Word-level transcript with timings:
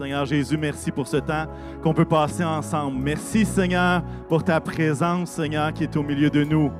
Seigneur 0.00 0.24
Jésus, 0.24 0.56
merci 0.56 0.90
pour 0.90 1.06
ce 1.06 1.18
temps 1.18 1.44
qu'on 1.82 1.92
peut 1.92 2.06
passer 2.06 2.42
ensemble. 2.42 2.96
Merci, 3.02 3.44
Seigneur, 3.44 4.02
pour 4.30 4.42
ta 4.42 4.58
présence, 4.58 5.32
Seigneur, 5.32 5.74
qui 5.74 5.82
est 5.82 5.94
au 5.94 6.02
milieu 6.02 6.30
de 6.30 6.42
nous. 6.42 6.72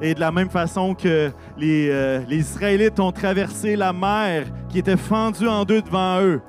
Et 0.00 0.14
de 0.14 0.20
la 0.20 0.32
même 0.32 0.48
façon 0.48 0.94
que 0.94 1.30
les, 1.58 1.90
euh, 1.90 2.22
les 2.26 2.38
Israélites 2.38 2.98
ont 2.98 3.12
traversé 3.12 3.76
la 3.76 3.92
mer 3.92 4.46
qui 4.70 4.78
était 4.78 4.96
fendue 4.96 5.48
en 5.48 5.66
deux 5.66 5.82
devant 5.82 6.22
eux, 6.22 6.40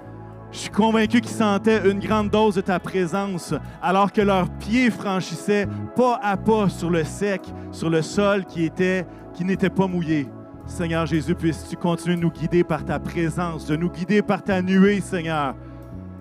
je 0.54 0.60
suis 0.60 0.70
convaincu 0.70 1.20
qu'ils 1.20 1.36
sentaient 1.36 1.82
une 1.92 2.00
grande 2.00 2.30
dose 2.30 2.56
de 2.56 2.62
ta 2.62 2.80
présence 2.80 3.54
alors 3.82 4.10
que 4.10 4.22
leurs 4.22 4.50
pieds 4.60 4.92
franchissaient 4.92 5.68
pas 5.94 6.22
à 6.24 6.38
pas 6.38 6.70
sur 6.70 6.90
le 6.90 7.04
sec, 7.04 7.42
sur 7.74 7.90
le 7.90 8.02
sol 8.02 8.46
qui, 8.46 8.64
était, 8.64 9.06
qui 9.34 9.44
n'était 9.44 9.70
pas 9.70 9.88
mouillé. 9.88 10.30
Seigneur 10.68 11.06
Jésus, 11.06 11.36
puisses-tu 11.36 11.76
continuer 11.76 12.16
de 12.16 12.22
nous 12.22 12.32
guider 12.32 12.64
par 12.64 12.86
ta 12.86 12.98
présence, 12.98 13.66
de 13.66 13.76
nous 13.76 13.90
guider 13.90 14.22
par 14.22 14.42
ta 14.42 14.62
nuée, 14.62 15.02
Seigneur? 15.02 15.54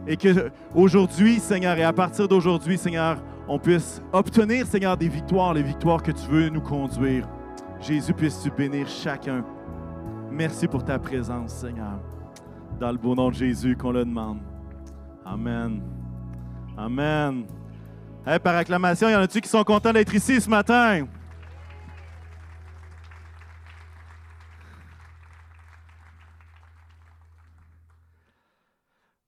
Et 0.06 0.16
que 0.16 0.50
aujourd'hui, 0.74 1.38
Seigneur, 1.38 1.78
et 1.78 1.84
à 1.84 1.92
partir 1.92 2.26
d'aujourd'hui, 2.26 2.76
Seigneur, 2.76 3.22
on 3.48 3.58
puisse 3.58 4.02
obtenir, 4.12 4.66
Seigneur, 4.66 4.96
des 4.96 5.08
victoires, 5.08 5.54
les 5.54 5.62
victoires 5.62 6.02
que 6.02 6.10
tu 6.10 6.26
veux 6.28 6.48
nous 6.48 6.60
conduire. 6.60 7.28
Jésus, 7.80 8.12
puisses-tu 8.12 8.50
bénir 8.50 8.88
chacun. 8.88 9.44
Merci 10.30 10.66
pour 10.66 10.84
ta 10.84 10.98
présence, 10.98 11.52
Seigneur. 11.52 12.00
Dans 12.80 12.90
le 12.90 12.98
beau 12.98 13.14
nom 13.14 13.28
de 13.28 13.34
Jésus 13.34 13.76
qu'on 13.76 13.92
le 13.92 14.04
demande. 14.04 14.38
Amen. 15.24 15.82
Amen. 16.76 17.44
Par 18.42 18.56
acclamation, 18.56 19.08
il 19.08 19.12
y 19.12 19.16
en 19.16 19.20
a-tu 19.20 19.40
qui 19.40 19.48
sont 19.48 19.64
contents 19.64 19.92
d'être 19.92 20.14
ici 20.14 20.40
ce 20.40 20.48
matin? 20.48 21.06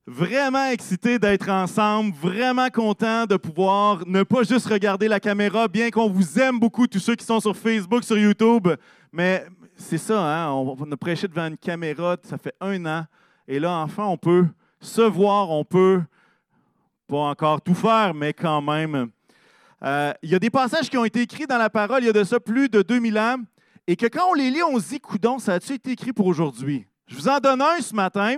Vraiment 0.06 0.66
excité 0.66 1.18
d'être 1.18 1.48
ensemble, 1.48 2.14
vraiment 2.14 2.68
content 2.68 3.24
de 3.24 3.38
pouvoir 3.38 4.06
ne 4.06 4.22
pas 4.22 4.42
juste 4.42 4.66
regarder 4.66 5.08
la 5.08 5.18
caméra, 5.18 5.66
bien 5.66 5.90
qu'on 5.90 6.10
vous 6.10 6.38
aime 6.38 6.60
beaucoup, 6.60 6.86
tous 6.86 6.98
ceux 6.98 7.14
qui 7.14 7.24
sont 7.24 7.40
sur 7.40 7.56
Facebook, 7.56 8.04
sur 8.04 8.18
YouTube. 8.18 8.68
Mais 9.10 9.46
c'est 9.78 9.96
ça, 9.96 10.20
hein? 10.20 10.52
on 10.52 10.92
a 10.92 10.96
prêché 10.98 11.26
devant 11.26 11.46
une 11.46 11.56
caméra, 11.56 12.18
ça 12.22 12.36
fait 12.36 12.54
un 12.60 12.84
an. 12.84 13.06
Et 13.48 13.58
là, 13.58 13.78
enfin, 13.78 14.04
on 14.04 14.18
peut 14.18 14.46
se 14.78 15.00
voir, 15.00 15.48
on 15.50 15.64
peut 15.64 16.02
pas 17.06 17.20
encore 17.20 17.62
tout 17.62 17.74
faire, 17.74 18.12
mais 18.12 18.34
quand 18.34 18.60
même. 18.60 19.08
Euh, 19.82 20.12
il 20.22 20.28
y 20.28 20.34
a 20.34 20.38
des 20.38 20.50
passages 20.50 20.90
qui 20.90 20.98
ont 20.98 21.06
été 21.06 21.22
écrits 21.22 21.46
dans 21.46 21.56
la 21.56 21.70
parole 21.70 22.02
il 22.02 22.06
y 22.06 22.10
a 22.10 22.12
de 22.12 22.24
ça 22.24 22.38
plus 22.38 22.68
de 22.68 22.82
2000 22.82 23.18
ans, 23.18 23.36
et 23.86 23.96
que 23.96 24.06
quand 24.06 24.28
on 24.28 24.34
les 24.34 24.50
lit, 24.50 24.62
on 24.62 24.78
se 24.78 24.90
dit, 24.90 25.00
coudon, 25.00 25.38
ça 25.38 25.54
a-tu 25.54 25.72
été 25.72 25.92
écrit 25.92 26.12
pour 26.12 26.26
aujourd'hui? 26.26 26.84
Je 27.06 27.16
vous 27.16 27.26
en 27.26 27.38
donne 27.38 27.62
un 27.62 27.80
ce 27.80 27.94
matin. 27.94 28.36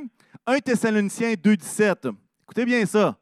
1 0.48 0.60
Thessaloniciens 0.60 1.32
2,17. 1.32 2.14
Écoutez 2.44 2.64
bien 2.64 2.86
ça. 2.86 3.18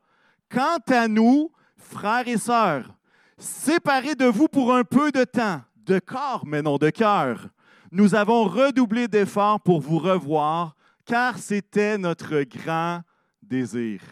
Quant 0.51 0.79
à 0.89 1.09
nous, 1.09 1.51
frères 1.79 2.29
et 2.29 2.37
sœurs, 2.37 2.95
séparés 3.39 4.15
de 4.15 4.27
vous 4.27 4.47
pour 4.47 4.75
un 4.75 4.85
peu 4.85 5.11
de 5.11 5.25
temps, 5.25 5.63
de 5.87 5.99
corps, 5.99 6.45
mais 6.47 6.61
non 6.61 6.77
de 6.77 6.91
cœur, 6.91 7.49
nous 7.91 8.15
avons 8.15 8.45
redoublé 8.45 9.09
d'efforts 9.09 9.61
pour 9.61 9.81
vous 9.81 9.99
revoir, 9.99 10.77
car 11.07 11.39
c'était 11.39 11.97
notre 11.97 12.43
grand 12.43 13.01
désir. 13.43 14.03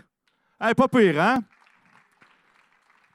Hey, 0.59 0.73
pas 0.75 0.89
pire, 0.89 1.21
hein? 1.21 1.41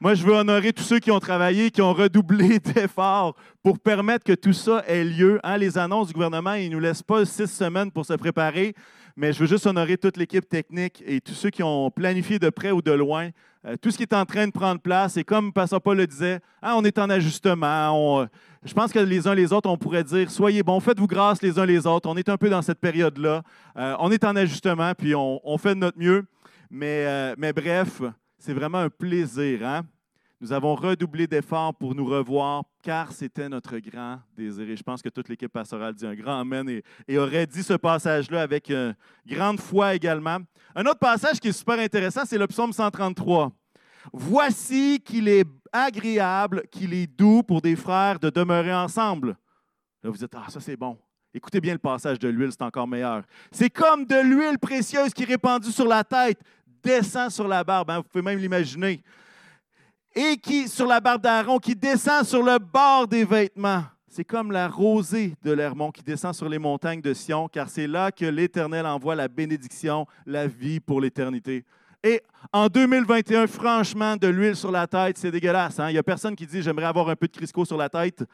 Moi, 0.00 0.14
je 0.14 0.24
veux 0.24 0.32
honorer 0.32 0.72
tous 0.72 0.84
ceux 0.84 1.00
qui 1.00 1.10
ont 1.10 1.18
travaillé, 1.18 1.72
qui 1.72 1.82
ont 1.82 1.92
redoublé 1.92 2.60
d'efforts 2.60 3.34
pour 3.64 3.80
permettre 3.80 4.24
que 4.24 4.34
tout 4.34 4.52
ça 4.52 4.84
ait 4.86 5.02
lieu. 5.02 5.40
Hein? 5.42 5.56
Les 5.56 5.76
annonces 5.76 6.06
du 6.06 6.12
gouvernement, 6.12 6.52
ils 6.52 6.68
ne 6.68 6.74
nous 6.74 6.80
laissent 6.80 7.02
pas 7.02 7.24
six 7.24 7.48
semaines 7.48 7.90
pour 7.90 8.06
se 8.06 8.12
préparer, 8.12 8.76
mais 9.18 9.32
je 9.32 9.40
veux 9.40 9.46
juste 9.46 9.66
honorer 9.66 9.98
toute 9.98 10.16
l'équipe 10.16 10.48
technique 10.48 11.02
et 11.04 11.20
tous 11.20 11.32
ceux 11.32 11.50
qui 11.50 11.64
ont 11.64 11.90
planifié 11.90 12.38
de 12.38 12.50
près 12.50 12.70
ou 12.70 12.80
de 12.80 12.92
loin. 12.92 13.30
Euh, 13.66 13.74
tout 13.76 13.90
ce 13.90 13.96
qui 13.96 14.04
est 14.04 14.14
en 14.14 14.24
train 14.24 14.46
de 14.46 14.52
prendre 14.52 14.80
place, 14.80 15.16
et 15.16 15.24
comme 15.24 15.52
Pasteur 15.52 15.82
Paul 15.82 15.96
le 15.96 16.06
disait, 16.06 16.38
hein, 16.62 16.74
on 16.76 16.84
est 16.84 16.96
en 17.00 17.10
ajustement. 17.10 18.28
je 18.64 18.72
pense 18.72 18.92
que 18.92 19.00
les 19.00 19.26
uns 19.26 19.34
les 19.34 19.52
autres, 19.52 19.68
on 19.68 19.76
pourrait 19.76 20.04
dire 20.04 20.30
soyez 20.30 20.62
bons, 20.62 20.78
faites-vous 20.78 21.08
grâce 21.08 21.42
les 21.42 21.58
uns 21.58 21.66
les 21.66 21.84
autres. 21.84 22.08
On 22.08 22.16
est 22.16 22.28
un 22.28 22.36
peu 22.36 22.48
dans 22.48 22.62
cette 22.62 22.78
période-là. 22.78 23.42
Euh, 23.76 23.96
on 23.98 24.12
est 24.12 24.22
en 24.22 24.36
ajustement, 24.36 24.92
puis 24.96 25.16
on, 25.16 25.58
fait 25.58 25.74
de 25.74 25.80
notre 25.80 25.98
mieux. 25.98 26.24
Mais, 26.70 27.04
euh, 27.04 27.34
mais 27.38 27.52
bref, 27.52 28.02
c'est 28.38 28.52
vraiment 28.52 28.78
un 28.78 28.88
plaisir. 28.88 29.66
Hein? 29.66 29.82
Nous 30.40 30.52
avons 30.52 30.76
redoublé 30.76 31.26
d'efforts 31.26 31.74
pour 31.74 31.96
nous 31.96 32.06
revoir, 32.06 32.62
car 32.80 33.10
c'était 33.10 33.48
notre 33.48 33.76
grand 33.78 34.20
désir. 34.36 34.70
Et 34.70 34.76
je 34.76 34.82
pense 34.84 35.02
que 35.02 35.08
toute 35.08 35.28
l'équipe 35.28 35.52
pastorale 35.52 35.94
dit 35.94 36.06
un 36.06 36.14
grand 36.14 36.38
Amen 36.38 36.80
et, 37.08 37.18
aurait 37.18 37.46
dit 37.46 37.64
ce 37.64 37.72
passage-là 37.72 38.42
avec 38.42 38.70
une 38.70 38.94
grande 39.26 39.58
foi 39.58 39.96
également. 39.96 40.38
Un 40.76 40.86
autre 40.86 41.00
passage 41.00 41.40
qui 41.40 41.48
est 41.48 41.52
super 41.52 41.80
intéressant, 41.80 42.22
c'est 42.24 42.38
le 42.38 42.46
psaume 42.46 42.72
133. 42.72 43.50
Voici 44.12 45.00
qu'il 45.04 45.26
est 45.26 45.44
agréable, 45.72 46.62
qu'il 46.70 46.94
est 46.94 47.08
doux 47.08 47.42
pour 47.42 47.60
des 47.60 47.74
frères 47.74 48.20
de 48.20 48.30
demeurer 48.30 48.72
ensemble. 48.72 49.36
Là, 50.04 50.10
vous 50.10 50.16
dites, 50.16 50.32
ah, 50.36 50.48
ça 50.48 50.60
c'est 50.60 50.76
bon. 50.76 50.96
Écoutez 51.34 51.60
bien 51.60 51.72
le 51.72 51.80
passage 51.80 52.20
de 52.20 52.28
l'huile, 52.28 52.52
c'est 52.52 52.62
encore 52.62 52.86
meilleur. 52.86 53.24
C'est 53.50 53.70
comme 53.70 54.04
de 54.04 54.20
l'huile 54.22 54.58
précieuse 54.60 55.12
qui 55.12 55.24
est 55.24 55.26
répandue 55.26 55.72
sur 55.72 55.86
la 55.86 56.04
tête, 56.04 56.38
descend 56.80 57.28
sur 57.30 57.48
la 57.48 57.64
barbe. 57.64 57.90
Hein. 57.90 57.96
Vous 57.98 58.04
pouvez 58.04 58.22
même 58.22 58.38
l'imaginer 58.38 59.02
et 60.14 60.36
qui, 60.36 60.68
sur 60.68 60.86
la 60.86 61.00
barbe 61.00 61.22
d'Aaron, 61.22 61.58
qui 61.58 61.74
descend 61.74 62.24
sur 62.24 62.42
le 62.42 62.58
bord 62.58 63.06
des 63.06 63.24
vêtements. 63.24 63.84
C'est 64.08 64.24
comme 64.24 64.50
la 64.50 64.68
rosée 64.68 65.34
de 65.42 65.52
l'Hermon 65.52 65.92
qui 65.92 66.02
descend 66.02 66.34
sur 66.34 66.48
les 66.48 66.58
montagnes 66.58 67.00
de 67.00 67.14
Sion, 67.14 67.48
car 67.48 67.68
c'est 67.68 67.86
là 67.86 68.10
que 68.10 68.24
l'Éternel 68.24 68.86
envoie 68.86 69.14
la 69.14 69.28
bénédiction, 69.28 70.06
la 70.26 70.46
vie 70.46 70.80
pour 70.80 71.00
l'éternité. 71.00 71.64
Et 72.02 72.22
en 72.52 72.68
2021, 72.68 73.46
franchement, 73.46 74.16
de 74.16 74.28
l'huile 74.28 74.56
sur 74.56 74.70
la 74.70 74.86
tête, 74.86 75.18
c'est 75.18 75.30
dégueulasse. 75.30 75.78
Hein? 75.78 75.90
Il 75.90 75.92
n'y 75.92 75.98
a 75.98 76.02
personne 76.02 76.34
qui 76.34 76.46
dit 76.46 76.62
j'aimerais 76.62 76.86
avoir 76.86 77.08
un 77.08 77.16
peu 77.16 77.26
de 77.26 77.32
Crisco 77.32 77.64
sur 77.64 77.76
la 77.76 77.88
tête. 77.88 78.24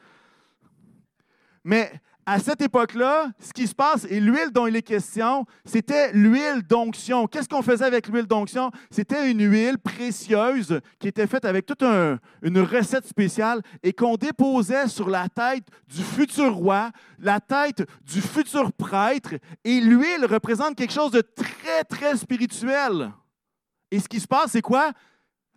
Mais 1.63 1.91
à 2.25 2.39
cette 2.39 2.61
époque-là, 2.61 3.29
ce 3.39 3.53
qui 3.53 3.67
se 3.67 3.75
passe, 3.75 4.05
et 4.09 4.19
l'huile 4.19 4.49
dont 4.51 4.65
il 4.65 4.75
est 4.75 4.81
question, 4.81 5.45
c'était 5.63 6.11
l'huile 6.11 6.63
d'onction. 6.67 7.27
Qu'est-ce 7.27 7.47
qu'on 7.47 7.61
faisait 7.61 7.85
avec 7.85 8.07
l'huile 8.07 8.25
d'onction? 8.25 8.71
C'était 8.89 9.29
une 9.29 9.47
huile 9.47 9.77
précieuse 9.77 10.79
qui 10.99 11.07
était 11.07 11.27
faite 11.27 11.45
avec 11.45 11.67
toute 11.67 11.83
une 11.83 12.59
recette 12.59 13.05
spéciale 13.05 13.61
et 13.83 13.93
qu'on 13.93 14.15
déposait 14.15 14.87
sur 14.87 15.07
la 15.09 15.29
tête 15.29 15.67
du 15.87 16.01
futur 16.01 16.55
roi, 16.55 16.91
la 17.19 17.39
tête 17.39 17.87
du 18.03 18.21
futur 18.21 18.73
prêtre. 18.73 19.35
Et 19.63 19.79
l'huile 19.79 20.25
représente 20.25 20.75
quelque 20.75 20.93
chose 20.93 21.11
de 21.11 21.21
très, 21.21 21.83
très 21.83 22.17
spirituel. 22.17 23.11
Et 23.91 23.99
ce 23.99 24.07
qui 24.09 24.19
se 24.19 24.27
passe, 24.27 24.51
c'est 24.51 24.63
quoi? 24.63 24.91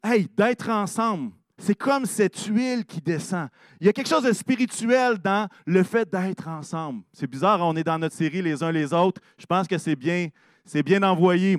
Hey, 0.05 0.29
d'être 0.37 0.69
ensemble 0.69 1.33
c'est 1.59 1.75
comme 1.75 2.07
cette 2.07 2.39
huile 2.47 2.85
qui 2.85 3.01
descend. 3.01 3.49
Il 3.81 3.87
y 3.87 3.91
a 3.91 3.93
quelque 3.93 4.09
chose 4.09 4.23
de 4.23 4.33
spirituel 4.33 5.19
dans 5.19 5.49
le 5.67 5.83
fait 5.83 6.09
d'être 6.09 6.47
ensemble. 6.47 7.03
C'est 7.13 7.27
bizarre, 7.27 7.61
on 7.61 7.75
est 7.77 7.85
dans 7.85 7.99
notre 7.99 8.15
série 8.15 8.41
les 8.41 8.63
uns 8.63 8.71
les 8.71 8.93
autres. 8.93 9.21
Je 9.37 9.45
pense 9.45 9.67
que 9.67 9.77
c'est 9.77 9.97
bien, 9.97 10.29
c'est 10.65 10.83
bien 10.83 11.03
envoyé. 11.03 11.59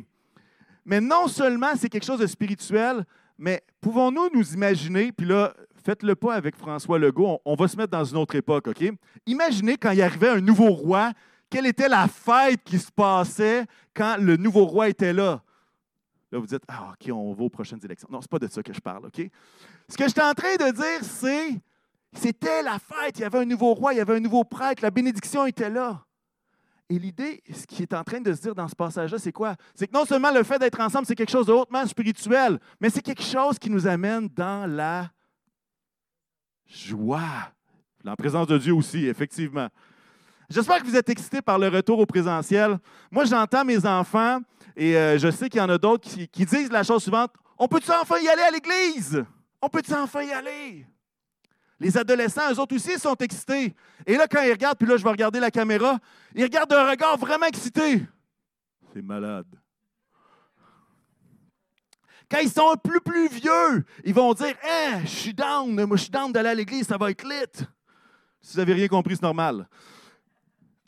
Mais 0.85 1.01
non 1.01 1.27
seulement 1.27 1.75
c'est 1.75 1.89
quelque 1.89 2.05
chose 2.05 2.19
de 2.19 2.27
spirituel, 2.27 3.05
mais 3.37 3.61
pouvons-nous 3.81 4.29
nous 4.33 4.53
imaginer, 4.53 5.11
puis 5.11 5.27
là, 5.27 5.53
faites-le 5.83 6.15
pas 6.15 6.35
avec 6.35 6.55
François 6.55 6.97
Legault, 6.97 7.39
on, 7.45 7.55
va 7.55 7.67
se 7.67 7.77
mettre 7.77 7.91
dans 7.91 8.03
une 8.03 8.17
autre 8.17 8.35
époque, 8.35 8.67
OK? 8.67 8.91
Imaginez 9.25 9.77
quand 9.77 9.91
il 9.91 10.01
arrivait 10.01 10.29
un 10.29 10.41
nouveau 10.41 10.69
roi, 10.69 11.11
quelle 11.49 11.65
était 11.65 11.89
la 11.89 12.07
fête 12.07 12.63
qui 12.63 12.77
se 12.77 12.91
passait 12.91 13.65
quand 13.93 14.17
le 14.19 14.37
nouveau 14.37 14.65
roi 14.65 14.89
était 14.89 15.13
là? 15.13 15.41
Là, 16.31 16.39
vous 16.39 16.45
dites, 16.45 16.63
ah, 16.67 16.91
OK, 16.93 17.11
on 17.11 17.33
va 17.33 17.43
aux 17.43 17.49
prochaines 17.49 17.83
élections. 17.83 18.07
Non, 18.11 18.21
ce 18.21 18.25
n'est 18.25 18.39
pas 18.39 18.45
de 18.45 18.51
ça 18.51 18.61
que 18.61 18.73
je 18.73 18.79
parle, 18.79 19.05
OK? 19.05 19.29
Ce 19.87 19.97
que 19.97 20.03
je 20.03 20.09
suis 20.09 20.21
en 20.21 20.33
train 20.33 20.55
de 20.55 20.71
dire, 20.71 21.03
c'est, 21.03 21.59
c'était 22.13 22.61
la 22.61 22.77
fête, 22.77 23.17
il 23.17 23.21
y 23.21 23.23
avait 23.23 23.39
un 23.39 23.45
nouveau 23.45 23.73
roi, 23.73 23.93
il 23.93 23.97
y 23.97 23.99
avait 23.99 24.15
un 24.15 24.19
nouveau 24.19 24.43
prêtre, 24.43 24.83
la 24.83 24.91
bénédiction 24.91 25.45
était 25.45 25.69
là. 25.69 26.05
Et 26.91 26.97
l'idée, 26.97 27.43
ce 27.51 27.67
qui 27.67 27.83
est 27.83 27.93
en 27.93 28.03
train 28.03 28.19
de 28.19 28.33
se 28.33 28.41
dire 28.41 28.55
dans 28.55 28.67
ce 28.67 28.75
passage-là, 28.75 29.19
c'est 29.19 29.31
quoi? 29.31 29.55
C'est 29.75 29.87
que 29.87 29.93
non 29.93 30.05
seulement 30.05 30.31
le 30.31 30.43
fait 30.43 30.57
d'être 30.57 30.79
ensemble, 30.79 31.05
c'est 31.05 31.15
quelque 31.15 31.31
chose 31.31 31.45
de 31.45 31.53
hautement 31.53 31.85
spirituel, 31.85 32.59
mais 32.79 32.89
c'est 32.89 33.03
quelque 33.03 33.21
chose 33.23 33.59
qui 33.59 33.69
nous 33.69 33.85
amène 33.85 34.27
dans 34.27 34.67
la 34.67 35.11
joie. 36.65 37.51
En 38.05 38.15
présence 38.15 38.47
de 38.47 38.57
Dieu 38.57 38.73
aussi, 38.73 39.05
effectivement. 39.05 39.67
J'espère 40.49 40.79
que 40.79 40.87
vous 40.87 40.95
êtes 40.95 41.09
excités 41.09 41.43
par 41.43 41.59
le 41.59 41.67
retour 41.67 41.99
au 41.99 42.07
présentiel. 42.07 42.79
Moi, 43.11 43.25
j'entends 43.25 43.63
mes 43.63 43.85
enfants 43.85 44.39
et 44.75 44.97
euh, 44.97 45.19
je 45.19 45.29
sais 45.29 45.47
qu'il 45.47 45.59
y 45.59 45.63
en 45.63 45.69
a 45.69 45.77
d'autres 45.77 46.09
qui, 46.09 46.45
disent 46.45 46.71
la 46.71 46.81
chose 46.81 47.03
suivante 47.03 47.31
On 47.57 47.67
peut-tu 47.67 47.91
enfin 47.91 48.17
y 48.17 48.27
aller 48.27 48.41
à 48.41 48.49
l'église? 48.49 49.23
On 49.61 49.69
peut-tu 49.69 49.93
enfin 49.93 50.23
y 50.23 50.31
aller? 50.31 50.87
Les 51.79 51.95
adolescents, 51.95 52.51
eux 52.51 52.59
autres 52.59 52.75
aussi, 52.75 52.97
sont 52.97 53.15
excités. 53.15 53.75
Et 54.07 54.17
là, 54.17 54.27
quand 54.27 54.41
ils 54.41 54.51
regardent, 54.51 54.77
puis 54.77 54.87
là, 54.87 54.97
je 54.97 55.03
vais 55.03 55.09
regarder 55.09 55.39
la 55.39 55.51
caméra, 55.51 55.99
ils 56.33 56.43
regardent 56.43 56.71
d'un 56.71 56.89
regard 56.89 57.17
vraiment 57.17 57.45
excité. 57.45 58.01
C'est 58.91 59.03
malade. 59.03 59.45
Quand 62.29 62.39
ils 62.39 62.51
sont 62.51 62.75
peu 62.83 62.99
plus 62.99 63.27
vieux, 63.29 63.85
ils 64.03 64.13
vont 64.13 64.33
dire 64.33 64.55
Hein, 64.63 65.01
je 65.03 65.09
suis 65.09 65.33
down, 65.33 65.85
moi 65.85 65.97
je 65.97 66.03
suis 66.03 66.11
down 66.11 66.31
d'aller 66.31 66.49
à 66.49 66.55
l'église, 66.55 66.87
ça 66.87 66.97
va 66.97 67.11
être 67.11 67.23
lit. 67.23 67.65
Si 68.41 68.53
vous 68.53 68.59
n'avez 68.59 68.73
rien 68.73 68.87
compris, 68.87 69.15
c'est 69.15 69.23
normal. 69.23 69.67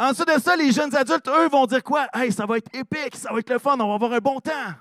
Ensuite 0.02 0.30
de 0.36 0.42
ça, 0.42 0.56
les 0.56 0.72
jeunes 0.72 0.96
adultes, 0.96 1.28
eux, 1.28 1.48
vont 1.48 1.68
dire 1.68 1.84
quoi? 1.84 2.08
Hey, 2.12 2.32
ça 2.32 2.48
va 2.48 2.58
être 2.58 2.76
épique, 2.76 3.16
ça 3.16 3.32
va 3.32 3.38
être 3.38 3.52
le 3.52 3.60
fun, 3.60 3.80
on 3.80 3.88
va 3.88 3.94
avoir 3.94 4.14
un 4.14 4.18
bon 4.18 4.40
temps. 4.40 4.74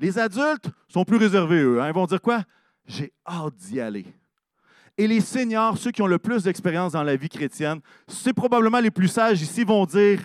Les 0.00 0.18
adultes 0.18 0.68
sont 0.88 1.04
plus 1.04 1.18
réservés, 1.18 1.60
eux. 1.60 1.80
Hein. 1.80 1.86
Ils 1.86 1.94
vont 1.94 2.04
dire 2.04 2.20
quoi? 2.20 2.42
J'ai 2.84 3.12
hâte 3.24 3.54
d'y 3.54 3.80
aller. 3.80 4.04
Et 4.98 5.06
les 5.06 5.20
seniors, 5.20 5.78
ceux 5.78 5.92
qui 5.92 6.02
ont 6.02 6.08
le 6.08 6.18
plus 6.18 6.42
d'expérience 6.42 6.94
dans 6.94 7.04
la 7.04 7.14
vie 7.14 7.28
chrétienne, 7.28 7.78
c'est 8.08 8.32
probablement 8.32 8.80
les 8.80 8.90
plus 8.90 9.06
sages 9.06 9.40
ici, 9.40 9.62
vont 9.62 9.86
dire 9.86 10.18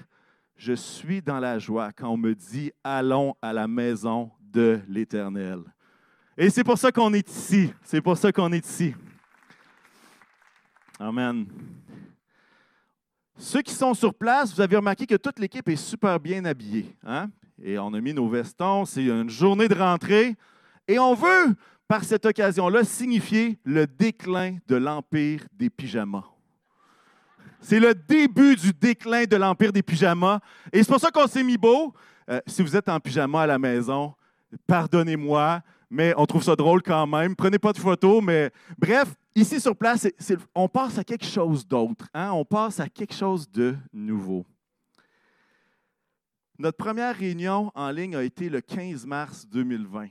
Je 0.56 0.74
suis 0.74 1.22
dans 1.22 1.38
la 1.38 1.60
joie 1.60 1.92
quand 1.96 2.10
on 2.10 2.18
me 2.18 2.34
dit 2.34 2.72
Allons 2.84 3.36
à 3.44 3.54
la 3.54 3.68
maison 3.68 4.32
de 4.42 4.80
l'Éternel. 4.88 5.60
Et 6.36 6.50
c'est 6.50 6.64
pour 6.64 6.80
ça 6.80 6.92
qu'on 6.92 7.14
est 7.14 7.30
ici. 7.30 7.72
C'est 7.84 8.02
pour 8.02 8.18
ça 8.18 8.32
qu'on 8.32 8.52
est 8.54 8.66
ici. 8.66 8.96
Amen. 11.00 11.46
Ceux 13.42 13.62
qui 13.62 13.74
sont 13.74 13.94
sur 13.94 14.14
place, 14.14 14.54
vous 14.54 14.60
avez 14.60 14.76
remarqué 14.76 15.08
que 15.08 15.16
toute 15.16 15.40
l'équipe 15.40 15.68
est 15.70 15.78
super 15.78 16.20
bien 16.20 16.44
habillée. 16.44 16.94
Hein? 17.06 17.30
Et 17.64 17.80
on 17.80 17.94
a 17.94 18.02
mis 18.02 18.14
nos 18.14 18.28
vestons. 18.28 18.84
C'est 18.84 19.06
une 19.06 19.30
journée 19.30 19.70
de 19.70 19.76
rentrée. 19.76 20.36
Et 20.90 21.00
on 21.00 21.14
veut 21.14 21.56
par 21.88 22.04
cette 22.04 22.26
occasion-là, 22.26 22.84
signifier 22.84 23.58
le 23.64 23.88
déclin 23.88 24.58
de 24.68 24.76
l'empire 24.76 25.46
des 25.54 25.70
pyjamas. 25.70 26.26
C'est 27.62 27.80
le 27.80 27.96
début 27.96 28.58
du 28.58 28.74
déclin 28.74 29.24
de 29.24 29.38
l'empire 29.38 29.72
des 29.72 29.84
pyjamas. 29.84 30.42
Et 30.74 30.84
c'est 30.84 30.92
pour 30.92 31.00
ça 31.00 31.10
qu'on 31.10 31.26
s'est 31.26 31.44
mis 31.44 31.58
beau. 31.58 31.94
Euh, 32.30 32.42
si 32.46 32.62
vous 32.62 32.76
êtes 32.76 32.90
en 32.90 33.00
pyjama 33.00 33.44
à 33.44 33.48
la 33.48 33.58
maison, 33.58 34.14
pardonnez-moi, 34.68 35.62
mais 35.90 36.14
on 36.18 36.26
trouve 36.26 36.44
ça 36.44 36.58
drôle 36.58 36.84
quand 36.84 37.08
même. 37.08 37.38
Prenez 37.38 37.58
pas 37.58 37.72
de 37.72 37.80
photos, 37.80 38.22
mais 38.22 38.52
bref, 38.78 39.16
ici 39.36 39.60
sur 39.60 39.76
place, 39.76 40.08
on 40.56 40.68
passe 40.68 40.98
à 40.98 41.04
quelque 41.04 41.26
chose 41.26 41.68
d'autre. 41.68 42.08
Hein? 42.14 42.32
On 42.32 42.46
passe 42.46 42.80
à 42.80 42.90
quelque 42.90 43.14
chose 43.14 43.50
de 43.50 43.76
nouveau. 43.94 44.46
Notre 46.58 46.78
première 46.78 47.16
réunion 47.16 47.72
en 47.74 47.90
ligne 47.90 48.16
a 48.16 48.24
été 48.24 48.50
le 48.50 48.60
15 48.60 49.06
mars 49.06 49.48
2020 49.48 50.08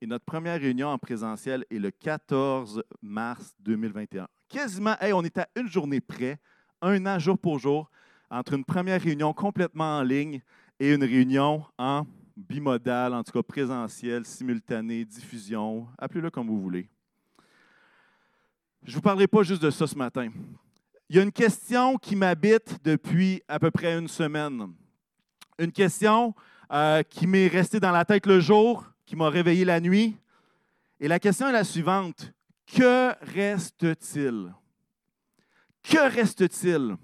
et 0.00 0.06
notre 0.06 0.24
première 0.24 0.60
réunion 0.60 0.88
en 0.88 0.98
présentiel 0.98 1.64
est 1.70 1.78
le 1.78 1.90
14 1.90 2.82
mars 3.02 3.54
2021. 3.60 4.28
Quasiment, 4.48 4.94
on 5.02 5.24
est 5.24 5.36
à 5.38 5.48
une 5.56 5.68
journée 5.68 6.00
près, 6.00 6.38
un 6.80 7.04
an 7.06 7.18
jour 7.18 7.38
pour 7.38 7.58
jour, 7.58 7.90
entre 8.30 8.54
une 8.54 8.64
première 8.64 9.02
réunion 9.02 9.32
complètement 9.32 9.98
en 9.98 10.02
ligne 10.02 10.40
et 10.78 10.94
une 10.94 11.04
réunion 11.04 11.64
en 11.76 12.06
bimodal, 12.36 13.12
en 13.12 13.22
tout 13.22 13.32
cas 13.32 13.42
présentiel, 13.42 14.24
simultané, 14.24 15.04
diffusion, 15.04 15.86
appelez-le 15.98 16.30
comme 16.30 16.46
vous 16.46 16.60
voulez. 16.60 16.88
Je 18.82 18.90
ne 18.90 18.94
vous 18.94 19.02
parlerai 19.02 19.26
pas 19.26 19.42
juste 19.42 19.62
de 19.62 19.70
ça 19.70 19.86
ce 19.86 19.94
matin. 19.94 20.30
Il 21.08 21.16
y 21.16 21.18
a 21.18 21.22
une 21.22 21.32
question 21.32 21.98
qui 21.98 22.16
m'habite 22.16 22.78
depuis 22.82 23.42
à 23.46 23.58
peu 23.58 23.70
près 23.70 23.98
une 23.98 24.08
semaine. 24.08 24.72
Une 25.58 25.72
question 25.72 26.34
euh, 26.72 27.02
qui 27.02 27.26
m'est 27.26 27.48
restée 27.48 27.78
dans 27.78 27.90
la 27.90 28.04
tête 28.04 28.26
le 28.26 28.40
jour, 28.40 28.86
qui 29.04 29.16
m'a 29.16 29.28
réveillé 29.28 29.64
la 29.64 29.80
nuit. 29.80 30.16
Et 30.98 31.08
la 31.08 31.18
question 31.18 31.48
est 31.48 31.52
la 31.52 31.64
suivante. 31.64 32.32
Que 32.66 33.12
reste-t-il? 33.34 34.54
Que 35.82 36.10
reste-t-il? 36.10 36.96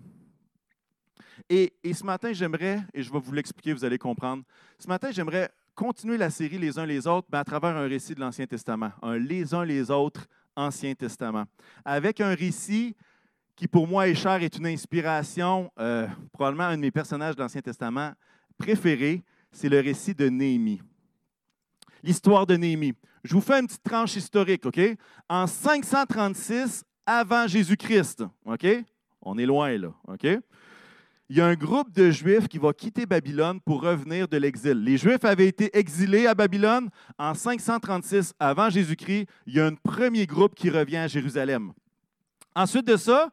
Et, 1.48 1.72
ce 1.92 2.04
matin, 2.04 2.32
j'aimerais, 2.32 2.80
et 2.94 3.02
je 3.02 3.12
vais 3.12 3.20
vous 3.20 3.32
l'expliquer, 3.32 3.72
vous 3.72 3.84
allez 3.84 3.98
comprendre, 3.98 4.42
ce 4.78 4.88
matin, 4.88 5.10
j'aimerais 5.10 5.50
continuer 5.74 6.16
la 6.16 6.30
série 6.30 6.58
les 6.58 6.78
uns 6.78 6.86
les 6.86 7.06
autres, 7.06 7.28
mais 7.30 7.38
à 7.38 7.44
travers 7.44 7.76
un 7.76 7.86
récit 7.86 8.14
de 8.14 8.20
l'Ancien 8.20 8.46
Testament, 8.46 8.92
un 9.02 9.18
les 9.18 9.54
uns 9.54 9.64
les 9.64 9.90
autres 9.90 10.26
Ancien 10.56 10.94
Testament, 10.94 11.44
avec 11.84 12.20
un 12.20 12.34
récit 12.34 12.96
qui 13.54 13.68
pour 13.68 13.86
moi 13.86 14.08
est 14.08 14.14
cher, 14.14 14.42
est 14.42 14.56
une 14.56 14.66
inspiration, 14.66 15.70
euh, 15.78 16.06
probablement 16.32 16.64
un 16.64 16.76
de 16.76 16.82
mes 16.82 16.90
personnages 16.90 17.36
de 17.36 17.42
l'Ancien 17.42 17.62
Testament 17.62 18.12
préférés, 18.58 19.22
c'est 19.52 19.68
le 19.68 19.80
récit 19.80 20.14
de 20.14 20.28
Néhémie 20.28 20.80
l'histoire 22.06 22.46
de 22.46 22.56
Néhémie. 22.56 22.94
Je 23.24 23.34
vous 23.34 23.40
fais 23.40 23.58
une 23.58 23.66
petite 23.66 23.82
tranche 23.82 24.16
historique, 24.16 24.64
OK? 24.64 24.80
En 25.28 25.46
536 25.46 26.84
avant 27.04 27.46
Jésus-Christ, 27.46 28.24
OK? 28.44 28.66
On 29.20 29.36
est 29.36 29.46
loin 29.46 29.76
là, 29.76 29.92
OK? 30.06 30.26
Il 31.28 31.36
y 31.36 31.40
a 31.40 31.46
un 31.46 31.54
groupe 31.54 31.92
de 31.92 32.12
Juifs 32.12 32.46
qui 32.46 32.58
va 32.58 32.72
quitter 32.72 33.04
Babylone 33.04 33.60
pour 33.60 33.82
revenir 33.82 34.28
de 34.28 34.36
l'exil. 34.36 34.84
Les 34.84 34.96
Juifs 34.96 35.24
avaient 35.24 35.48
été 35.48 35.76
exilés 35.76 36.28
à 36.28 36.36
Babylone 36.36 36.88
en 37.18 37.34
536 37.34 38.32
avant 38.38 38.70
Jésus-Christ. 38.70 39.26
Il 39.44 39.54
y 39.54 39.60
a 39.60 39.66
un 39.66 39.74
premier 39.74 40.24
groupe 40.26 40.54
qui 40.54 40.70
revient 40.70 40.98
à 40.98 41.08
Jérusalem. 41.08 41.72
Ensuite 42.54 42.86
de 42.86 42.96
ça, 42.96 43.30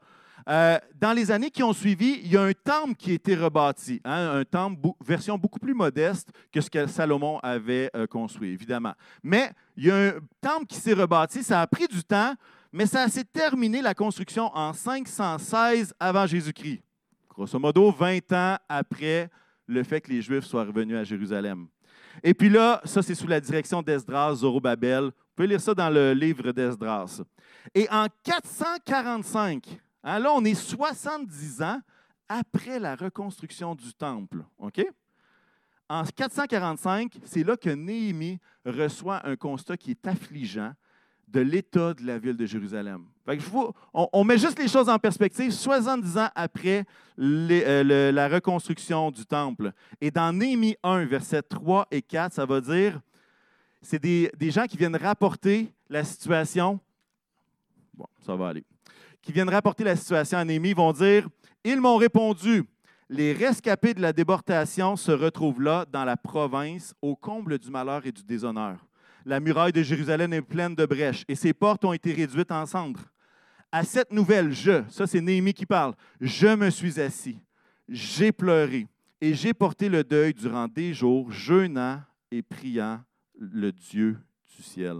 euh, 0.49 0.79
dans 0.99 1.13
les 1.13 1.29
années 1.29 1.51
qui 1.51 1.61
ont 1.61 1.71
suivi, 1.71 2.19
il 2.23 2.31
y 2.31 2.35
a 2.35 2.41
un 2.41 2.53
temple 2.53 2.95
qui 2.95 3.11
a 3.11 3.13
été 3.13 3.35
rebâti, 3.35 4.01
hein, 4.03 4.39
un 4.39 4.43
temple 4.43 4.89
version 5.05 5.37
beaucoup 5.37 5.59
plus 5.59 5.75
modeste 5.75 6.29
que 6.51 6.61
ce 6.61 6.71
que 6.71 6.87
Salomon 6.87 7.37
avait 7.43 7.91
euh, 7.95 8.07
construit, 8.07 8.49
évidemment. 8.49 8.93
Mais 9.21 9.51
il 9.77 9.85
y 9.85 9.91
a 9.91 9.95
un 9.95 10.13
temple 10.41 10.65
qui 10.65 10.77
s'est 10.77 10.93
rebâti, 10.93 11.43
ça 11.43 11.61
a 11.61 11.67
pris 11.67 11.87
du 11.87 12.03
temps, 12.03 12.33
mais 12.71 12.87
ça 12.87 13.07
s'est 13.07 13.23
terminé 13.23 13.83
la 13.83 13.93
construction 13.93 14.49
en 14.55 14.73
516 14.73 15.93
avant 15.99 16.25
Jésus-Christ. 16.25 16.81
Grosso 17.33 17.59
modo, 17.59 17.91
20 17.91 18.31
ans 18.33 18.57
après 18.69 19.29
le 19.67 19.83
fait 19.83 20.01
que 20.01 20.09
les 20.09 20.21
Juifs 20.21 20.45
soient 20.45 20.65
revenus 20.65 20.97
à 20.97 21.03
Jérusalem. 21.03 21.67
Et 22.21 22.33
puis 22.33 22.49
là, 22.49 22.81
ça 22.85 23.01
c'est 23.01 23.15
sous 23.15 23.27
la 23.27 23.39
direction 23.39 23.81
d'Esdras, 23.81 24.35
Zorobabel. 24.35 25.05
Vous 25.05 25.11
pouvez 25.35 25.47
lire 25.47 25.61
ça 25.61 25.73
dans 25.73 25.89
le 25.89 26.13
livre 26.13 26.51
d'Esdras. 26.51 27.21
Et 27.73 27.87
en 27.89 28.07
445, 28.23 29.79
Hein, 30.03 30.19
là, 30.19 30.33
on 30.33 30.43
est 30.43 30.53
70 30.53 31.61
ans 31.61 31.79
après 32.27 32.77
la 32.79 32.95
reconstruction 32.95 33.73
du 33.73 33.93
temple. 33.93 34.43
En 35.89 36.03
445, 36.03 37.19
c'est 37.23 37.43
là 37.43 37.55
que 37.55 37.69
Néhémie 37.69 38.39
reçoit 38.65 39.25
un 39.25 39.35
constat 39.35 39.77
qui 39.77 39.91
est 39.91 40.07
affligeant 40.07 40.73
de 41.27 41.41
l'état 41.41 41.93
de 41.93 42.05
la 42.05 42.19
ville 42.19 42.37
de 42.37 42.45
Jérusalem. 42.45 43.05
on, 43.93 44.23
met 44.23 44.37
juste 44.37 44.59
les 44.59 44.67
choses 44.67 44.89
en 44.89 44.99
perspective, 44.99 45.51
70 45.51 46.17
ans 46.17 46.29
après 46.35 46.85
euh, 47.19 48.11
la 48.11 48.27
reconstruction 48.27 49.09
du 49.11 49.25
temple. 49.25 49.71
Et 49.99 50.11
dans 50.11 50.31
Néhémie 50.31 50.75
1, 50.83 51.05
versets 51.05 51.41
3 51.41 51.87
et 51.91 52.01
4, 52.01 52.33
ça 52.33 52.45
va 52.45 52.61
dire, 52.61 52.99
c'est 53.81 54.01
des, 54.01 54.31
des 54.37 54.51
gens 54.51 54.65
qui 54.65 54.77
viennent 54.77 54.95
rapporter 54.95 55.73
la 55.89 56.03
situation. 56.03 56.79
Bon, 57.93 58.05
ça 58.25 58.35
va 58.35 58.49
aller 58.49 58.63
qui 59.23 59.31
viennent 59.31 59.49
rapporter 59.49 59.83
la 59.83 59.95
situation 59.95 60.37
à 60.37 60.45
Néhémie 60.45 60.73
vont 60.73 60.91
dire 60.91 61.27
Ils 61.63 61.79
m'ont 61.81 61.95
répondu, 61.95 62.65
les 63.09 63.33
rescapés 63.33 63.93
de 63.93 64.01
la 64.01 64.13
déportation 64.13 64.95
se 64.95 65.11
retrouvent 65.11 65.61
là, 65.61 65.85
dans 65.91 66.03
la 66.03 66.17
province, 66.17 66.93
au 67.01 67.15
comble 67.15 67.57
du 67.57 67.71
malheur 67.71 68.05
et 68.05 68.11
du 68.11 68.23
déshonneur. 68.23 68.77
La 69.25 69.39
muraille 69.39 69.71
de 69.71 69.83
Jérusalem 69.83 70.33
est 70.33 70.41
pleine 70.41 70.75
de 70.75 70.85
brèches 70.85 71.23
et 71.27 71.35
ses 71.35 71.53
portes 71.53 71.85
ont 71.85 71.93
été 71.93 72.13
réduites 72.13 72.51
en 72.51 72.65
cendres. 72.65 73.03
À 73.71 73.83
cette 73.83 74.11
nouvelle, 74.11 74.51
je, 74.51 74.83
ça 74.89 75.07
c'est 75.07 75.21
Néhémie 75.21 75.53
qui 75.53 75.65
parle, 75.65 75.93
je 76.21 76.55
me 76.55 76.69
suis 76.69 76.99
assis, 76.99 77.39
j'ai 77.87 78.31
pleuré 78.31 78.87
et 79.19 79.33
j'ai 79.33 79.53
porté 79.53 79.89
le 79.89 80.03
deuil 80.03 80.33
durant 80.33 80.67
des 80.67 80.93
jours, 80.93 81.31
jeûnant 81.31 82.01
et 82.29 82.41
priant 82.41 83.01
le 83.39 83.71
Dieu 83.71 84.17
du 84.55 84.61
ciel. 84.61 84.97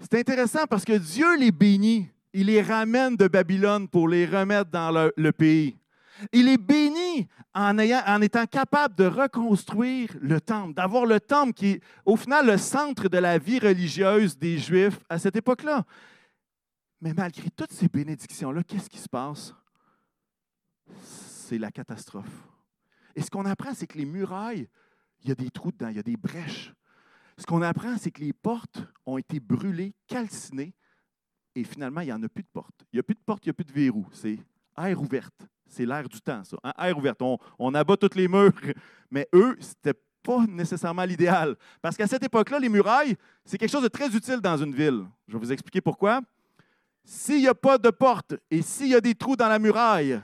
C'est 0.00 0.14
intéressant 0.14 0.66
parce 0.68 0.84
que 0.84 0.96
Dieu 0.96 1.36
les 1.38 1.50
bénit. 1.50 2.08
Il 2.32 2.46
les 2.46 2.62
ramène 2.62 3.16
de 3.16 3.26
Babylone 3.26 3.88
pour 3.88 4.08
les 4.08 4.26
remettre 4.26 4.70
dans 4.70 5.10
le, 5.16 5.32
pays. 5.32 5.76
Il 6.32 6.46
les 6.46 6.58
bénit 6.58 7.28
en, 7.54 7.78
en, 7.78 8.22
étant 8.22 8.46
capable 8.46 8.94
de 8.94 9.04
reconstruire 9.04 10.10
le 10.20 10.40
temple, 10.40 10.74
d'avoir 10.74 11.06
le 11.06 11.20
temple 11.20 11.52
qui 11.52 11.66
est 11.66 11.80
au 12.04 12.16
final 12.16 12.46
le 12.46 12.56
centre 12.56 13.08
de 13.08 13.18
la 13.18 13.38
vie 13.38 13.58
religieuse 13.58 14.38
des 14.38 14.58
Juifs 14.58 15.00
à 15.08 15.18
cette 15.18 15.36
époque-là. 15.36 15.84
Mais 17.00 17.12
malgré 17.14 17.48
toutes 17.50 17.72
ces 17.72 17.88
bénédictions-là, 17.88 18.62
qu'est-ce 18.64 18.90
qui 18.90 18.98
se 18.98 19.08
passe? 19.08 19.54
C'est 21.02 21.58
la 21.58 21.70
catastrophe. 21.70 22.48
Et 23.14 23.22
ce 23.22 23.30
qu'on 23.30 23.44
apprend, 23.46 23.74
c'est 23.74 23.86
que 23.86 23.98
les 23.98 24.04
murailles, 24.04 24.68
il 25.22 25.28
y 25.28 25.32
a 25.32 25.34
des 25.34 25.50
trous 25.50 25.72
dedans, 25.72 25.88
il 25.88 25.96
y 25.96 26.00
a 26.00 26.04
des 26.04 26.16
brèches. 26.16 26.72
Ce 27.36 27.46
qu'on 27.46 27.62
apprend, 27.62 27.96
c'est 27.96 28.10
que 28.10 28.20
les 28.20 28.32
portes 28.32 28.82
ont 29.06 29.18
été 29.18 29.38
brûlées, 29.38 29.94
calcinées, 30.06 30.74
et 31.54 31.64
finalement, 31.64 32.00
il 32.00 32.06
n'y 32.06 32.12
en 32.12 32.22
a 32.22 32.28
plus 32.28 32.42
de 32.42 32.48
portes. 32.52 32.84
Il 32.92 32.96
n'y 32.96 33.00
a 33.00 33.02
plus 33.02 33.14
de 33.14 33.20
portes, 33.20 33.44
il 33.44 33.48
n'y 33.48 33.50
a 33.50 33.54
plus 33.54 33.64
de 33.64 33.72
verrou. 33.72 34.06
C'est 34.12 34.38
air 34.76 35.00
ouverte. 35.00 35.46
C'est 35.68 35.84
l'air 35.84 36.08
du 36.08 36.20
temps, 36.20 36.42
ça. 36.44 36.56
Hein? 36.64 36.72
Air 36.78 36.96
ouverte. 36.96 37.20
On, 37.58 37.74
abat 37.74 37.96
tous 37.96 38.16
les 38.16 38.26
murs. 38.26 38.52
Mais 39.10 39.28
eux, 39.34 39.56
ce 39.60 39.68
n'était 39.68 40.00
pas 40.22 40.44
nécessairement 40.48 41.04
l'idéal. 41.04 41.56
Parce 41.80 41.96
qu'à 41.96 42.06
cette 42.06 42.22
époque-là, 42.22 42.58
les 42.58 42.68
murailles, 42.68 43.16
c'est 43.44 43.58
quelque 43.58 43.70
chose 43.70 43.82
de 43.82 43.88
très 43.88 44.08
utile 44.08 44.40
dans 44.40 44.56
une 44.56 44.74
ville. 44.74 45.04
Je 45.26 45.34
vais 45.34 45.38
vous 45.38 45.52
expliquer 45.52 45.80
pourquoi. 45.80 46.20
S'il 47.04 47.40
n'y 47.40 47.48
a 47.48 47.54
pas 47.54 47.78
de 47.78 47.90
porte 47.90 48.34
et 48.50 48.60
s'il 48.60 48.88
y 48.88 48.94
a 48.94 49.00
des 49.00 49.14
trous 49.14 49.36
dans 49.36 49.48
la 49.48 49.58
muraille, 49.58 50.20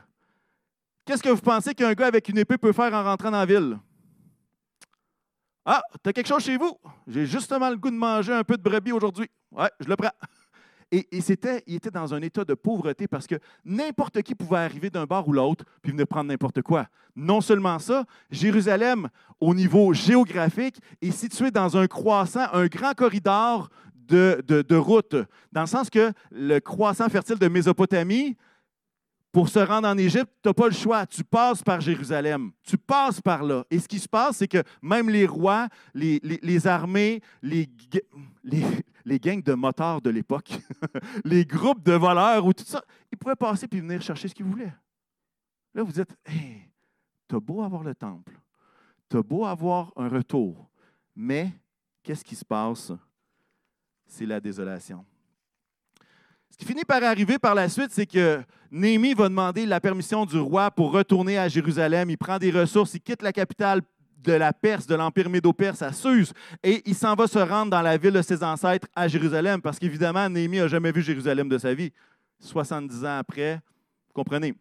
qu'est-ce 1.04 1.22
que 1.22 1.30
vous 1.30 1.40
pensez 1.40 1.74
qu'un 1.74 1.92
gars 1.92 2.06
avec 2.06 2.28
une 2.28 2.38
épée 2.38 2.58
peut 2.58 2.72
faire 2.72 2.92
en 2.92 3.02
rentrant 3.02 3.30
dans 3.30 3.38
la 3.38 3.46
ville? 3.46 3.78
Ah, 5.64 5.82
tu 6.02 6.10
as 6.10 6.12
quelque 6.12 6.26
chose 6.26 6.44
chez 6.44 6.58
vous? 6.58 6.76
J'ai 7.06 7.24
justement 7.24 7.70
le 7.70 7.76
goût 7.76 7.90
de 7.90 7.96
manger 7.96 8.34
un 8.34 8.44
peu 8.44 8.56
de 8.56 8.62
brebis 8.62 8.92
aujourd'hui. 8.92 9.30
Ouais, 9.50 9.70
je 9.80 9.88
le 9.88 9.96
prends. 9.96 10.10
Et, 11.10 11.20
c'était, 11.20 11.64
il 11.66 11.74
était 11.74 11.90
dans 11.90 12.14
un 12.14 12.22
état 12.22 12.44
de 12.44 12.54
pauvreté 12.54 13.08
parce 13.08 13.26
que 13.26 13.34
n'importe 13.64 14.22
qui 14.22 14.36
pouvait 14.36 14.58
arriver 14.58 14.90
d'un 14.90 15.06
bar 15.06 15.26
ou 15.26 15.32
l'autre 15.32 15.64
puis 15.82 15.90
venir 15.90 16.06
prendre 16.06 16.28
n'importe 16.28 16.62
quoi. 16.62 16.86
Non 17.16 17.40
seulement 17.40 17.80
ça, 17.80 18.04
Jérusalem, 18.30 19.08
au 19.40 19.54
niveau 19.54 19.92
géographique, 19.92 20.76
est 21.02 21.10
située 21.10 21.50
dans 21.50 21.76
un 21.76 21.88
croissant, 21.88 22.46
un 22.52 22.66
grand 22.66 22.92
corridor 22.92 23.70
de, 23.96 24.40
de 24.46 24.76
route, 24.76 25.16
dans 25.50 25.62
le 25.62 25.66
sens 25.66 25.90
que 25.90 26.12
le 26.30 26.60
croissant 26.60 27.08
fertile 27.08 27.38
de 27.38 27.48
Mésopotamie, 27.48 28.36
pour 29.32 29.48
se 29.48 29.58
rendre 29.58 29.88
en 29.88 29.98
Égypte, 29.98 30.30
tu 30.44 30.48
n'as 30.48 30.52
pas 30.52 30.68
le 30.68 30.74
choix. 30.74 31.06
Tu 31.06 31.24
passes 31.24 31.60
par 31.60 31.80
Jérusalem. 31.80 32.52
Tu 32.62 32.78
passes 32.78 33.20
par 33.20 33.42
là. 33.42 33.64
Et 33.68 33.80
ce 33.80 33.88
qui 33.88 33.98
se 33.98 34.08
passe, 34.08 34.36
c'est 34.36 34.46
que 34.46 34.62
même 34.80 35.10
les 35.10 35.26
rois, 35.26 35.66
les, 35.92 36.66
armées, 36.68 37.20
les, 37.42 37.68
les, 38.44 38.64
gangs 39.04 39.42
de 39.42 39.54
motards 39.54 40.00
de 40.00 40.10
l'époque, 40.10 40.58
les 41.24 41.44
groupes 41.44 41.82
de 41.82 41.92
voleurs 41.92 42.44
ou 42.44 42.52
tout 42.52 42.64
ça, 42.64 42.82
ils 43.12 43.18
pouvaient 43.18 43.36
passer 43.36 43.68
puis 43.68 43.80
venir 43.80 44.00
chercher 44.00 44.28
ce 44.28 44.34
qu'ils 44.34 44.46
voulaient. 44.46 44.74
Là, 45.74 45.82
vous 45.82 45.92
dites, 45.92 46.14
hey, 46.26 46.70
as 47.32 47.40
beau 47.40 47.62
avoir 47.62 47.82
le 47.82 47.94
temple, 47.94 48.38
tu 49.10 49.16
as 49.16 49.22
beau 49.22 49.44
avoir 49.44 49.92
un 49.96 50.08
retour, 50.08 50.68
mais 51.14 51.52
qu'est-ce 52.02 52.24
qui 52.24 52.36
se 52.36 52.44
passe? 52.44 52.92
C'est 54.06 54.26
la 54.26 54.40
désolation. 54.40 55.04
Ce 56.50 56.56
qui 56.56 56.66
finit 56.66 56.84
par 56.84 57.02
arriver 57.02 57.38
par 57.38 57.54
la 57.54 57.68
suite, 57.68 57.90
c'est 57.90 58.06
que 58.06 58.40
Néhémie 58.70 59.14
va 59.14 59.28
demander 59.28 59.66
la 59.66 59.80
permission 59.80 60.24
du 60.24 60.38
roi 60.38 60.70
pour 60.70 60.92
retourner 60.92 61.36
à 61.36 61.48
Jérusalem. 61.48 62.10
Il 62.10 62.16
prend 62.16 62.38
des 62.38 62.52
ressources, 62.52 62.94
il 62.94 63.00
quitte 63.00 63.22
la 63.22 63.32
capitale 63.32 63.82
de 64.24 64.32
la 64.32 64.52
Perse, 64.52 64.86
de 64.86 64.94
l'Empire 64.94 65.28
médo-perse 65.28 65.82
à 65.82 65.92
Suse, 65.92 66.32
et 66.62 66.82
il 66.86 66.94
s'en 66.94 67.14
va 67.14 67.26
se 67.26 67.38
rendre 67.38 67.70
dans 67.70 67.82
la 67.82 67.96
ville 67.96 68.12
de 68.12 68.22
ses 68.22 68.42
ancêtres 68.42 68.88
à 68.94 69.06
Jérusalem, 69.06 69.60
parce 69.60 69.78
qu'évidemment, 69.78 70.28
Néhémie 70.28 70.58
n'a 70.58 70.68
jamais 70.68 70.92
vu 70.92 71.02
Jérusalem 71.02 71.48
de 71.48 71.58
sa 71.58 71.74
vie. 71.74 71.92
70 72.40 73.04
ans 73.04 73.18
après, 73.18 73.56
vous 74.06 74.12
comprenez, 74.14 74.54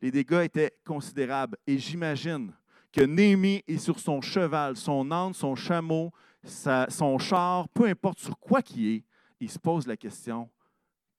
les 0.00 0.10
dégâts 0.10 0.42
étaient 0.44 0.72
considérables. 0.84 1.56
Et 1.66 1.78
j'imagine 1.78 2.52
que 2.92 3.02
Néhémie 3.02 3.62
est 3.66 3.78
sur 3.78 3.98
son 3.98 4.20
cheval, 4.20 4.76
son 4.76 5.10
âne, 5.10 5.34
son 5.34 5.54
chameau, 5.54 6.12
son 6.44 7.18
char, 7.18 7.68
peu 7.70 7.86
importe 7.86 8.20
sur 8.20 8.38
quoi 8.38 8.62
qui 8.62 8.94
est, 8.94 9.04
il 9.40 9.50
se 9.50 9.58
pose 9.58 9.86
la 9.86 9.96
question 9.96 10.48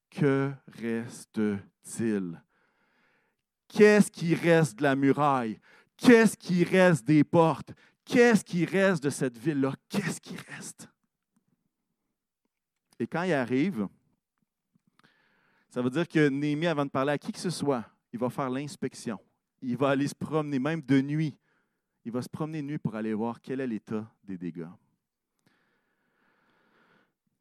que 0.10 0.51
reste-t-il? 0.81 2.41
Qu'est-ce 3.67 4.10
qui 4.10 4.34
reste 4.34 4.79
de 4.79 4.84
la 4.84 4.96
muraille? 4.96 5.60
Qu'est-ce 6.00 6.38
qui 6.38 6.63
reste 6.63 7.06
des 7.06 7.24
portes? 7.24 7.74
Qu'est-ce 8.06 8.44
qui 8.44 8.65
reste 8.65 9.03
de 9.03 9.10
cette 9.10 9.38
ville-là? 9.38 9.74
Qu'est-ce 9.88 10.20
qui 10.20 10.36
reste? 10.36 10.89
Et 13.00 13.08
quand 13.08 13.24
il 13.24 13.34
arrive, 13.34 13.88
ça 15.70 15.82
veut 15.82 15.89
dire 15.89 16.08
que 16.08 16.29
Néhémie, 16.29 16.68
avant 16.68 16.86
de 16.86 16.89
parler 16.89 17.12
à 17.12 17.18
qui 17.18 17.32
que 17.32 17.39
ce 17.39 17.50
soit, 17.50 17.86
il 18.12 18.20
va 18.20 18.29
faire 18.29 18.50
l'inspection. 18.50 19.20
Il 19.62 19.77
va 19.77 19.89
aller 19.89 20.08
se 20.08 20.15
promener, 20.15 20.58
même 20.58 20.82
de 20.82 21.01
nuit. 21.01 21.38
Il 22.06 22.12
va 22.12 22.22
se 22.22 22.29
promener 22.29 22.62
de 22.62 22.68
nuit 22.68 22.77
pour 22.77 22.96
aller 22.96 23.13
voir 23.13 23.39
quel 23.41 23.60
est 23.60 23.68
l'état 23.68 24.10
des 24.24 24.38
dégâts. 24.38 24.68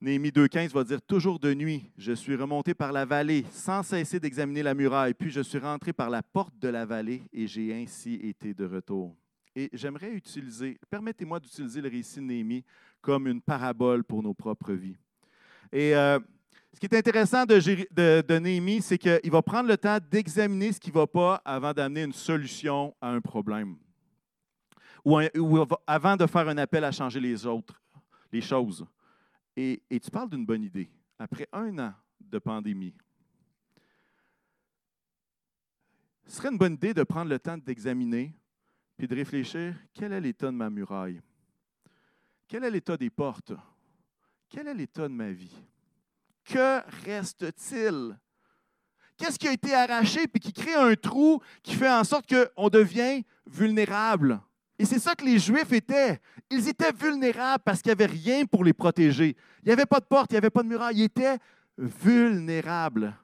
Néhémie 0.00 0.30
2.15 0.30 0.70
va 0.70 0.84
dire 0.84 1.02
Toujours 1.02 1.40
de 1.40 1.52
nuit, 1.52 1.90
je 1.98 2.12
suis 2.12 2.36
remonté 2.36 2.72
par 2.72 2.92
la 2.92 3.04
vallée 3.04 3.44
sans 3.50 3.82
cesser 3.82 4.20
d'examiner 4.20 4.62
la 4.62 4.72
muraille, 4.72 5.12
puis 5.12 5.28
je 5.28 5.40
suis 5.40 5.58
rentré 5.58 5.92
par 5.92 6.08
la 6.08 6.22
porte 6.22 6.56
de 6.56 6.68
la 6.68 6.86
vallée 6.86 7.24
et 7.32 7.48
j'ai 7.48 7.74
ainsi 7.74 8.14
été 8.14 8.54
de 8.54 8.64
retour. 8.64 9.16
Et 9.56 9.68
j'aimerais 9.72 10.12
utiliser, 10.12 10.78
permettez-moi 10.88 11.40
d'utiliser 11.40 11.80
le 11.80 11.88
récit 11.88 12.20
de 12.20 12.26
Néhémie 12.26 12.64
comme 13.00 13.26
une 13.26 13.40
parabole 13.40 14.04
pour 14.04 14.22
nos 14.22 14.34
propres 14.34 14.72
vies. 14.72 14.96
Et 15.72 15.96
euh, 15.96 16.20
ce 16.72 16.78
qui 16.78 16.86
est 16.86 16.96
intéressant 16.96 17.44
de, 17.44 18.38
Néhémie, 18.38 18.80
c'est 18.80 18.98
qu'il 18.98 19.30
va 19.32 19.42
prendre 19.42 19.68
le 19.68 19.76
temps 19.76 19.98
d'examiner 20.08 20.70
ce 20.70 20.78
qui 20.78 20.90
ne 20.90 20.94
va 20.94 21.08
pas 21.08 21.42
avant 21.44 21.72
d'amener 21.72 22.04
une 22.04 22.12
solution 22.12 22.94
à 23.00 23.10
un 23.10 23.20
problème. 23.20 23.76
Ou, 25.04 25.20
ou, 25.36 25.66
avant 25.88 26.16
de 26.16 26.26
faire 26.26 26.48
un 26.48 26.58
appel 26.58 26.84
à 26.84 26.92
changer 26.92 27.18
les 27.18 27.44
autres, 27.44 27.82
les 28.30 28.40
choses. 28.40 28.86
Et, 29.60 29.82
tu 30.00 30.08
parles 30.12 30.30
d'une 30.30 30.46
bonne 30.46 30.62
idée. 30.62 30.88
Après 31.18 31.48
un 31.52 31.76
an 31.80 31.92
de 32.20 32.38
pandémie, 32.38 32.94
ce 36.24 36.36
serait 36.36 36.50
une 36.50 36.58
bonne 36.58 36.74
idée 36.74 36.94
de 36.94 37.02
prendre 37.02 37.28
le 37.28 37.40
temps 37.40 37.58
d'examiner 37.58 38.32
puis 38.96 39.08
de 39.08 39.16
réfléchir 39.16 39.74
quel 39.92 40.12
est 40.12 40.20
l'état 40.20 40.46
de 40.46 40.52
ma 40.52 40.70
muraille? 40.70 41.20
Quel 42.46 42.62
est 42.62 42.70
l'état 42.70 42.96
des 42.96 43.10
portes? 43.10 43.52
Quel 44.48 44.68
est 44.68 44.74
l'état 44.74 45.08
de 45.08 45.14
ma 45.14 45.32
vie? 45.32 45.56
Que 46.44 46.80
reste-t-il? 47.04 48.16
Qu'est-ce 49.16 49.40
qui 49.40 49.48
a 49.48 49.52
été 49.52 49.74
arraché 49.74 50.28
puis 50.28 50.38
qui 50.38 50.52
crée 50.52 50.74
un 50.74 50.94
trou 50.94 51.42
qui 51.64 51.74
fait 51.74 51.90
en 51.90 52.04
sorte 52.04 52.32
qu'on 52.32 52.68
devient 52.68 53.24
vulnérable? 53.44 54.40
Et 54.78 54.84
c'est 54.84 55.00
ça 55.00 55.14
que 55.14 55.24
les 55.24 55.38
Juifs 55.38 55.72
étaient. 55.72 56.20
Ils 56.50 56.68
étaient 56.68 56.92
vulnérables 56.92 57.62
parce 57.64 57.82
qu'il 57.82 57.90
n'y 57.90 58.02
avait 58.02 58.12
rien 58.12 58.46
pour 58.46 58.62
les 58.62 58.72
protéger. 58.72 59.36
Il 59.62 59.66
n'y 59.66 59.72
avait 59.72 59.86
pas 59.86 59.98
de 59.98 60.04
porte, 60.04 60.30
il 60.30 60.34
n'y 60.34 60.38
avait 60.38 60.50
pas 60.50 60.62
de 60.62 60.68
muraille. 60.68 60.98
Ils 60.98 61.04
étaient 61.04 61.38
vulnérables. 61.76 63.14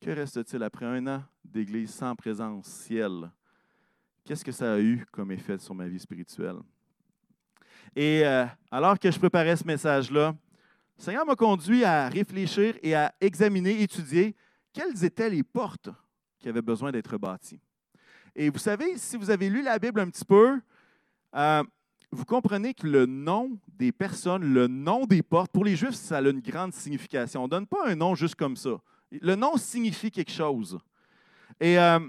Que 0.00 0.10
reste-t-il 0.10 0.62
après 0.62 0.86
un 0.86 1.06
an 1.08 1.22
d'église 1.44 1.92
sans 1.92 2.14
présence 2.14 2.66
ciel? 2.66 3.30
Qu'est-ce 4.24 4.44
que 4.44 4.52
ça 4.52 4.74
a 4.74 4.78
eu 4.78 5.04
comme 5.10 5.32
effet 5.32 5.58
sur 5.58 5.74
ma 5.74 5.88
vie 5.88 5.98
spirituelle? 5.98 6.58
Et 7.96 8.24
euh, 8.24 8.46
alors 8.70 8.98
que 8.98 9.10
je 9.10 9.18
préparais 9.18 9.56
ce 9.56 9.66
message-là, 9.66 10.34
le 10.96 11.02
Seigneur 11.02 11.26
m'a 11.26 11.34
conduit 11.34 11.84
à 11.84 12.08
réfléchir 12.08 12.76
et 12.82 12.94
à 12.94 13.12
examiner, 13.20 13.82
étudier 13.82 14.36
quelles 14.72 15.04
étaient 15.04 15.30
les 15.30 15.42
portes 15.42 15.90
qui 16.40 16.48
avait 16.48 16.62
besoin 16.62 16.90
d'être 16.90 17.16
bâti. 17.18 17.60
Et 18.34 18.48
vous 18.50 18.58
savez, 18.58 18.96
si 18.96 19.16
vous 19.16 19.30
avez 19.30 19.48
lu 19.48 19.62
la 19.62 19.78
Bible 19.78 20.00
un 20.00 20.08
petit 20.08 20.24
peu, 20.24 20.60
euh, 21.34 21.62
vous 22.10 22.24
comprenez 22.24 22.74
que 22.74 22.86
le 22.86 23.06
nom 23.06 23.58
des 23.68 23.92
personnes, 23.92 24.52
le 24.52 24.66
nom 24.66 25.06
des 25.06 25.22
portes, 25.22 25.52
pour 25.52 25.64
les 25.64 25.76
Juifs, 25.76 25.94
ça 25.94 26.18
a 26.18 26.22
une 26.22 26.40
grande 26.40 26.72
signification. 26.72 27.42
On 27.42 27.44
ne 27.44 27.50
donne 27.50 27.66
pas 27.66 27.86
un 27.86 27.94
nom 27.94 28.14
juste 28.14 28.34
comme 28.34 28.56
ça. 28.56 28.80
Le 29.12 29.34
nom 29.34 29.56
signifie 29.56 30.10
quelque 30.10 30.32
chose. 30.32 30.78
Et, 31.60 31.78
euh, 31.78 32.00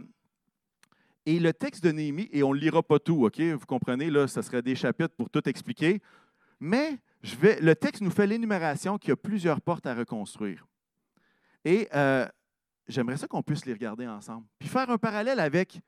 et 1.26 1.40
le 1.40 1.54
texte 1.54 1.84
de 1.84 1.92
Néhémie, 1.92 2.30
et 2.32 2.44
on 2.44 2.54
ne 2.54 2.60
lira 2.60 2.82
pas 2.82 3.00
tout, 3.00 3.26
OK? 3.26 3.40
Vous 3.40 3.66
comprenez, 3.66 4.10
là, 4.10 4.28
ça 4.28 4.42
serait 4.42 4.62
des 4.62 4.76
chapitres 4.76 5.14
pour 5.16 5.30
tout 5.30 5.48
expliquer. 5.48 6.02
Mais 6.60 7.00
je 7.24 7.36
vais, 7.36 7.60
le 7.60 7.76
texte 7.76 8.02
nous 8.02 8.12
fait 8.12 8.28
l'énumération 8.28 8.98
qu'il 8.98 9.10
y 9.10 9.12
a 9.12 9.18
plusieurs 9.18 9.62
portes 9.62 9.86
à 9.86 9.94
reconstruire. 9.94 10.66
Et 11.64 11.88
euh, 11.94 12.28
j'aimerais 12.92 13.18
ça 13.18 13.28
qu'on 13.28 13.42
puisse 13.42 13.66
les 13.66 13.74
regarder 13.74 14.08
ensemble. 14.08 14.46
Puis 14.60 14.70
faire 14.70 14.90
un 14.90 14.98
parallèle 14.98 15.40
avec, 15.40 15.82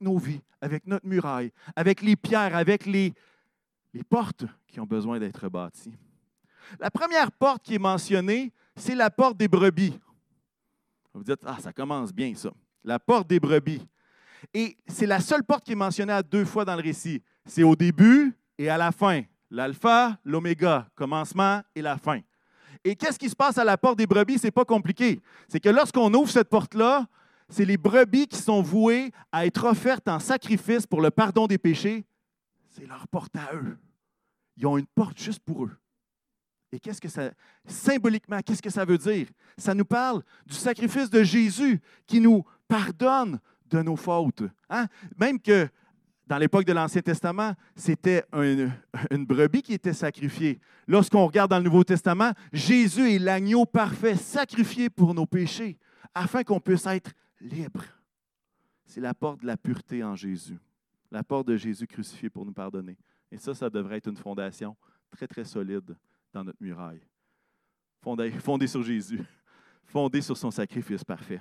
nos 0.00 0.18
vies, 0.18 0.40
avec 0.60 0.86
notre 0.86 1.06
muraille, 1.06 1.52
avec 1.76 2.02
les 2.02 2.16
pierres, 2.16 2.54
avec 2.54 2.86
les, 2.86 3.14
les 3.94 4.02
portes 4.02 4.44
qui 4.66 4.80
ont 4.80 4.86
besoin 4.86 5.18
d'être 5.18 5.48
bâties. 5.48 5.96
La 6.78 6.90
première 6.90 7.32
porte 7.32 7.62
qui 7.62 7.74
est 7.74 7.78
mentionnée, 7.78 8.52
c'est 8.76 8.94
la 8.94 9.10
porte 9.10 9.36
des 9.36 9.48
brebis. 9.48 9.98
Vous 11.14 11.24
dites, 11.24 11.40
ah, 11.46 11.56
ça 11.60 11.72
commence 11.72 12.12
bien 12.12 12.34
ça. 12.34 12.50
La 12.84 12.98
porte 12.98 13.28
des 13.28 13.40
brebis. 13.40 13.86
Et 14.54 14.76
c'est 14.86 15.06
la 15.06 15.20
seule 15.20 15.42
porte 15.42 15.64
qui 15.64 15.72
est 15.72 15.76
mentionnée 15.76 16.12
à 16.12 16.22
deux 16.22 16.44
fois 16.44 16.64
dans 16.64 16.76
le 16.76 16.82
récit. 16.82 17.22
C'est 17.44 17.62
au 17.62 17.74
début 17.74 18.36
et 18.56 18.68
à 18.68 18.76
la 18.76 18.92
fin. 18.92 19.22
L'alpha, 19.50 20.18
l'oméga, 20.24 20.88
commencement 20.94 21.62
et 21.74 21.82
la 21.82 21.96
fin. 21.96 22.20
Et 22.84 22.96
qu'est-ce 22.96 23.18
qui 23.18 23.28
se 23.28 23.36
passe 23.36 23.58
à 23.58 23.64
la 23.64 23.76
porte 23.76 23.98
des 23.98 24.06
brebis? 24.06 24.38
Ce 24.38 24.46
n'est 24.46 24.52
pas 24.52 24.64
compliqué. 24.64 25.20
C'est 25.48 25.60
que 25.60 25.68
lorsqu'on 25.68 26.12
ouvre 26.14 26.30
cette 26.30 26.48
porte-là, 26.48 27.06
c'est 27.48 27.64
les 27.64 27.76
brebis 27.76 28.26
qui 28.26 28.38
sont 28.38 28.62
vouées 28.62 29.10
à 29.32 29.46
être 29.46 29.64
offertes 29.64 30.08
en 30.08 30.18
sacrifice 30.18 30.86
pour 30.86 31.00
le 31.00 31.10
pardon 31.10 31.46
des 31.46 31.58
péchés. 31.58 32.04
C'est 32.68 32.86
leur 32.86 33.08
porte 33.08 33.34
à 33.36 33.54
eux. 33.54 33.78
Ils 34.56 34.66
ont 34.66 34.76
une 34.76 34.86
porte 34.86 35.18
juste 35.18 35.40
pour 35.40 35.64
eux. 35.64 35.76
Et 36.70 36.78
qu'est-ce 36.78 37.00
que 37.00 37.08
ça, 37.08 37.30
symboliquement, 37.66 38.40
qu'est-ce 38.44 38.60
que 38.60 38.70
ça 38.70 38.84
veut 38.84 38.98
dire? 38.98 39.26
Ça 39.56 39.74
nous 39.74 39.86
parle 39.86 40.22
du 40.46 40.54
sacrifice 40.54 41.08
de 41.08 41.22
Jésus 41.22 41.80
qui 42.06 42.20
nous 42.20 42.44
pardonne 42.66 43.40
de 43.66 43.82
nos 43.82 43.96
fautes. 43.96 44.42
Hein? 44.68 44.86
Même 45.18 45.40
que 45.40 45.68
dans 46.28 46.36
l'époque 46.36 46.66
de 46.66 46.74
l'Ancien 46.74 47.00
Testament, 47.00 47.54
c'était 47.74 48.22
une 48.34 49.24
brebis 49.24 49.62
qui 49.62 49.72
était 49.72 49.94
sacrifiée. 49.94 50.60
Lorsqu'on 50.86 51.26
regarde 51.26 51.50
dans 51.50 51.56
le 51.56 51.64
Nouveau 51.64 51.84
Testament, 51.84 52.32
Jésus 52.52 53.14
est 53.14 53.18
l'agneau 53.18 53.64
parfait, 53.64 54.14
sacrifié 54.14 54.90
pour 54.90 55.14
nos 55.14 55.24
péchés, 55.24 55.78
afin 56.14 56.44
qu'on 56.44 56.60
puisse 56.60 56.86
être 56.86 57.12
libre. 57.40 57.82
C'est 58.84 59.00
la 59.00 59.14
porte 59.14 59.40
de 59.40 59.46
la 59.46 59.56
pureté 59.56 60.04
en 60.04 60.14
Jésus, 60.14 60.58
la 61.10 61.24
porte 61.24 61.48
de 61.48 61.56
Jésus 61.56 61.86
crucifié 61.86 62.28
pour 62.28 62.44
nous 62.44 62.52
pardonner. 62.52 62.98
Et 63.32 63.38
ça, 63.38 63.54
ça 63.54 63.70
devrait 63.70 63.96
être 63.96 64.08
une 64.08 64.16
fondation 64.16 64.76
très, 65.10 65.26
très 65.26 65.44
solide 65.44 65.96
dans 66.32 66.44
notre 66.44 66.62
muraille. 66.62 67.00
Fondée, 68.02 68.66
sur 68.66 68.82
Jésus, 68.82 69.20
fondée 69.86 70.20
sur 70.20 70.36
son 70.36 70.50
sacrifice 70.50 71.02
parfait. 71.02 71.40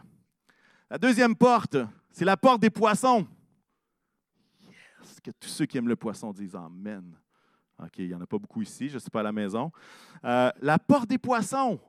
La 0.90 0.98
deuxième 0.98 1.36
porte, 1.36 1.76
c'est 2.10 2.26
la 2.26 2.38
porte 2.38 2.62
des 2.62 2.70
poissons 2.70 3.28
que 5.24 5.32
tous 5.32 5.50
ceux 5.50 5.66
qui 5.66 5.78
aiment 5.78 5.88
le 5.88 5.96
poisson 5.96 6.32
disent 6.32 6.56
Amen. 6.56 7.16
OK, 7.80 8.00
il 8.00 8.08
n'y 8.08 8.16
en 8.16 8.22
a 8.22 8.26
pas 8.26 8.40
beaucoup 8.40 8.62
ici, 8.62 8.90
je 8.90 8.96
ne 8.96 9.00
sais 9.00 9.10
pas 9.10 9.20
à 9.20 9.24
la 9.24 9.32
maison. 9.32 9.72
Euh, 10.26 10.50
la 10.62 10.80
porte 10.80 11.08
des 11.08 11.20
poissons. 11.20 11.80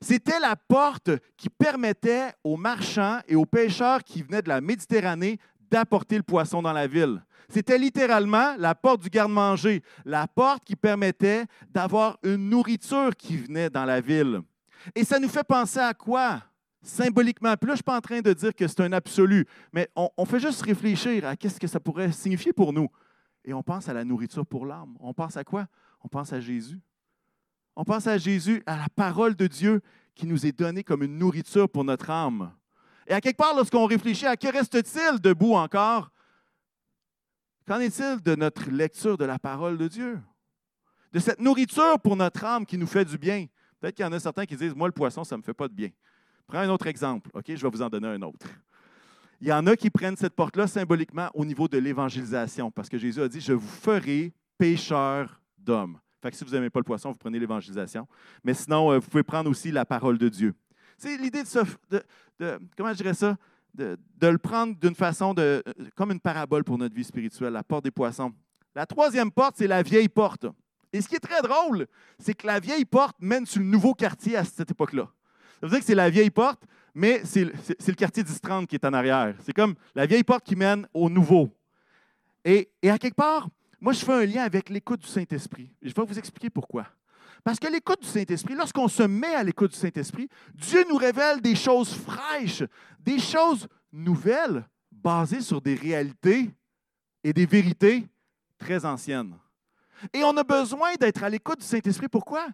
C'était 0.00 0.38
la 0.38 0.54
porte 0.54 1.10
qui 1.36 1.48
permettait 1.48 2.32
aux 2.44 2.56
marchands 2.56 3.20
et 3.26 3.34
aux 3.34 3.46
pêcheurs 3.46 4.04
qui 4.04 4.22
venaient 4.22 4.42
de 4.42 4.48
la 4.48 4.60
Méditerranée 4.60 5.38
d'apporter 5.70 6.16
le 6.16 6.22
poisson 6.22 6.62
dans 6.62 6.72
la 6.72 6.86
ville. 6.86 7.22
C'était 7.48 7.78
littéralement 7.78 8.54
la 8.58 8.74
porte 8.74 9.02
du 9.02 9.10
garde-manger, 9.10 9.82
la 10.04 10.26
porte 10.26 10.64
qui 10.64 10.76
permettait 10.76 11.46
d'avoir 11.70 12.18
une 12.22 12.48
nourriture 12.48 13.14
qui 13.16 13.36
venait 13.36 13.70
dans 13.70 13.84
la 13.84 14.00
ville. 14.00 14.40
Et 14.94 15.04
ça 15.04 15.18
nous 15.18 15.28
fait 15.28 15.44
penser 15.44 15.80
à 15.80 15.94
quoi? 15.94 16.42
Symboliquement. 16.84 17.56
Puis 17.56 17.66
là, 17.66 17.70
je 17.70 17.72
ne 17.72 17.76
suis 17.76 17.82
pas 17.82 17.96
en 17.96 18.00
train 18.02 18.20
de 18.20 18.32
dire 18.34 18.54
que 18.54 18.68
c'est 18.68 18.82
un 18.82 18.92
absolu, 18.92 19.46
mais 19.72 19.88
on, 19.96 20.24
fait 20.26 20.38
juste 20.38 20.60
réfléchir 20.60 21.26
à 21.26 21.34
qu'est-ce 21.34 21.58
que 21.58 21.66
ça 21.66 21.80
pourrait 21.80 22.12
signifier 22.12 22.52
pour 22.52 22.74
nous. 22.74 22.88
Et 23.42 23.54
on 23.54 23.62
pense 23.62 23.88
à 23.88 23.94
la 23.94 24.04
nourriture 24.04 24.44
pour 24.44 24.66
l'âme. 24.66 24.94
On 25.00 25.14
pense 25.14 25.38
à 25.38 25.44
quoi? 25.44 25.66
On 26.02 26.08
pense 26.08 26.34
à 26.34 26.40
Jésus. 26.40 26.78
On 27.74 27.84
pense 27.84 28.06
à 28.06 28.18
Jésus, 28.18 28.62
à 28.66 28.76
la 28.76 28.88
parole 28.94 29.34
de 29.34 29.46
Dieu 29.46 29.80
qui 30.14 30.26
nous 30.26 30.44
est 30.44 30.52
donnée 30.52 30.84
comme 30.84 31.02
une 31.02 31.16
nourriture 31.16 31.70
pour 31.70 31.84
notre 31.84 32.10
âme. 32.10 32.52
Et 33.06 33.14
à 33.14 33.20
quelque 33.22 33.38
part, 33.38 33.56
lorsqu'on 33.56 33.86
réfléchit 33.86 34.26
à 34.26 34.36
que 34.36 34.46
reste-t-il 34.46 35.20
debout 35.20 35.54
encore, 35.54 36.10
qu'en 37.66 37.80
est-il 37.80 38.20
de 38.20 38.34
notre 38.34 38.70
lecture 38.70 39.16
de 39.16 39.24
la 39.24 39.38
parole 39.38 39.78
de 39.78 39.88
Dieu? 39.88 40.20
De 41.12 41.18
cette 41.18 41.40
nourriture 41.40 41.98
pour 41.98 42.14
notre 42.14 42.44
âme 42.44 42.66
qui 42.66 42.76
nous 42.76 42.86
fait 42.86 43.06
du 43.06 43.16
bien. 43.16 43.46
Peut-être 43.80 43.94
qu'il 43.94 44.04
y 44.04 44.08
en 44.08 44.12
a 44.12 44.20
certains 44.20 44.44
qui 44.44 44.56
disent, 44.56 44.74
moi, 44.74 44.86
le 44.86 44.92
poisson, 44.92 45.24
ça 45.24 45.34
ne 45.34 45.38
me 45.38 45.42
fait 45.44 45.54
pas 45.54 45.68
de 45.68 45.74
bien. 45.74 45.88
Prends 46.46 46.58
un 46.58 46.68
autre 46.68 46.86
exemple, 46.86 47.30
OK? 47.34 47.44
Je 47.48 47.62
vais 47.62 47.70
vous 47.70 47.82
en 47.82 47.88
donner 47.88 48.08
un 48.08 48.22
autre. 48.22 48.46
Il 49.40 49.48
y 49.48 49.52
en 49.52 49.66
a 49.66 49.76
qui 49.76 49.90
prennent 49.90 50.16
cette 50.16 50.34
porte-là 50.34 50.66
symboliquement 50.66 51.28
au 51.34 51.44
niveau 51.44 51.68
de 51.68 51.78
l'évangélisation, 51.78 52.70
parce 52.70 52.88
que 52.88 52.98
Jésus 52.98 53.20
a 53.20 53.28
dit, 53.28 53.40
je 53.40 53.52
vous 53.52 53.68
ferai 53.68 54.32
pécheur 54.56 55.40
d'hommes. 55.58 55.98
Fait 56.22 56.30
que 56.30 56.36
si 56.36 56.44
vous 56.44 56.52
n'aimez 56.52 56.70
pas 56.70 56.80
le 56.80 56.84
poisson, 56.84 57.10
vous 57.10 57.18
prenez 57.18 57.38
l'évangélisation. 57.38 58.06
Mais 58.42 58.54
sinon, 58.54 58.92
euh, 58.92 58.98
vous 58.98 59.08
pouvez 59.10 59.22
prendre 59.22 59.50
aussi 59.50 59.70
la 59.70 59.84
parole 59.84 60.16
de 60.16 60.28
Dieu. 60.28 60.54
C'est 60.96 61.16
l'idée 61.18 61.42
de, 61.42 62.02
de, 62.38 62.58
comment 62.76 62.92
je 62.92 62.96
dirais 62.96 63.14
ça, 63.14 63.36
de, 63.74 63.98
le 64.22 64.38
prendre 64.38 64.74
d'une 64.78 64.94
façon 64.94 65.34
de, 65.34 65.62
comme 65.94 66.12
une 66.12 66.20
parabole 66.20 66.64
pour 66.64 66.78
notre 66.78 66.94
vie 66.94 67.04
spirituelle, 67.04 67.52
la 67.52 67.64
porte 67.64 67.84
des 67.84 67.90
poissons. 67.90 68.32
La 68.74 68.86
troisième 68.86 69.30
porte, 69.30 69.56
c'est 69.58 69.66
la 69.66 69.82
vieille 69.82 70.08
porte. 70.08 70.46
Et 70.92 71.00
ce 71.00 71.08
qui 71.08 71.16
est 71.16 71.20
très 71.20 71.42
drôle, 71.42 71.86
c'est 72.18 72.34
que 72.34 72.46
la 72.46 72.60
vieille 72.60 72.84
porte 72.84 73.16
mène 73.20 73.44
sur 73.46 73.60
le 73.60 73.66
nouveau 73.66 73.94
quartier 73.94 74.36
à 74.36 74.44
cette 74.44 74.70
époque-là. 74.70 75.10
Ça 75.64 75.68
veut 75.68 75.76
dire 75.76 75.80
que 75.80 75.86
c'est 75.86 75.94
la 75.94 76.10
vieille 76.10 76.28
porte, 76.28 76.62
mais 76.94 77.22
c'est 77.24 77.42
le 77.42 77.94
quartier 77.94 78.22
1030 78.22 78.66
qui 78.66 78.74
est 78.74 78.84
en 78.84 78.92
arrière. 78.92 79.34
C'est 79.40 79.54
comme 79.54 79.74
la 79.94 80.04
vieille 80.04 80.22
porte 80.22 80.44
qui 80.44 80.56
mène 80.56 80.86
au 80.92 81.08
nouveau. 81.08 81.48
Et, 82.44 82.70
et 82.82 82.90
à 82.90 82.98
quelque 82.98 83.14
part, 83.14 83.48
moi, 83.80 83.94
je 83.94 84.04
fais 84.04 84.12
un 84.12 84.26
lien 84.26 84.42
avec 84.42 84.68
l'écoute 84.68 85.00
du 85.00 85.06
Saint-Esprit. 85.06 85.70
Je 85.80 85.94
vais 85.94 86.04
vous 86.04 86.18
expliquer 86.18 86.50
pourquoi. 86.50 86.86
Parce 87.42 87.58
que 87.58 87.66
l'écoute 87.66 88.02
du 88.02 88.06
Saint-Esprit, 88.06 88.54
lorsqu'on 88.54 88.88
se 88.88 89.04
met 89.04 89.34
à 89.34 89.42
l'écoute 89.42 89.70
du 89.70 89.78
Saint-Esprit, 89.78 90.28
Dieu 90.54 90.84
nous 90.86 90.96
révèle 90.96 91.40
des 91.40 91.54
choses 91.54 91.94
fraîches, 91.94 92.62
des 93.00 93.18
choses 93.18 93.66
nouvelles, 93.90 94.68
basées 94.92 95.40
sur 95.40 95.62
des 95.62 95.76
réalités 95.76 96.50
et 97.22 97.32
des 97.32 97.46
vérités 97.46 98.06
très 98.58 98.84
anciennes. 98.84 99.34
Et 100.12 100.24
on 100.24 100.36
a 100.36 100.44
besoin 100.44 100.92
d'être 101.00 101.24
à 101.24 101.30
l'écoute 101.30 101.60
du 101.60 101.66
Saint-Esprit. 101.66 102.08
Pourquoi? 102.08 102.48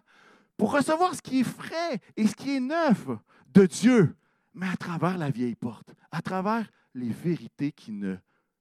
Pour 0.61 0.73
recevoir 0.73 1.15
ce 1.15 1.23
qui 1.23 1.39
est 1.39 1.43
frais 1.43 1.99
et 2.15 2.27
ce 2.27 2.35
qui 2.35 2.57
est 2.57 2.59
neuf 2.59 3.07
de 3.51 3.65
Dieu, 3.65 4.15
mais 4.53 4.67
à 4.67 4.77
travers 4.77 5.17
la 5.17 5.31
vieille 5.31 5.55
porte, 5.55 5.95
à 6.11 6.21
travers 6.21 6.71
les 6.93 7.09
vérités 7.09 7.71
qui 7.71 7.91
ne 7.91 8.15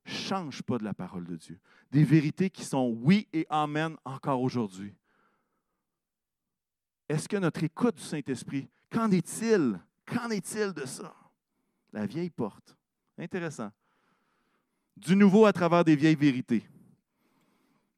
changent 0.06 0.62
pas 0.62 0.78
de 0.78 0.84
la 0.84 0.94
parole 0.94 1.26
de 1.26 1.36
Dieu. 1.36 1.60
Des 1.90 2.02
vérités 2.02 2.48
qui 2.48 2.64
sont 2.64 2.96
oui 3.02 3.28
et 3.34 3.46
amen 3.50 3.98
encore 4.06 4.40
aujourd'hui. 4.40 4.94
Est-ce 7.06 7.28
que 7.28 7.36
notre 7.36 7.62
écoute 7.64 7.96
du 7.96 8.02
Saint-Esprit, 8.02 8.66
qu'en 8.90 9.10
est-il? 9.10 9.78
Qu'en 10.06 10.30
est-il 10.30 10.72
de 10.72 10.86
ça? 10.86 11.14
La 11.92 12.06
vieille 12.06 12.30
porte. 12.30 12.78
Intéressant. 13.18 13.72
Du 14.96 15.14
nouveau 15.14 15.44
à 15.44 15.52
travers 15.52 15.84
des 15.84 15.96
vieilles 15.96 16.16
vérités. 16.16 16.66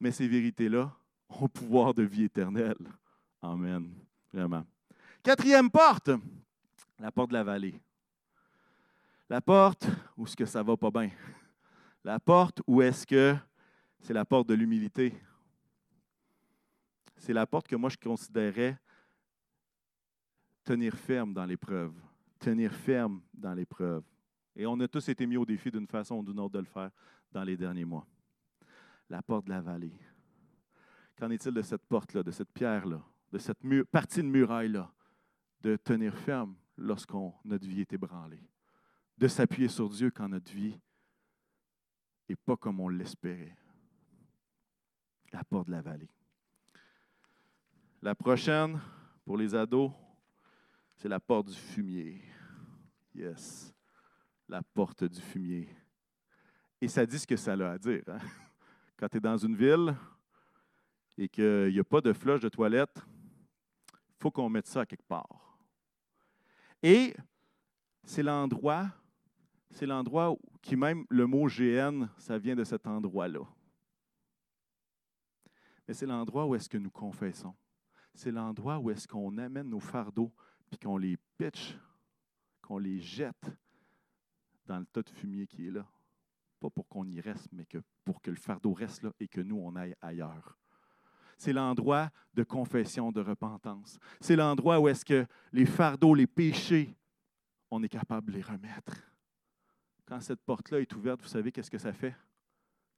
Mais 0.01 0.11
ces 0.11 0.27
vérités-là 0.27 0.93
ont 1.29 1.47
pouvoir 1.47 1.95
de 1.95 2.03
vie 2.03 2.25
éternelle. 2.25 2.85
Amen. 3.43 3.93
Vraiment. 4.33 4.65
Quatrième 5.21 5.69
porte, 5.69 6.11
la 6.99 7.11
porte 7.11 7.31
de 7.31 7.35
la 7.35 7.43
vallée. 7.43 7.81
La 9.29 9.41
porte 9.41 9.89
où 10.17 10.25
est-ce 10.25 10.37
que 10.37 10.47
ça 10.47 10.63
va 10.63 10.77
pas 10.77 10.91
bien? 10.91 11.11
La 12.05 12.21
porte 12.21 12.63
où 12.67 12.81
est-ce 12.81 13.05
que 13.05 13.35
c'est 14.01 14.13
la 14.13 14.25
porte 14.25 14.49
de 14.49 14.55
l'humilité? 14.55 15.21
C'est 17.17 17.33
la 17.33 17.47
porte 17.47 17.67
que 17.67 17.77
moi 17.77 17.91
je 17.91 17.97
considérais 17.97 18.79
tenir 20.65 20.95
ferme 20.95 21.35
dans 21.35 21.45
l'épreuve. 21.45 21.95
Tenir 22.39 22.73
ferme 22.73 23.23
dans 23.35 23.55
l'épreuve. 23.55 24.05
Et 24.55 24.67
on 24.67 24.79
a 24.81 24.89
tous 24.89 25.09
été 25.09 25.27
mis 25.27 25.37
au 25.37 25.45
défi 25.45 25.71
d'une 25.71 25.87
façon 25.87 26.17
ou 26.17 26.23
d'une 26.23 26.39
autre 26.39 26.55
de 26.55 26.59
le 26.61 26.65
faire 26.65 26.91
dans 27.33 27.43
les 27.43 27.57
derniers 27.57 27.85
mois. 27.85 28.07
La 29.09 29.23
porte 29.23 29.47
de 29.47 29.51
la 29.51 29.61
vallée. 29.61 29.99
Qu'en 31.19 31.31
est-il 31.31 31.53
de 31.53 31.63
cette 31.63 31.87
porte-là, 31.87 32.23
de 32.23 32.31
cette 32.31 32.53
pierre-là, 32.53 33.03
de 33.33 33.39
cette 33.39 33.59
partie 33.91 34.23
de 34.23 34.29
muraille-là, 34.29 34.93
de 35.63 35.77
tenir 35.77 36.17
ferme 36.17 36.55
lorsqu'on 36.77 37.33
notre 37.45 37.67
vie 37.67 37.81
est 37.81 37.93
ébranlée, 37.93 38.47
de 39.17 39.27
s'appuyer 39.27 39.69
sur 39.69 39.89
Dieu 39.89 40.11
quand 40.11 40.29
notre 40.29 40.53
vie 40.53 40.79
n'est 42.29 42.37
pas 42.37 42.57
comme 42.57 42.81
on 42.81 42.89
l'espérait. 42.89 43.57
La 45.33 45.43
porte 45.45 45.67
de 45.69 45.73
la 45.73 45.81
vallée. 45.81 46.11
La 48.03 48.15
prochaine, 48.15 48.79
pour 49.25 49.39
les 49.39 49.55
ados, 49.55 49.93
c'est 50.97 51.09
la 51.09 51.21
porte 51.21 51.49
du 51.49 51.55
fumier. 51.55 52.23
Yes. 53.15 53.73
La 54.49 54.63
porte 54.63 55.05
du 55.05 55.21
fumier. 55.21 55.69
Et 56.81 56.89
ça 56.89 57.07
dit 57.07 57.19
ce 57.19 57.27
que 57.27 57.37
ça 57.37 57.53
a 57.53 57.71
à 57.71 57.79
dire. 57.79 58.03
Hein. 58.09 58.19
Quand 58.97 59.09
tu 59.09 59.17
es 59.17 59.21
dans 59.21 59.37
une 59.39 59.57
ville 59.57 59.95
et 61.17 61.29
qu'il 61.29 61.69
n'y 61.69 61.79
a 61.79 61.85
pas 61.85 62.01
de 62.01 62.13
flush 62.13 62.41
de 62.41 62.49
toilette, 62.49 63.01
il 63.07 63.22
faut 64.23 64.31
qu'on 64.31 64.49
mette 64.49 64.69
ça 64.69 64.87
quelque 64.87 65.03
part. 65.03 65.59
Et 66.81 67.13
c'est 68.05 68.23
l'endroit, 68.23 68.89
c'est 69.71 69.85
l'endroit 69.85 70.37
qui 70.61 70.77
même 70.77 71.05
le 71.11 71.27
mot 71.27 71.49
GN, 71.49 72.07
ça 72.19 72.39
vient 72.39 72.55
de 72.55 72.63
cet 72.63 72.87
endroit-là. 72.87 73.41
Mais 75.89 75.95
c'est 75.95 76.07
l'endroit 76.07 76.47
où 76.47 76.55
est-ce 76.55 76.69
que 76.69 76.79
nous 76.79 76.91
confessons. 76.91 77.55
C'est 78.15 78.31
l'endroit 78.31 78.79
où 78.79 78.93
est-ce 78.93 79.09
qu'on 79.09 79.37
amène 79.39 79.69
nos 79.69 79.81
fardeaux 79.81 80.33
puis 80.71 80.79
qu'on 80.79 80.99
les 80.99 81.17
pitch, 81.37 81.77
qu'on 82.61 82.79
les 82.79 83.01
jette 83.01 83.51
dans 84.67 84.79
le 84.79 84.87
tas 84.87 85.03
de 85.03 85.11
fumier 85.11 85.49
qui 85.49 85.67
est 85.67 85.73
là. 85.73 85.85
Pas 86.61 86.71
pour 86.71 86.87
qu'on 86.87 87.09
y 87.09 87.21
reste, 87.21 87.49
mais 87.51 87.67
que 87.67 87.79
pour 88.05 88.23
que 88.23 88.31
le 88.31 88.37
fardeau 88.37 88.73
reste 88.73 89.03
là 89.03 89.13
et 89.19 89.27
que 89.27 89.41
nous, 89.41 89.57
on 89.57 89.75
aille 89.75 89.97
ailleurs. 90.01 90.62
C'est 91.39 91.53
l'endroit 91.53 92.11
de 92.35 92.43
confession, 92.43 93.13
de 93.13 93.21
repentance. 93.21 93.99
C'est 94.21 94.37
l'endroit 94.37 94.81
où 94.81 94.89
est-ce 94.89 95.05
que 95.05 95.27
les 95.53 95.67
fardeaux, 95.67 96.15
les 96.15 96.27
péchés, 96.27 96.95
on 97.71 97.83
est 97.83 97.89
capable 97.89 98.29
de 98.29 98.37
les 98.37 98.43
remettre. 98.43 98.97
Quand 100.07 100.21
cette 100.21 100.43
porte-là 100.43 100.81
est 100.81 100.95
ouverte, 100.95 101.23
vous 101.23 101.29
savez 101.29 101.51
qu'est-ce 101.51 101.71
que 101.71 101.79
ça 101.79 101.93
fait? 101.93 102.15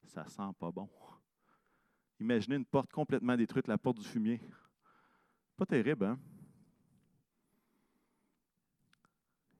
Ça 0.06 0.26
sent 0.26 0.52
pas 0.58 0.70
bon. 0.70 0.88
Imaginez 2.20 2.56
une 2.56 2.64
porte 2.64 2.90
complètement 2.92 3.36
détruite, 3.36 3.68
la 3.68 3.78
porte 3.78 3.98
du 3.98 4.04
fumier. 4.04 4.40
Pas 5.56 5.66
terrible, 5.66 6.04
hein? 6.06 6.18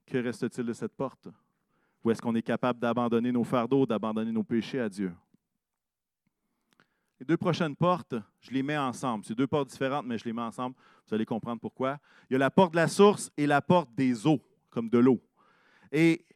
Que 0.06 0.18
reste-t-il 0.18 0.66
de 0.66 0.72
cette 0.72 0.94
porte? 0.94 1.28
Ou 2.02 2.10
est-ce 2.10 2.20
qu'on 2.20 2.34
est 2.34 2.42
capable 2.42 2.78
d'abandonner 2.78 3.32
nos 3.32 3.44
fardeaux, 3.44 3.86
d'abandonner 3.86 4.32
nos 4.32 4.44
péchés 4.44 4.80
à 4.80 4.88
Dieu? 4.88 5.12
Deux 7.26 7.38
prochaines 7.38 7.74
portes, 7.74 8.14
je 8.42 8.50
les 8.50 8.62
mets 8.62 8.76
ensemble. 8.76 9.24
C'est 9.24 9.34
deux 9.34 9.46
portes 9.46 9.70
différentes, 9.70 10.04
mais 10.04 10.18
je 10.18 10.26
les 10.26 10.32
mets 10.34 10.42
ensemble. 10.42 10.76
Vous 11.06 11.14
allez 11.14 11.24
comprendre 11.24 11.58
pourquoi. 11.58 11.98
Il 12.28 12.34
y 12.34 12.36
a 12.36 12.38
la 12.38 12.50
porte 12.50 12.72
de 12.72 12.76
la 12.76 12.88
source 12.88 13.30
et 13.38 13.46
la 13.46 13.62
porte 13.62 13.88
des 13.94 14.26
eaux, 14.26 14.40
comme 14.68 14.90
de 14.90 14.98
l'eau. 14.98 15.22
Et, 15.90 16.26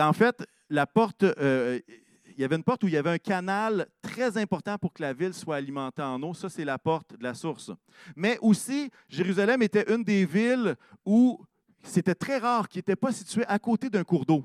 en 0.00 0.12
fait, 0.12 0.44
la 0.70 0.86
porte, 0.86 1.22
euh, 1.22 1.78
il 2.26 2.40
y 2.40 2.44
avait 2.44 2.56
une 2.56 2.64
porte 2.64 2.82
où 2.82 2.88
il 2.88 2.94
y 2.94 2.96
avait 2.96 3.10
un 3.10 3.18
canal 3.18 3.86
très 4.02 4.36
important 4.36 4.76
pour 4.76 4.92
que 4.92 5.02
la 5.02 5.12
ville 5.12 5.34
soit 5.34 5.54
alimentée 5.54 6.02
en 6.02 6.20
eau. 6.20 6.34
Ça, 6.34 6.48
c'est 6.48 6.64
la 6.64 6.78
porte 6.78 7.16
de 7.16 7.22
la 7.22 7.34
source. 7.34 7.70
Mais 8.16 8.36
aussi, 8.40 8.90
Jérusalem 9.08 9.62
était 9.62 9.94
une 9.94 10.02
des 10.02 10.26
villes 10.26 10.74
où 11.04 11.44
c'était 11.84 12.16
très 12.16 12.38
rare 12.38 12.68
qu'il 12.68 12.80
n'était 12.80 12.96
pas 12.96 13.12
situé 13.12 13.44
à 13.46 13.60
côté 13.60 13.88
d'un 13.88 14.02
cours 14.02 14.26
d'eau. 14.26 14.44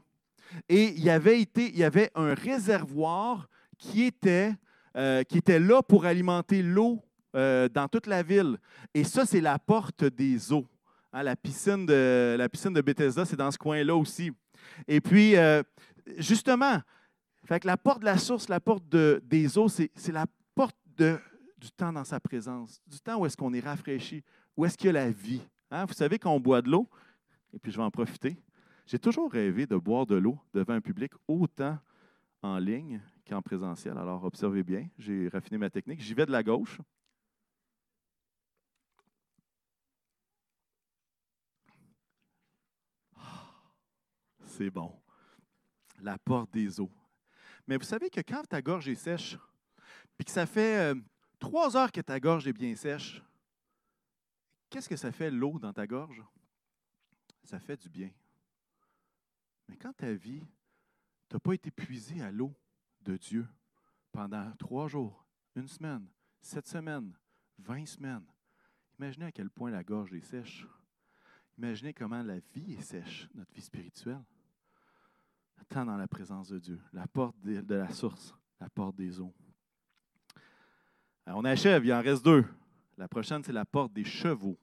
Et 0.68 0.90
il 0.90 1.04
y 1.04 1.10
avait, 1.10 1.42
été, 1.42 1.70
il 1.70 1.78
y 1.78 1.84
avait 1.84 2.12
un 2.14 2.36
réservoir 2.36 3.50
qui 3.80 4.04
était, 4.04 4.54
euh, 4.96 5.24
qui 5.24 5.38
était 5.38 5.60
là 5.60 5.82
pour 5.84 6.06
alimenter 6.06 6.64
l'eau 6.64 7.00
euh, 7.36 7.70
dans 7.70 7.88
toute 7.88 8.08
la 8.08 8.24
ville. 8.24 8.58
Et 8.94 9.04
ça, 9.04 9.26
c'est 9.26 9.42
la 9.42 9.60
porte 9.60 10.04
des 10.04 10.52
eaux. 10.52 10.66
Hein, 11.14 11.24
la, 11.24 11.36
piscine 11.36 11.86
de, 11.86 12.82
Bethesda, 12.82 13.26
c'est 13.26 13.36
dans 13.36 13.52
ce 13.52 13.58
coin-là 13.58 13.96
aussi. 13.96 14.32
Et 14.88 15.00
puis, 15.00 15.36
euh, 15.36 15.62
justement, 16.18 16.80
fait 17.46 17.66
la 17.66 17.78
porte 17.78 18.00
de 18.00 18.06
la 18.06 18.18
source, 18.18 18.50
la 18.50 18.60
porte 18.60 18.88
de, 18.90 19.22
des 19.24 19.58
eaux, 19.58 19.68
c'est 19.68 19.92
la 20.12 20.26
porte 20.56 20.76
du 20.98 21.72
temps 21.72 21.94
dans 21.94 22.04
sa 22.04 22.20
présence, 22.20 22.82
du 22.88 23.00
temps 23.00 23.20
où 23.20 23.26
est-ce 23.26 23.38
qu'on 23.38 23.54
est 23.54 23.60
rafraîchi, 23.60 24.24
où 24.58 24.66
est-ce 24.66 24.78
qu'il 24.78 24.88
y 24.88 24.90
a 24.90 24.94
la 24.94 25.12
vie. 25.12 25.42
Hein? 25.72 25.86
Vous 25.86 25.94
savez, 25.94 26.20
quand 26.20 26.32
on 26.32 26.40
boit 26.40 26.62
de 26.62 26.70
l'eau, 26.70 26.90
et 27.54 27.60
puis 27.60 27.72
je 27.72 27.78
vais 27.78 27.84
en 27.84 27.92
profiter, 27.92 28.38
j'ai 28.86 29.00
toujours 29.00 29.32
rêvé 29.32 29.68
de 29.68 29.76
boire 29.76 30.06
de 30.06 30.16
l'eau 30.16 30.40
devant 30.54 30.74
un 30.74 30.82
public 30.82 31.12
autant 31.28 31.78
en 32.42 32.58
ligne 32.58 33.00
qu'en 33.30 33.42
présentiel. 33.44 33.98
Alors, 33.98 34.24
observez 34.24 34.64
bien, 34.64 34.90
j'ai 34.98 35.28
raffiné 35.30 35.58
ma 35.60 35.70
technique. 35.70 36.02
J'y 36.02 36.16
vais 36.16 36.26
de 36.26 36.32
la 36.32 36.42
gauche. 36.42 36.80
C'est 44.44 44.72
bon. 44.72 45.00
La 46.02 46.18
porte 46.18 46.52
des 46.52 46.80
eaux. 46.80 46.92
Mais 47.68 47.78
vous 47.78 47.84
savez 47.84 48.10
que 48.10 48.22
quand 48.22 48.44
ta 48.48 48.62
gorge 48.62 48.90
est 48.90 48.96
sèche, 48.96 49.38
puis 50.18 50.26
que 50.26 50.32
ça 50.32 50.48
fait 50.48 50.92
euh, 50.92 50.96
trois 51.38 51.78
heures 51.78 51.92
que 51.92 52.02
ta 52.02 52.20
gorge 52.20 52.48
est 52.48 52.54
bien 52.54 52.76
sèche, 52.76 53.22
qu'est-ce 54.70 54.90
que 54.90 54.96
ça 54.96 55.12
fait 55.12 55.30
l'eau 55.30 55.60
dans 55.60 55.72
ta 55.72 55.86
gorge? 55.86 56.24
Ça 57.44 57.60
fait 57.60 57.78
du 57.78 57.90
bien. 57.90 58.10
Mais 59.68 59.78
quand 59.78 59.94
ta 59.94 60.12
vie, 60.14 60.44
tu 61.30 61.40
pas 61.40 61.54
été 61.54 61.70
puisé 61.70 62.22
à 62.22 62.32
l'eau 62.32 62.56
Dieu 63.18 63.48
pendant 64.12 64.52
trois 64.58 64.88
jours, 64.88 65.26
une 65.56 65.68
semaine, 65.68 66.08
sept 66.42 66.68
semaines, 66.68 67.14
vingt 67.60 67.86
semaines, 67.86 68.26
imaginez 68.98 69.26
à 69.26 69.32
quel 69.32 69.50
point 69.50 69.72
la 69.72 69.84
gorge 69.84 70.14
est 70.14 70.22
sèche. 70.22 70.68
Imaginez 71.58 71.94
comment 71.94 72.24
la 72.24 72.40
vie 72.56 72.74
est 72.74 72.82
sèche, 72.82 73.30
notre 73.36 73.54
vie 73.54 73.62
spirituelle. 73.62 74.24
Tant 75.68 75.86
dans 75.86 75.98
la 75.98 76.08
présence 76.08 76.50
de 76.50 76.58
Dieu, 76.58 76.80
la 76.94 77.06
porte 77.06 77.36
de 77.42 77.76
la 77.76 77.90
source, 77.92 78.34
la 78.60 78.70
porte 78.70 78.96
des 78.96 79.20
eaux. 79.20 79.34
on 81.28 81.46
achève, 81.46 81.86
il 81.86 81.94
en 81.94 82.02
reste 82.02 82.24
deux. 82.24 82.46
La 82.98 83.08
prochaine, 83.08 83.44
c'est 83.44 83.54
la 83.54 83.66
porte 83.66 83.94
des 83.94 84.04
chevaux. 84.04 84.58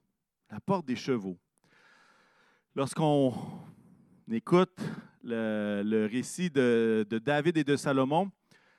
La 0.50 0.58
porte 0.58 0.84
des 0.86 0.96
chevaux. 0.96 1.38
Lorsqu'on 2.74 3.32
écoute 4.30 4.78
le, 5.22 6.06
récit 6.10 6.50
de, 6.50 7.06
David 7.24 7.56
et 7.56 7.64
de 7.64 7.76
Salomon, 7.76 8.30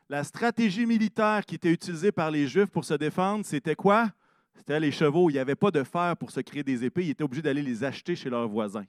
la 0.10 0.24
stratégie 0.24 0.86
militaire 0.86 1.46
qui 1.46 1.56
était 1.56 1.72
utilisée 1.72 2.12
par 2.12 2.32
les 2.32 2.48
Juifs 2.48 2.70
pour 2.70 2.86
se 2.86 2.94
défendre, 2.94 3.46
c'était 3.46 3.76
quoi? 3.76 4.10
C'était 4.56 4.80
les 4.80 4.92
chevaux. 4.92 5.30
Il 5.30 5.34
n'y 5.34 5.40
avait 5.40 5.56
pas 5.56 5.72
de 5.72 5.84
fer 5.84 6.16
pour 6.18 6.32
se 6.32 6.40
créer 6.40 6.64
des 6.64 6.84
épées. 6.84 7.06
Ils 7.06 7.10
étaient 7.12 7.24
obligés 7.24 7.42
d'aller 7.42 7.62
les 7.62 7.84
acheter 7.84 8.16
chez 8.16 8.30
leurs 8.30 8.48
voisins. 8.48 8.86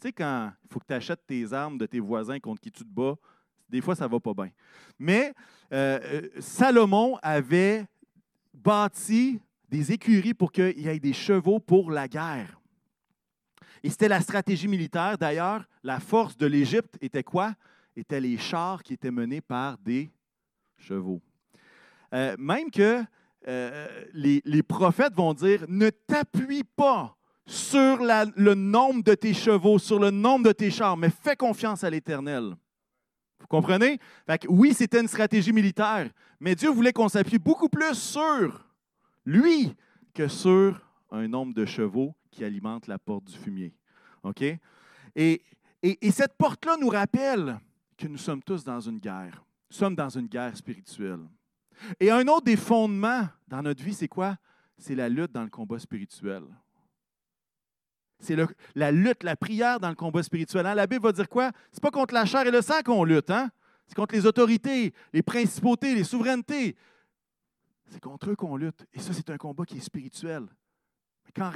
Tu 0.00 0.08
sais, 0.08 0.12
quand 0.12 0.52
il 0.64 0.72
faut 0.72 0.80
que 0.80 0.86
tu 0.86 0.94
achètes 0.94 1.24
tes 1.26 1.52
armes 1.52 1.78
de 1.78 1.86
tes 1.86 2.00
voisins 2.00 2.38
contre 2.38 2.60
qui 2.60 2.70
tu 2.70 2.84
te 2.84 2.88
bats, 2.88 3.16
des 3.68 3.80
fois, 3.80 3.94
ça 3.94 4.06
ne 4.06 4.10
va 4.10 4.20
pas 4.20 4.34
bien. 4.34 4.50
Mais 4.98 5.32
euh, 5.72 5.98
euh, 6.02 6.28
Salomon 6.38 7.18
avait 7.22 7.86
bâti 8.52 9.40
des 9.68 9.92
écuries 9.92 10.34
pour 10.34 10.52
qu'il 10.52 10.78
y 10.78 10.88
ait 10.88 11.00
des 11.00 11.12
chevaux 11.12 11.58
pour 11.58 11.90
la 11.90 12.06
guerre. 12.08 12.60
Et 13.82 13.90
c'était 13.90 14.08
la 14.08 14.20
stratégie 14.20 14.68
militaire. 14.68 15.16
D'ailleurs, 15.18 15.64
la 15.82 16.00
force 16.00 16.36
de 16.36 16.46
l'Égypte 16.46 16.96
était 17.00 17.24
quoi? 17.24 17.54
Étaient 17.96 18.20
les 18.20 18.36
chars 18.36 18.82
qui 18.82 18.94
étaient 18.94 19.10
menés 19.10 19.40
par 19.40 19.78
des 19.78 20.10
chevaux. 20.78 21.20
Euh, 22.12 22.36
même 22.38 22.70
que 22.70 23.04
les, 24.12 24.42
les, 24.44 24.62
prophètes 24.64 25.14
vont 25.14 25.32
dire, 25.32 25.64
ne 25.68 25.90
t'appuie 25.90 26.64
pas 26.64 27.16
sur 27.46 27.98
le 27.98 28.54
nombre 28.54 29.04
de 29.04 29.14
tes 29.14 29.32
chevaux, 29.32 29.78
sur 29.78 30.00
le 30.00 30.10
nombre 30.10 30.46
de 30.46 30.52
tes 30.52 30.70
chars, 30.70 30.96
mais 30.96 31.10
fais 31.10 31.36
confiance 31.36 31.84
à 31.84 31.90
l'Éternel. 31.90 32.56
Vous 33.38 33.46
comprenez? 33.46 34.00
oui, 34.48 34.74
c'était 34.74 35.00
une 35.00 35.08
stratégie 35.08 35.52
militaire, 35.52 36.10
mais 36.40 36.54
Dieu 36.56 36.70
voulait 36.70 36.92
qu'on 36.92 37.08
s'appuie 37.08 37.38
beaucoup 37.38 37.68
plus 37.68 37.94
sur 37.94 38.66
lui 39.24 39.72
que 40.12 40.26
sur 40.26 40.80
un 41.12 41.28
nombre 41.28 41.54
de 41.54 41.64
chevaux 41.64 42.14
qui 42.30 42.44
alimentent 42.44 42.88
la 42.88 42.98
porte 42.98 43.24
du 43.24 43.36
fumier. 43.36 43.72
Et 45.14 45.40
cette 46.10 46.36
porte-là 46.36 46.76
nous 46.80 46.88
rappelle 46.88 47.60
que 47.96 48.08
nous 48.08 48.18
sommes 48.18 48.42
tous 48.42 48.64
dans 48.64 48.80
une 48.80 48.98
guerre. 48.98 49.45
Nous 49.70 49.76
sommes 49.76 49.96
dans 49.96 50.08
une 50.08 50.26
guerre 50.26 50.56
spirituelle. 50.56 51.20
Et 52.00 52.10
un 52.10 52.26
autre 52.28 52.44
des 52.44 52.56
fondements 52.56 53.28
dans 53.48 53.62
notre 53.62 53.82
vie, 53.82 53.94
c'est 53.94 54.08
quoi? 54.08 54.36
C'est 54.78 54.94
la 54.94 55.08
lutte 55.08 55.32
dans 55.32 55.42
le 55.42 55.50
combat 55.50 55.78
spirituel. 55.78 56.44
C'est 58.18 58.36
la 58.74 58.92
lutte, 58.92 59.22
la 59.24 59.36
prière 59.36 59.78
dans 59.78 59.90
le 59.90 59.94
combat 59.94 60.22
spirituel. 60.22 60.66
Hein? 60.66 60.74
La 60.74 60.86
Bible 60.86 61.02
va 61.02 61.12
dire 61.12 61.28
quoi? 61.28 61.52
C'est 61.70 61.82
pas 61.82 61.90
contre 61.90 62.14
la 62.14 62.24
chair 62.24 62.46
et 62.46 62.50
le 62.50 62.62
sang 62.62 62.82
qu'on 62.82 63.04
lutte, 63.04 63.30
hein? 63.30 63.50
C'est 63.86 63.94
contre 63.94 64.14
les 64.14 64.26
autorités, 64.26 64.92
les 65.12 65.22
principautés, 65.22 65.94
les 65.94 66.04
souverainetés. 66.04 66.76
C'est 67.88 68.00
contre 68.00 68.30
eux 68.30 68.36
qu'on 68.36 68.56
lutte. 68.56 68.84
Et 68.92 68.98
ça, 68.98 69.12
c'est 69.12 69.30
un 69.30 69.36
combat 69.36 69.64
qui 69.64 69.76
est 69.76 69.80
spirituel. 69.80 70.46
Mais 71.24 71.32
quand, 71.34 71.52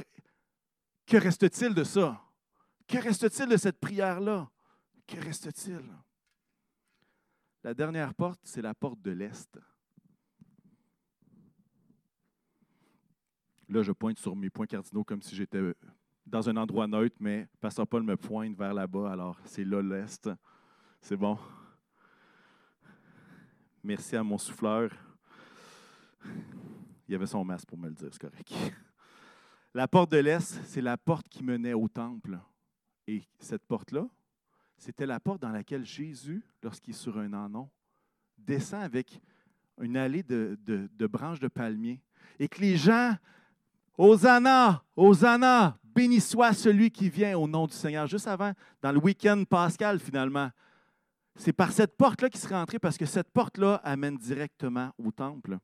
que 1.05 1.17
reste-t-il 1.17 1.73
de 1.73 1.83
ça? 1.83 2.21
Que 2.87 2.97
reste-t-il 2.99 3.49
de 3.49 3.57
cette 3.57 3.79
prière-là? 3.79 4.49
Que 5.07 5.19
reste-t-il? 5.19 5.81
La 7.63 7.73
dernière 7.75 8.13
porte, 8.15 8.39
c'est 8.43 8.61
la 8.61 8.73
porte 8.73 9.01
de 9.01 9.11
l'Est. 9.11 9.59
Là, 13.69 13.83
je 13.83 13.91
pointe 13.91 14.17
sur 14.17 14.35
mes 14.35 14.49
points 14.49 14.65
cardinaux 14.65 15.03
comme 15.03 15.21
si 15.21 15.35
j'étais 15.35 15.61
dans 16.25 16.49
un 16.49 16.57
endroit 16.57 16.87
neutre, 16.87 17.15
mais 17.19 17.47
Pasteur 17.59 17.87
Paul 17.87 18.03
me 18.03 18.17
pointe 18.17 18.57
vers 18.57 18.73
là-bas, 18.73 19.11
alors 19.11 19.39
c'est 19.45 19.63
là 19.63 19.81
l'Est. 19.81 20.29
C'est 21.01 21.15
bon. 21.15 21.37
Merci 23.83 24.15
à 24.15 24.23
mon 24.23 24.37
souffleur. 24.37 24.91
Il 27.07 27.15
avait 27.15 27.27
son 27.27 27.43
masque 27.45 27.67
pour 27.67 27.77
me 27.77 27.89
le 27.89 27.93
dire, 27.93 28.09
c'est 28.11 28.21
correct. 28.21 28.53
La 29.73 29.87
porte 29.87 30.11
de 30.11 30.17
l'Est, 30.17 30.61
c'est 30.65 30.81
la 30.81 30.97
porte 30.97 31.29
qui 31.29 31.43
menait 31.43 31.73
au 31.73 31.87
temple. 31.87 32.39
Et 33.07 33.23
cette 33.39 33.65
porte-là, 33.65 34.07
c'était 34.81 35.05
la 35.05 35.19
porte 35.19 35.43
dans 35.43 35.51
laquelle 35.51 35.85
Jésus, 35.85 36.43
lorsqu'il 36.63 36.95
est 36.95 36.97
sur 36.97 37.19
un 37.19 37.31
anon, 37.33 37.69
descend 38.35 38.81
avec 38.81 39.21
une 39.79 39.95
allée 39.95 40.23
de, 40.23 40.57
branches 41.07 41.39
de 41.39 41.47
palmier. 41.47 42.01
Et 42.39 42.47
que 42.47 42.59
les 42.59 42.77
gens, 42.77 43.15
Hosanna, 43.95 44.83
Hosanna, 44.95 45.77
Béni 45.83 46.19
soit 46.19 46.53
celui 46.53 46.89
qui 46.89 47.09
vient 47.09 47.37
au 47.37 47.47
nom 47.47 47.67
du 47.67 47.73
Seigneur. 47.73 48.07
Juste 48.07 48.27
avant, 48.27 48.53
dans 48.81 48.91
le 48.91 48.97
week-end 48.97 49.43
pascal, 49.47 49.99
finalement, 49.99 50.49
c'est 51.35 51.53
par 51.53 51.71
cette 51.71 51.95
porte-là 51.95 52.29
qu'il 52.31 52.39
serait 52.39 52.55
entré 52.55 52.79
parce 52.79 52.97
que 52.97 53.05
cette 53.05 53.29
porte-là 53.29 53.75
amène 53.83 54.17
directement 54.17 54.91
au 54.97 55.11
temple. 55.11 55.59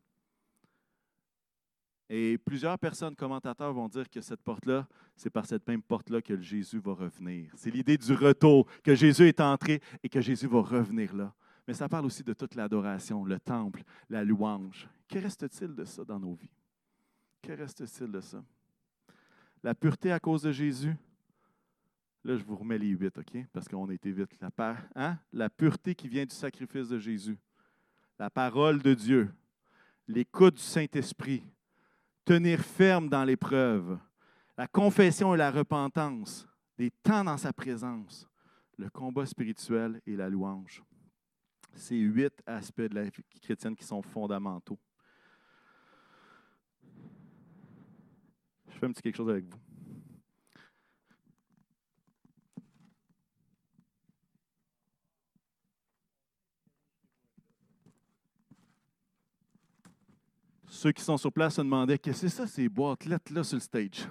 Et 2.09 2.37
plusieurs 2.37 2.79
personnes, 2.79 3.15
commentateurs, 3.15 3.73
vont 3.73 3.89
dire 3.89 4.09
que 4.09 4.21
cette 4.21 4.41
porte-là, 4.41 4.87
c'est 5.15 5.29
par 5.29 5.45
cette 5.45 5.67
même 5.67 5.81
porte-là 5.81 6.21
que 6.21 6.39
Jésus 6.39 6.79
va 6.79 6.93
revenir. 6.93 7.51
C'est 7.55 7.69
l'idée 7.69 7.97
du 7.97 8.13
retour, 8.13 8.65
que 8.81 8.95
Jésus 8.95 9.27
est 9.27 9.41
entré 9.41 9.81
et 10.01 10.07
que 10.07 10.21
Jésus 10.21 10.47
va 10.47 10.61
revenir 10.61 11.13
là. 11.13 11.33
Mais 11.67 11.73
ça 11.73 11.89
parle 11.89 12.05
aussi 12.05 12.23
de 12.23 12.33
toute 12.33 12.55
l'adoration, 12.55 13.25
le 13.25 13.39
temple, 13.39 13.83
la 14.09 14.23
louange. 14.23 14.87
Que 15.09 15.19
reste-t-il 15.19 15.75
de 15.75 15.83
ça 15.83 16.05
dans 16.05 16.19
nos 16.19 16.33
vies? 16.33 16.49
Que 17.41 17.51
reste-t-il 17.51 18.09
de 18.09 18.21
ça? 18.21 18.41
La 19.61 19.75
pureté 19.75 20.13
à 20.13 20.19
cause 20.19 20.43
de 20.43 20.51
Jésus? 20.53 20.95
Là, 22.23 22.37
je 22.37 22.43
vous 22.43 22.55
remets 22.55 22.77
les 22.77 22.89
huit, 22.89 23.17
OK? 23.17 23.45
Parce 23.51 23.67
qu'on 23.67 23.89
a 23.89 23.93
été 23.93 24.11
vite. 24.11 24.29
La, 24.39 24.77
hein? 24.95 25.17
la 25.33 25.49
pureté 25.49 25.93
qui 25.93 26.07
vient 26.07 26.25
du 26.25 26.35
sacrifice 26.35 26.87
de 26.87 26.99
Jésus. 26.99 27.37
La 28.17 28.29
parole 28.29 28.81
de 28.81 28.93
Dieu. 28.93 29.33
L'écoute 30.07 30.55
du 30.55 30.61
Saint-Esprit. 30.61 31.43
Tenir 32.27 32.59
ferme 32.59 33.07
dans 33.07 33.23
l'épreuve. 33.23 33.97
La 34.57 34.67
confession 34.67 35.33
et 35.33 35.37
la 35.37 35.49
repentance. 35.49 36.45
Des 36.77 36.91
temps 36.91 37.23
dans 37.23 37.37
sa 37.37 37.53
présence. 37.53 38.27
Le 38.77 38.89
combat 38.89 39.25
spirituel 39.25 40.01
et 40.05 40.17
la 40.17 40.27
louange. 40.27 40.83
Ces 41.73 41.95
huit 41.95 42.33
aspects 42.45 42.81
de 42.81 42.95
la 42.95 43.03
vie 43.05 43.11
chrétienne 43.41 43.77
qui 43.77 43.85
sont 43.85 44.01
fondamentaux. 44.01 44.77
Je 48.71 48.77
fais 48.77 48.87
un 48.87 48.91
petit 48.91 49.03
quelque 49.03 49.15
chose 49.15 49.29
avec 49.29 49.45
vous. 49.45 49.66
Ceux 60.77 60.91
qui 60.91 61.03
sont 61.03 61.17
sur 61.17 61.33
place 61.33 61.55
se 61.55 61.61
demandaient 61.61 61.97
Qu'est-ce 61.97 62.21
que 62.21 62.27
c'est 62.27 62.35
ça, 62.35 62.45
ces 62.45 62.69
boîtes-là 62.69 63.43
sur 63.43 63.55
le 63.55 63.59
stage? 63.59 64.07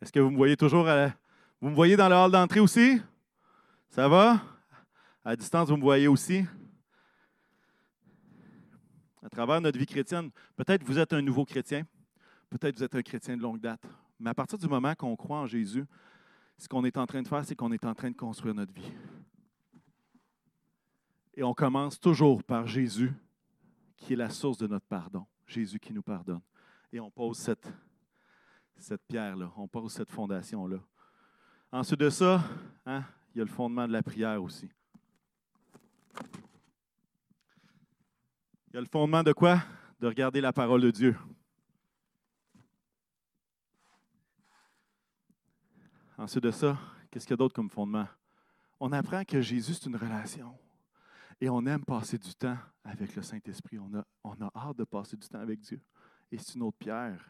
Est-ce 0.00 0.12
que 0.12 0.20
vous 0.20 0.30
me 0.30 0.36
voyez 0.36 0.56
toujours 0.56 0.86
à, 0.86 1.12
vous 1.60 1.68
me 1.68 1.74
voyez 1.74 1.96
dans 1.96 2.08
le 2.08 2.14
hall 2.14 2.30
d'entrée 2.30 2.60
aussi? 2.60 3.02
Ça 3.88 4.08
va? 4.08 4.40
À 5.24 5.34
distance, 5.34 5.68
vous 5.68 5.76
me 5.76 5.82
voyez 5.82 6.06
aussi? 6.06 6.46
À 9.20 9.28
travers 9.28 9.60
notre 9.60 9.80
vie 9.80 9.86
chrétienne, 9.86 10.30
peut-être 10.54 10.84
vous 10.84 11.00
êtes 11.00 11.12
un 11.12 11.22
nouveau 11.22 11.44
chrétien, 11.44 11.84
peut-être 12.48 12.76
vous 12.76 12.84
êtes 12.84 12.94
un 12.94 13.02
chrétien 13.02 13.36
de 13.36 13.42
longue 13.42 13.58
date. 13.58 13.82
Mais 14.18 14.30
à 14.30 14.34
partir 14.34 14.58
du 14.58 14.66
moment 14.66 14.94
qu'on 14.94 15.14
croit 15.16 15.38
en 15.38 15.46
Jésus, 15.46 15.84
ce 16.58 16.68
qu'on 16.68 16.84
est 16.84 16.96
en 16.96 17.06
train 17.06 17.22
de 17.22 17.28
faire, 17.28 17.44
c'est 17.44 17.54
qu'on 17.54 17.72
est 17.72 17.84
en 17.84 17.94
train 17.94 18.10
de 18.10 18.16
construire 18.16 18.54
notre 18.54 18.72
vie. 18.72 18.92
Et 21.34 21.42
on 21.42 21.52
commence 21.52 22.00
toujours 22.00 22.42
par 22.42 22.66
Jésus, 22.66 23.12
qui 23.96 24.14
est 24.14 24.16
la 24.16 24.30
source 24.30 24.56
de 24.56 24.66
notre 24.66 24.86
pardon. 24.86 25.26
Jésus 25.46 25.78
qui 25.78 25.92
nous 25.92 26.02
pardonne. 26.02 26.40
Et 26.92 26.98
on 26.98 27.10
pose 27.10 27.36
cette, 27.38 27.70
cette 28.76 29.02
pierre-là, 29.06 29.52
on 29.56 29.68
pose 29.68 29.92
cette 29.92 30.10
fondation-là. 30.10 30.78
Ensuite 31.70 32.00
de 32.00 32.10
ça, 32.10 32.42
hein, 32.86 33.04
il 33.34 33.38
y 33.38 33.40
a 33.42 33.44
le 33.44 33.50
fondement 33.50 33.86
de 33.86 33.92
la 33.92 34.02
prière 34.02 34.42
aussi. 34.42 34.68
Il 38.68 38.74
y 38.74 38.76
a 38.78 38.80
le 38.80 38.86
fondement 38.86 39.22
de 39.22 39.32
quoi? 39.32 39.62
De 40.00 40.06
regarder 40.06 40.40
la 40.40 40.52
parole 40.52 40.80
de 40.80 40.90
Dieu. 40.90 41.16
Ensuite 46.18 46.44
de 46.44 46.50
ça, 46.50 46.78
qu'est-ce 47.10 47.26
qu'il 47.26 47.32
y 47.32 47.34
a 47.34 47.36
d'autre 47.36 47.54
comme 47.54 47.68
fondement? 47.68 48.08
On 48.80 48.92
apprend 48.92 49.24
que 49.24 49.40
Jésus, 49.40 49.74
c'est 49.74 49.86
une 49.86 49.96
relation. 49.96 50.56
Et 51.40 51.50
on 51.50 51.64
aime 51.66 51.84
passer 51.84 52.16
du 52.16 52.34
temps 52.34 52.56
avec 52.84 53.14
le 53.14 53.22
Saint-Esprit. 53.22 53.78
On 53.78 53.92
a, 53.94 54.46
a 54.46 54.68
hâte 54.68 54.78
de 54.78 54.84
passer 54.84 55.16
du 55.16 55.28
temps 55.28 55.40
avec 55.40 55.60
Dieu. 55.60 55.80
Et 56.32 56.38
c'est 56.38 56.54
une 56.54 56.62
autre 56.62 56.78
pierre 56.78 57.22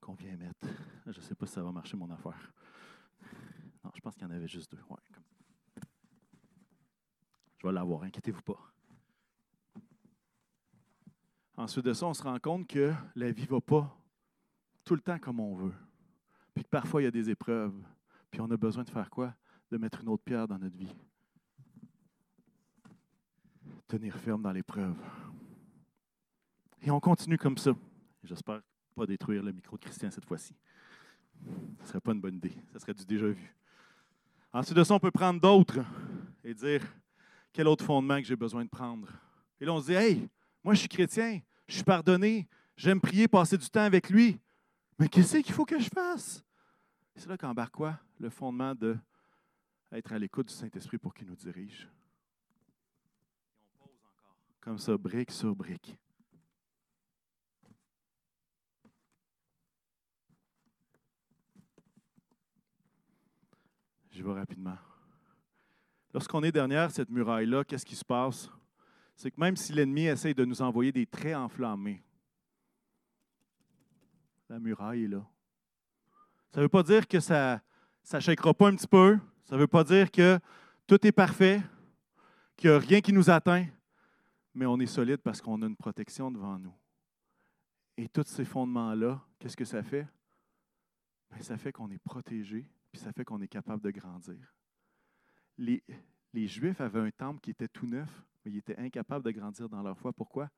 qu'on 0.00 0.14
vient 0.14 0.36
mettre. 0.36 0.66
Je 1.06 1.18
ne 1.18 1.24
sais 1.24 1.34
pas 1.34 1.46
si 1.46 1.52
ça 1.52 1.62
va 1.62 1.70
marcher, 1.70 1.96
mon 1.96 2.10
affaire. 2.10 2.52
Non, 3.84 3.90
je 3.94 4.00
pense 4.00 4.14
qu'il 4.14 4.24
y 4.24 4.26
en 4.26 4.34
avait 4.34 4.48
juste 4.48 4.70
deux. 4.72 4.82
Je 7.58 7.66
vais 7.66 7.72
l'avoir, 7.72 8.02
inquiétez-vous 8.02 8.42
pas. 8.42 8.58
Ensuite 11.56 11.84
de 11.84 11.92
ça, 11.92 12.06
on 12.06 12.14
se 12.14 12.22
rend 12.22 12.38
compte 12.38 12.68
que 12.68 12.92
la 13.16 13.32
vie 13.32 13.42
ne 13.42 13.48
va 13.48 13.60
pas 13.60 13.96
tout 14.84 14.94
le 14.94 15.00
temps 15.00 15.18
comme 15.18 15.40
on 15.40 15.54
veut. 15.54 15.74
Puis 16.58 16.66
parfois, 16.68 17.00
il 17.00 17.04
y 17.04 17.08
a 17.08 17.12
des 17.12 17.30
épreuves. 17.30 17.72
Puis 18.32 18.40
on 18.40 18.50
a 18.50 18.56
besoin 18.56 18.82
de 18.82 18.90
faire 18.90 19.08
quoi? 19.08 19.32
De 19.70 19.78
mettre 19.78 20.00
une 20.02 20.08
autre 20.08 20.24
pierre 20.24 20.48
dans 20.48 20.58
notre 20.58 20.76
vie. 20.76 20.92
Tenir 23.86 24.16
ferme 24.16 24.42
dans 24.42 24.50
l'épreuve. 24.50 24.96
Et 26.82 26.90
on 26.90 26.98
continue 26.98 27.38
comme 27.38 27.56
ça. 27.56 27.70
J'espère 28.24 28.60
pas 28.96 29.06
détruire 29.06 29.40
le 29.44 29.52
micro 29.52 29.76
de 29.76 29.82
Christian 29.82 30.10
cette 30.10 30.24
fois-ci. 30.24 30.52
Ce 31.44 31.82
ne 31.82 31.86
serait 31.86 32.00
pas 32.00 32.10
une 32.10 32.20
bonne 32.20 32.34
idée. 32.34 32.56
Ce 32.72 32.80
serait 32.80 32.94
du 32.94 33.06
déjà 33.06 33.28
vu. 33.28 33.54
Ensuite 34.52 34.76
de 34.76 34.82
ça, 34.82 34.94
on 34.94 34.98
peut 34.98 35.12
prendre 35.12 35.40
d'autres 35.40 35.78
et 36.42 36.54
dire 36.54 36.82
quel 37.52 37.68
autre 37.68 37.84
fondement 37.84 38.18
que 38.18 38.26
j'ai 38.26 38.34
besoin 38.34 38.64
de 38.64 38.68
prendre? 38.68 39.06
Et 39.60 39.64
là, 39.64 39.72
on 39.72 39.80
se 39.80 39.86
dit 39.86 39.94
Hey, 39.94 40.28
moi, 40.64 40.74
je 40.74 40.80
suis 40.80 40.88
chrétien, 40.88 41.40
je 41.68 41.74
suis 41.76 41.84
pardonné, 41.84 42.48
j'aime 42.76 43.00
prier, 43.00 43.28
passer 43.28 43.56
du 43.56 43.70
temps 43.70 43.84
avec 43.84 44.10
lui. 44.10 44.40
Mais 44.98 45.08
qu'est-ce 45.08 45.36
qu'il 45.36 45.54
faut 45.54 45.64
que 45.64 45.78
je 45.78 45.88
fasse? 45.88 46.44
C'est 47.18 47.28
là 47.28 47.36
qu'embarque 47.36 47.74
quoi? 47.74 47.98
Le 48.20 48.30
fondement 48.30 48.76
de 48.76 48.96
être 49.90 50.12
à 50.12 50.18
l'écoute 50.20 50.46
du 50.46 50.54
Saint-Esprit 50.54 50.98
pour 50.98 51.12
qu'il 51.12 51.26
nous 51.26 51.34
dirige. 51.34 51.88
on 53.80 53.88
pose 53.88 53.98
encore. 54.04 54.36
Comme 54.60 54.78
ça, 54.78 54.96
brique 54.96 55.32
sur 55.32 55.56
brique. 55.56 55.98
Je 64.12 64.22
vais 64.22 64.32
rapidement. 64.32 64.78
Lorsqu'on 66.14 66.44
est 66.44 66.52
derrière 66.52 66.92
cette 66.92 67.10
muraille-là, 67.10 67.64
qu'est-ce 67.64 67.84
qui 67.84 67.96
se 67.96 68.04
passe? 68.04 68.48
C'est 69.16 69.32
que 69.32 69.40
même 69.40 69.56
si 69.56 69.72
l'ennemi 69.72 70.04
essaye 70.04 70.36
de 70.36 70.44
nous 70.44 70.62
envoyer 70.62 70.92
des 70.92 71.06
traits 71.06 71.34
enflammés, 71.34 72.00
la 74.48 74.60
muraille 74.60 75.02
est 75.02 75.08
là. 75.08 75.28
Ça 76.50 76.60
ne 76.60 76.62
veut 76.64 76.68
pas 76.68 76.82
dire 76.82 77.06
que 77.06 77.20
ça 77.20 77.60
ne 78.12 78.20
shakera 78.20 78.54
pas 78.54 78.68
un 78.68 78.76
petit 78.76 78.86
peu. 78.86 79.18
Ça 79.44 79.54
ne 79.54 79.60
veut 79.60 79.66
pas 79.66 79.84
dire 79.84 80.10
que 80.10 80.38
tout 80.86 81.06
est 81.06 81.12
parfait, 81.12 81.62
qu'il 82.56 82.70
n'y 82.70 82.76
a 82.76 82.78
rien 82.78 83.00
qui 83.00 83.12
nous 83.12 83.30
atteint, 83.30 83.66
mais 84.54 84.66
on 84.66 84.78
est 84.80 84.86
solide 84.86 85.18
parce 85.18 85.40
qu'on 85.40 85.62
a 85.62 85.66
une 85.66 85.76
protection 85.76 86.30
devant 86.30 86.58
nous. 86.58 86.74
Et 87.96 88.08
tous 88.08 88.26
ces 88.26 88.44
fondements-là, 88.44 89.20
qu'est-ce 89.38 89.56
que 89.56 89.64
ça 89.64 89.82
fait? 89.82 90.06
Bien, 91.30 91.42
ça 91.42 91.56
fait 91.58 91.72
qu'on 91.72 91.90
est 91.90 91.98
protégé, 91.98 92.68
puis 92.90 93.00
ça 93.00 93.12
fait 93.12 93.24
qu'on 93.24 93.40
est 93.40 93.48
capable 93.48 93.82
de 93.82 93.90
grandir. 93.90 94.54
Les, 95.56 95.82
les 96.32 96.46
Juifs 96.46 96.80
avaient 96.80 97.00
un 97.00 97.10
temple 97.10 97.40
qui 97.40 97.50
était 97.50 97.68
tout 97.68 97.86
neuf, 97.86 98.10
mais 98.44 98.52
ils 98.52 98.58
étaient 98.58 98.78
incapables 98.78 99.24
de 99.24 99.30
grandir 99.30 99.68
dans 99.68 99.82
leur 99.82 99.98
foi. 99.98 100.12
Pourquoi? 100.12 100.48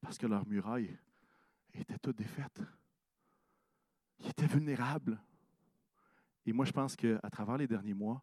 Parce 0.00 0.18
que 0.18 0.26
leur 0.26 0.46
muraille 0.46 0.96
était 1.72 1.98
toute 1.98 2.16
défaite. 2.16 2.62
Ils 4.24 4.30
étaient 4.30 4.46
vulnérables. 4.46 5.20
Et 6.46 6.52
moi, 6.52 6.64
je 6.64 6.72
pense 6.72 6.96
qu'à 6.96 7.30
travers 7.30 7.58
les 7.58 7.66
derniers 7.66 7.94
mois, 7.94 8.22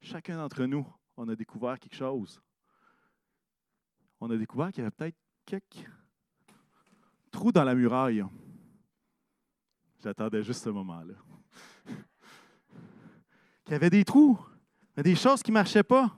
chacun 0.00 0.36
d'entre 0.36 0.64
nous, 0.64 0.86
on 1.16 1.28
a 1.28 1.36
découvert 1.36 1.78
quelque 1.78 1.94
chose. 1.94 2.42
On 4.20 4.30
a 4.30 4.36
découvert 4.36 4.72
qu'il 4.72 4.78
y 4.78 4.80
avait 4.82 4.90
peut-être 4.90 5.16
quelques 5.44 5.88
trous 7.30 7.52
dans 7.52 7.64
la 7.64 7.74
muraille. 7.74 8.24
J'attendais 10.02 10.42
juste 10.42 10.64
ce 10.64 10.70
moment-là. 10.70 11.14
qu'il 13.64 13.72
y 13.72 13.74
avait 13.74 13.90
des 13.90 14.04
trous, 14.04 14.38
des 14.96 15.14
choses 15.14 15.42
qui 15.42 15.50
ne 15.52 15.54
marchaient 15.54 15.82
pas. 15.82 16.12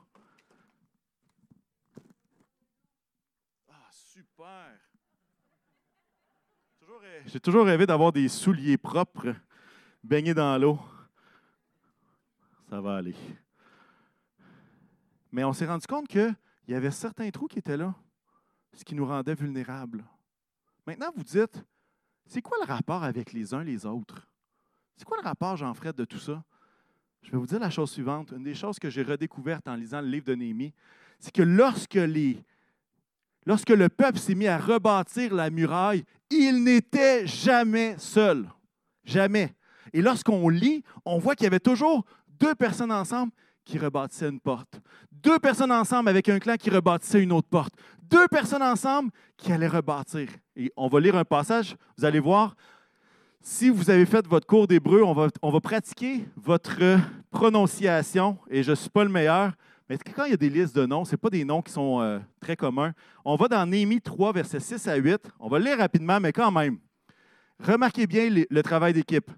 Ah, 3.69 3.89
super! 3.91 4.79
J'ai 7.31 7.41
toujours 7.41 7.67
rêvé 7.67 7.85
d'avoir 7.85 8.11
des 8.11 8.27
souliers 8.27 8.79
propres 8.79 9.35
baignés 10.03 10.33
dans 10.33 10.57
l'eau. 10.57 10.79
Ça 12.71 12.81
va 12.81 12.97
aller. 12.97 13.15
Mais 15.31 15.45
on 15.45 15.53
s'est 15.53 15.67
rendu 15.67 15.87
compte 15.87 16.09
qu'il 16.09 16.35
y 16.69 16.75
avait 16.75 16.91
certains 16.91 17.29
trous 17.29 17.47
qui 17.47 17.59
étaient 17.59 17.77
là, 17.77 17.95
ce 18.73 18.83
qui 18.83 18.95
nous 18.95 19.05
rendait 19.05 19.35
vulnérables. 19.35 20.07
Maintenant, 20.87 21.13
vous 21.15 21.23
dites, 21.23 21.63
c'est 22.25 22.41
quoi 22.41 22.57
le 22.63 22.67
rapport 22.67 23.05
avec 23.05 23.35
les 23.35 23.53
uns 23.53 23.63
les 23.63 23.85
autres? 23.85 24.27
C'est 24.97 25.05
quoi 25.05 25.19
le 25.19 25.25
rapport, 25.25 25.55
Jean-Fred, 25.55 25.95
de 25.97 26.07
tout 26.07 26.19
ça? 26.19 26.43
Je 27.21 27.31
vais 27.31 27.37
vous 27.37 27.47
dire 27.47 27.61
la 27.61 27.69
chose 27.69 27.91
suivante. 27.91 28.33
Une 28.33 28.45
des 28.45 28.55
choses 28.55 28.79
que 28.79 28.89
j'ai 28.89 29.03
redécouvertes 29.03 29.69
en 29.69 29.75
lisant 29.75 30.01
le 30.01 30.09
livre 30.09 30.25
de 30.25 30.35
Néhémie, 30.35 30.73
c'est 31.19 31.35
que 31.35 31.43
lorsque, 31.43 31.93
les, 31.93 32.43
lorsque 33.49 33.71
le 33.71 33.89
peuple 33.89 34.19
s'est 34.19 34.35
mis 34.35 34.47
à 34.47 34.59
rebâtir 34.59 35.35
la 35.35 35.49
muraille, 35.49 36.05
il 36.31 36.63
n'était 36.63 37.27
jamais 37.27 37.97
seul. 37.97 38.47
Jamais. 39.05 39.55
Et 39.95 40.03
lorsqu'on 40.03 40.51
lit, 40.51 40.85
on 41.07 41.19
voit 41.19 41.35
qu'il 41.35 41.45
y 41.45 41.47
avait 41.47 41.59
toujours 41.59 42.05
deux 42.39 42.55
personnes 42.55 42.93
ensemble 42.93 43.33
qui 43.65 43.79
rebâtissaient 43.79 44.29
une 44.29 44.39
porte. 44.39 44.81
Deux 45.11 45.39
personnes 45.39 45.73
ensemble 45.73 46.11
avec 46.11 46.29
un 46.29 46.39
clan 46.39 46.57
qui 46.57 46.69
rebâtissait 46.69 47.23
une 47.23 47.33
autre 47.33 47.49
porte. 47.49 47.73
Deux 48.03 48.29
personnes 48.29 48.63
ensemble 48.63 49.11
qui 49.39 49.51
allaient 49.51 49.67
rebâtir. 49.67 50.29
Et 50.55 50.71
on 50.77 50.89
va 50.89 51.01
lire 51.01 51.17
un 51.17 51.25
passage, 51.25 51.75
vous 51.97 52.05
allez 52.05 52.21
voir. 52.21 52.55
Si 53.41 53.71
vous 53.71 53.89
avez 53.89 54.05
fait 54.05 54.27
votre 54.27 54.47
cours 54.47 54.67
d'hébreu, 54.67 55.03
on 55.03 55.15
va, 55.15 55.29
on 55.41 55.51
va 55.51 55.61
pratiquer 55.61 56.27
votre 56.37 56.83
prononciation, 57.31 58.37
et 58.51 58.63
je 58.63 58.71
ne 58.73 58.77
suis 58.77 58.91
pas 58.91 59.05
le 59.05 59.11
meilleur, 59.11 59.53
mais 59.89 59.99
quand 60.15 60.25
il 60.25 60.31
y 60.31 60.35
a 60.35 60.37
des 60.37 60.51
listes 60.51 60.77
de 60.77 60.85
noms, 60.85 61.05
ce 61.05 61.17
pas 61.17 61.31
des 61.31 61.45
noms 61.45 61.63
qui 61.63 61.73
sont 61.73 62.01
euh, 62.01 62.19
très 62.41 62.57
communs? 62.57 62.93
On 63.25 63.37
va 63.37 63.49
dans 63.49 63.65
Néhémie 63.65 64.01
3, 64.01 64.33
versets 64.33 64.61
6 64.61 64.87
à 64.89 64.97
8. 64.97 65.31
On 65.41 65.49
va 65.49 65.59
le 65.59 65.65
lire 65.65 65.79
rapidement, 65.79 66.21
mais 66.21 66.33
quand 66.33 66.51
même. 66.51 66.79
Remarquez 67.61 68.07
bien 68.07 68.29
le 68.29 68.63
travail 68.63 68.93
d'équipe. 68.93 69.31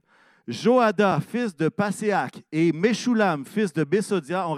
Joada, 0.48 1.20
fils 1.20 1.54
de 1.54 1.68
Passéac, 1.68 2.42
et 2.50 2.72
Meshulam, 2.72 3.44
fils 3.44 3.72
de 3.72 3.84
Bessodia, 3.84 4.48
ont 4.48 4.56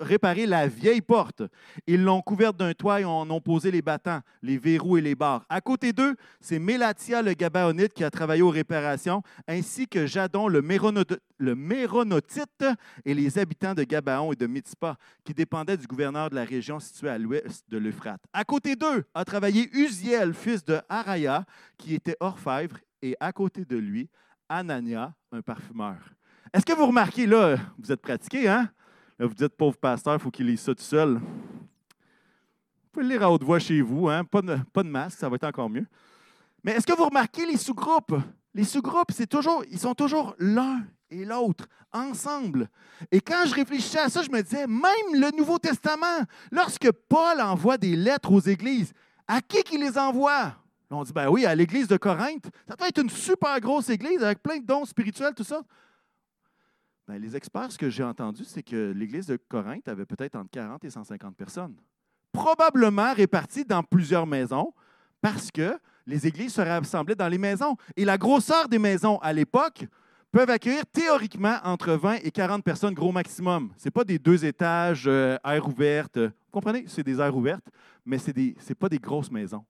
réparé 0.00 0.46
la 0.46 0.68
vieille 0.68 1.00
porte. 1.00 1.42
Ils 1.86 2.02
l'ont 2.02 2.20
couverte 2.20 2.56
d'un 2.56 2.74
toit 2.74 3.00
et 3.00 3.04
en 3.04 3.28
ont 3.30 3.40
posé 3.40 3.70
les 3.70 3.82
battants, 3.82 4.20
les 4.42 4.58
verrous 4.58 4.98
et 4.98 5.00
les 5.00 5.14
barres. 5.14 5.44
À 5.48 5.60
côté 5.60 5.92
d'eux, 5.92 6.16
c'est 6.40 6.58
Mélatia 6.58 7.22
le 7.22 7.32
Gabaonite 7.32 7.94
qui 7.94 8.04
a 8.04 8.10
travaillé 8.10 8.42
aux 8.42 8.50
réparations, 8.50 9.22
ainsi 9.48 9.88
que 9.88 10.06
Jadon 10.06 10.48
le, 10.48 10.62
Méronotite 11.54 12.64
et 13.04 13.14
les 13.14 13.38
habitants 13.38 13.74
de 13.74 13.84
Gabaon 13.84 14.32
et 14.32 14.36
de 14.36 14.46
Mitzpah, 14.46 14.96
qui 15.24 15.34
dépendaient 15.34 15.76
du 15.76 15.86
gouverneur 15.86 16.30
de 16.30 16.34
la 16.34 16.44
région 16.44 16.78
située 16.78 17.08
à 17.08 17.18
l'ouest 17.18 17.64
de 17.68 17.78
l'Euphrate. 17.78 18.22
À 18.32 18.44
côté 18.44 18.76
d'eux 18.76 19.04
a 19.14 19.24
travaillé 19.24 19.68
Uziel, 19.72 20.34
fils 20.34 20.64
de 20.64 20.78
Haraya, 20.88 21.44
qui 21.78 21.94
était 21.94 22.16
orfèvre, 22.20 22.76
et 23.02 23.16
à 23.18 23.32
côté 23.32 23.64
de 23.64 23.76
lui, 23.76 24.08
Anania, 24.58 25.14
un 25.32 25.40
parfumeur. 25.40 25.96
Est-ce 26.52 26.66
que 26.66 26.74
vous 26.74 26.86
remarquez, 26.86 27.26
là, 27.26 27.56
vous 27.78 27.90
êtes 27.90 28.02
pratiqué, 28.02 28.48
hein? 28.48 28.70
Là, 29.18 29.26
vous 29.26 29.34
dites, 29.34 29.56
pauvre 29.56 29.78
pasteur, 29.78 30.14
il 30.14 30.20
faut 30.20 30.30
qu'il 30.30 30.46
lise 30.46 30.60
ça 30.60 30.74
tout 30.74 30.82
seul. 30.82 31.14
Vous 31.14 31.20
pouvez 32.92 33.06
le 33.06 33.12
lire 33.12 33.22
à 33.22 33.30
haute 33.30 33.42
voix 33.42 33.58
chez 33.58 33.80
vous, 33.80 34.08
hein? 34.08 34.24
pas, 34.24 34.42
de, 34.42 34.58
pas 34.72 34.82
de 34.82 34.88
masque, 34.88 35.18
ça 35.18 35.28
va 35.28 35.36
être 35.36 35.44
encore 35.44 35.70
mieux. 35.70 35.86
Mais 36.62 36.72
est-ce 36.72 36.86
que 36.86 36.94
vous 36.94 37.06
remarquez 37.06 37.46
les 37.46 37.56
sous-groupes? 37.56 38.14
Les 38.54 38.64
sous-groupes, 38.64 39.10
c'est 39.10 39.26
toujours, 39.26 39.64
ils 39.70 39.78
sont 39.78 39.94
toujours 39.94 40.34
l'un 40.38 40.82
et 41.10 41.24
l'autre, 41.24 41.66
ensemble. 41.90 42.68
Et 43.10 43.20
quand 43.22 43.44
je 43.46 43.54
réfléchissais 43.54 44.00
à 44.00 44.10
ça, 44.10 44.22
je 44.22 44.30
me 44.30 44.42
disais, 44.42 44.66
même 44.66 45.14
le 45.14 45.34
Nouveau 45.36 45.58
Testament, 45.58 46.26
lorsque 46.50 46.90
Paul 47.08 47.40
envoie 47.40 47.78
des 47.78 47.96
lettres 47.96 48.32
aux 48.32 48.40
églises, 48.40 48.92
à 49.26 49.40
qui 49.40 49.62
qu'il 49.62 49.80
les 49.80 49.96
envoie? 49.96 50.56
On 50.96 51.04
dit, 51.04 51.12
ben 51.12 51.28
oui, 51.28 51.46
à 51.46 51.54
l'église 51.54 51.88
de 51.88 51.96
Corinthe, 51.96 52.50
ça 52.68 52.76
doit 52.76 52.88
être 52.88 53.00
une 53.00 53.10
super 53.10 53.58
grosse 53.60 53.88
église 53.88 54.22
avec 54.22 54.42
plein 54.42 54.58
de 54.58 54.66
dons 54.66 54.84
spirituels, 54.84 55.34
tout 55.34 55.44
ça. 55.44 55.62
Ben, 57.08 57.20
les 57.20 57.34
experts, 57.34 57.72
ce 57.72 57.78
que 57.78 57.90
j'ai 57.90 58.04
entendu, 58.04 58.44
c'est 58.44 58.62
que 58.62 58.92
l'église 58.92 59.26
de 59.26 59.36
Corinthe 59.36 59.88
avait 59.88 60.06
peut-être 60.06 60.36
entre 60.36 60.50
40 60.50 60.84
et 60.84 60.90
150 60.90 61.36
personnes. 61.36 61.74
Probablement 62.30 63.12
réparties 63.12 63.64
dans 63.64 63.82
plusieurs 63.82 64.26
maisons, 64.26 64.72
parce 65.20 65.50
que 65.50 65.78
les 66.06 66.26
églises 66.26 66.54
se 66.54 66.60
rassemblaient 66.60 67.14
dans 67.14 67.28
les 67.28 67.38
maisons. 67.38 67.76
Et 67.96 68.04
la 68.04 68.18
grosseur 68.18 68.68
des 68.68 68.78
maisons 68.78 69.18
à 69.18 69.32
l'époque 69.32 69.86
peuvent 70.30 70.50
accueillir 70.50 70.84
théoriquement 70.86 71.58
entre 71.62 71.92
20 71.92 72.18
et 72.24 72.30
40 72.30 72.64
personnes, 72.64 72.94
gros 72.94 73.12
maximum. 73.12 73.70
Ce 73.76 73.84
n'est 73.84 73.90
pas 73.90 74.04
des 74.04 74.18
deux 74.18 74.44
étages, 74.44 75.04
euh, 75.06 75.36
air 75.44 75.68
ouverte. 75.68 76.18
Vous 76.18 76.30
comprenez? 76.50 76.84
C'est 76.88 77.02
des 77.02 77.20
aires 77.20 77.36
ouvertes, 77.36 77.68
mais 78.04 78.18
ce 78.18 78.30
n'est 78.30 78.74
pas 78.78 78.88
des 78.88 78.98
grosses 78.98 79.30
maisons. 79.30 79.64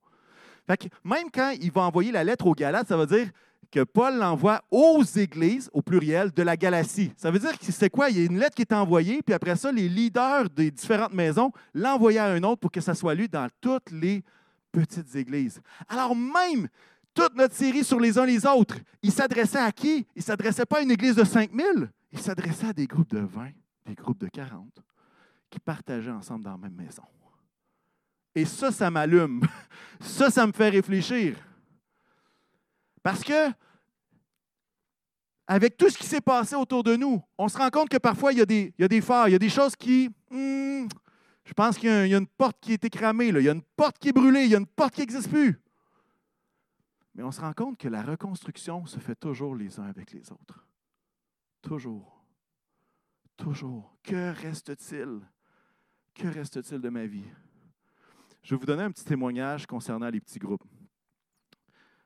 Fait 0.66 0.88
même 1.04 1.30
quand 1.32 1.54
il 1.60 1.70
va 1.72 1.82
envoyer 1.82 2.12
la 2.12 2.24
lettre 2.24 2.46
aux 2.46 2.54
Galates, 2.54 2.88
ça 2.88 2.96
veut 2.96 3.06
dire 3.06 3.28
que 3.70 3.84
Paul 3.84 4.18
l'envoie 4.18 4.62
aux 4.70 5.02
églises, 5.02 5.70
au 5.72 5.80
pluriel, 5.80 6.30
de 6.30 6.42
la 6.42 6.56
Galatie. 6.56 7.10
Ça 7.16 7.30
veut 7.30 7.38
dire 7.38 7.58
que 7.58 7.72
c'est 7.72 7.88
quoi? 7.88 8.10
Il 8.10 8.18
y 8.18 8.20
a 8.20 8.26
une 8.26 8.38
lettre 8.38 8.54
qui 8.54 8.62
est 8.62 8.72
envoyée, 8.72 9.22
puis 9.22 9.34
après 9.34 9.56
ça, 9.56 9.72
les 9.72 9.88
leaders 9.88 10.50
des 10.50 10.70
différentes 10.70 11.14
maisons 11.14 11.50
l'envoyaient 11.72 12.18
à 12.18 12.26
un 12.26 12.42
autre 12.42 12.60
pour 12.60 12.70
que 12.70 12.82
ça 12.82 12.94
soit 12.94 13.14
lu 13.14 13.28
dans 13.28 13.48
toutes 13.60 13.90
les 13.90 14.22
petites 14.70 15.14
églises. 15.16 15.60
Alors 15.88 16.14
même 16.14 16.68
toute 17.14 17.34
notre 17.34 17.54
série 17.54 17.82
sur 17.82 17.98
les 17.98 18.18
uns 18.18 18.26
les 18.26 18.46
autres, 18.46 18.76
il 19.02 19.10
s'adressait 19.10 19.58
à 19.58 19.72
qui? 19.72 20.06
Il 20.14 20.18
ne 20.18 20.22
s'adressait 20.22 20.66
pas 20.66 20.78
à 20.78 20.80
une 20.82 20.90
église 20.90 21.14
de 21.14 21.24
5000, 21.24 21.90
il 22.12 22.18
s'adressait 22.18 22.68
à 22.68 22.72
des 22.72 22.86
groupes 22.86 23.10
de 23.10 23.20
20, 23.20 23.50
des 23.86 23.94
groupes 23.94 24.18
de 24.18 24.28
40, 24.28 24.66
qui 25.50 25.58
partageaient 25.58 26.10
ensemble 26.10 26.44
dans 26.44 26.52
la 26.52 26.58
même 26.58 26.74
maison. 26.74 27.02
Et 28.34 28.44
ça, 28.44 28.70
ça 28.70 28.90
m'allume. 28.90 29.42
Ça, 30.00 30.30
ça 30.30 30.44
me 30.48 30.52
fait 30.52 30.68
réfléchir. 30.68 31.36
Parce 33.04 33.22
que, 33.22 33.50
avec 35.46 35.76
tout 35.76 35.88
ce 35.90 35.96
qui 35.96 36.06
s'est 36.06 36.20
passé 36.20 36.56
autour 36.56 36.82
de 36.82 36.96
nous, 36.96 37.22
on 37.38 37.46
se 37.46 37.56
rend 37.56 37.70
compte 37.70 37.88
que 37.88 37.98
parfois, 37.98 38.32
il 38.32 38.38
y 38.38 38.42
a 38.42 38.46
des, 38.88 39.00
phares, 39.00 39.28
il 39.28 39.32
y 39.32 39.34
a 39.36 39.38
des 39.38 39.48
choses 39.48 39.76
qui. 39.76 40.08
Hmm, 40.28 40.88
je 41.44 41.52
pense 41.52 41.78
qu'il 41.78 41.88
y, 41.88 42.14
a 42.14 42.18
une 42.18 42.26
porte 42.26 42.58
qui 42.60 42.72
a 42.72 42.74
été 42.74 42.90
cramée, 42.90 43.28
il 43.28 43.40
y 43.40 43.48
a 43.48 43.52
une 43.52 43.62
porte 43.62 43.98
qui 43.98 44.08
est 44.08 44.12
brûlée, 44.12 44.44
il 44.44 44.50
y 44.50 44.54
a 44.56 44.58
une 44.58 44.66
porte 44.66 44.94
qui 44.94 45.00
n'existe 45.02 45.28
plus. 45.28 45.60
Mais 47.14 47.22
on 47.22 47.30
se 47.30 47.40
rend 47.40 47.52
compte 47.52 47.78
que 47.78 47.88
la 47.88 48.02
reconstruction 48.02 48.86
se 48.86 48.98
fait 48.98 49.16
toujours 49.16 49.54
les 49.54 49.78
uns 49.78 49.84
avec 49.84 50.12
les 50.12 50.32
autres. 50.32 50.66
Toujours. 51.60 52.24
Toujours. 53.36 53.96
Que 54.02 54.32
reste-t-il? 54.32 55.20
Que 56.14 56.28
reste-t-il 56.28 56.80
de 56.80 56.88
ma 56.88 57.06
vie? 57.06 57.24
Je 58.42 58.54
vais 58.54 58.58
vous 58.58 58.66
donner 58.66 58.82
un 58.82 58.90
petit 58.90 59.04
témoignage 59.04 59.66
concernant 59.66 60.08
les 60.10 60.20
petits 60.20 60.38
groupes. 60.38 60.64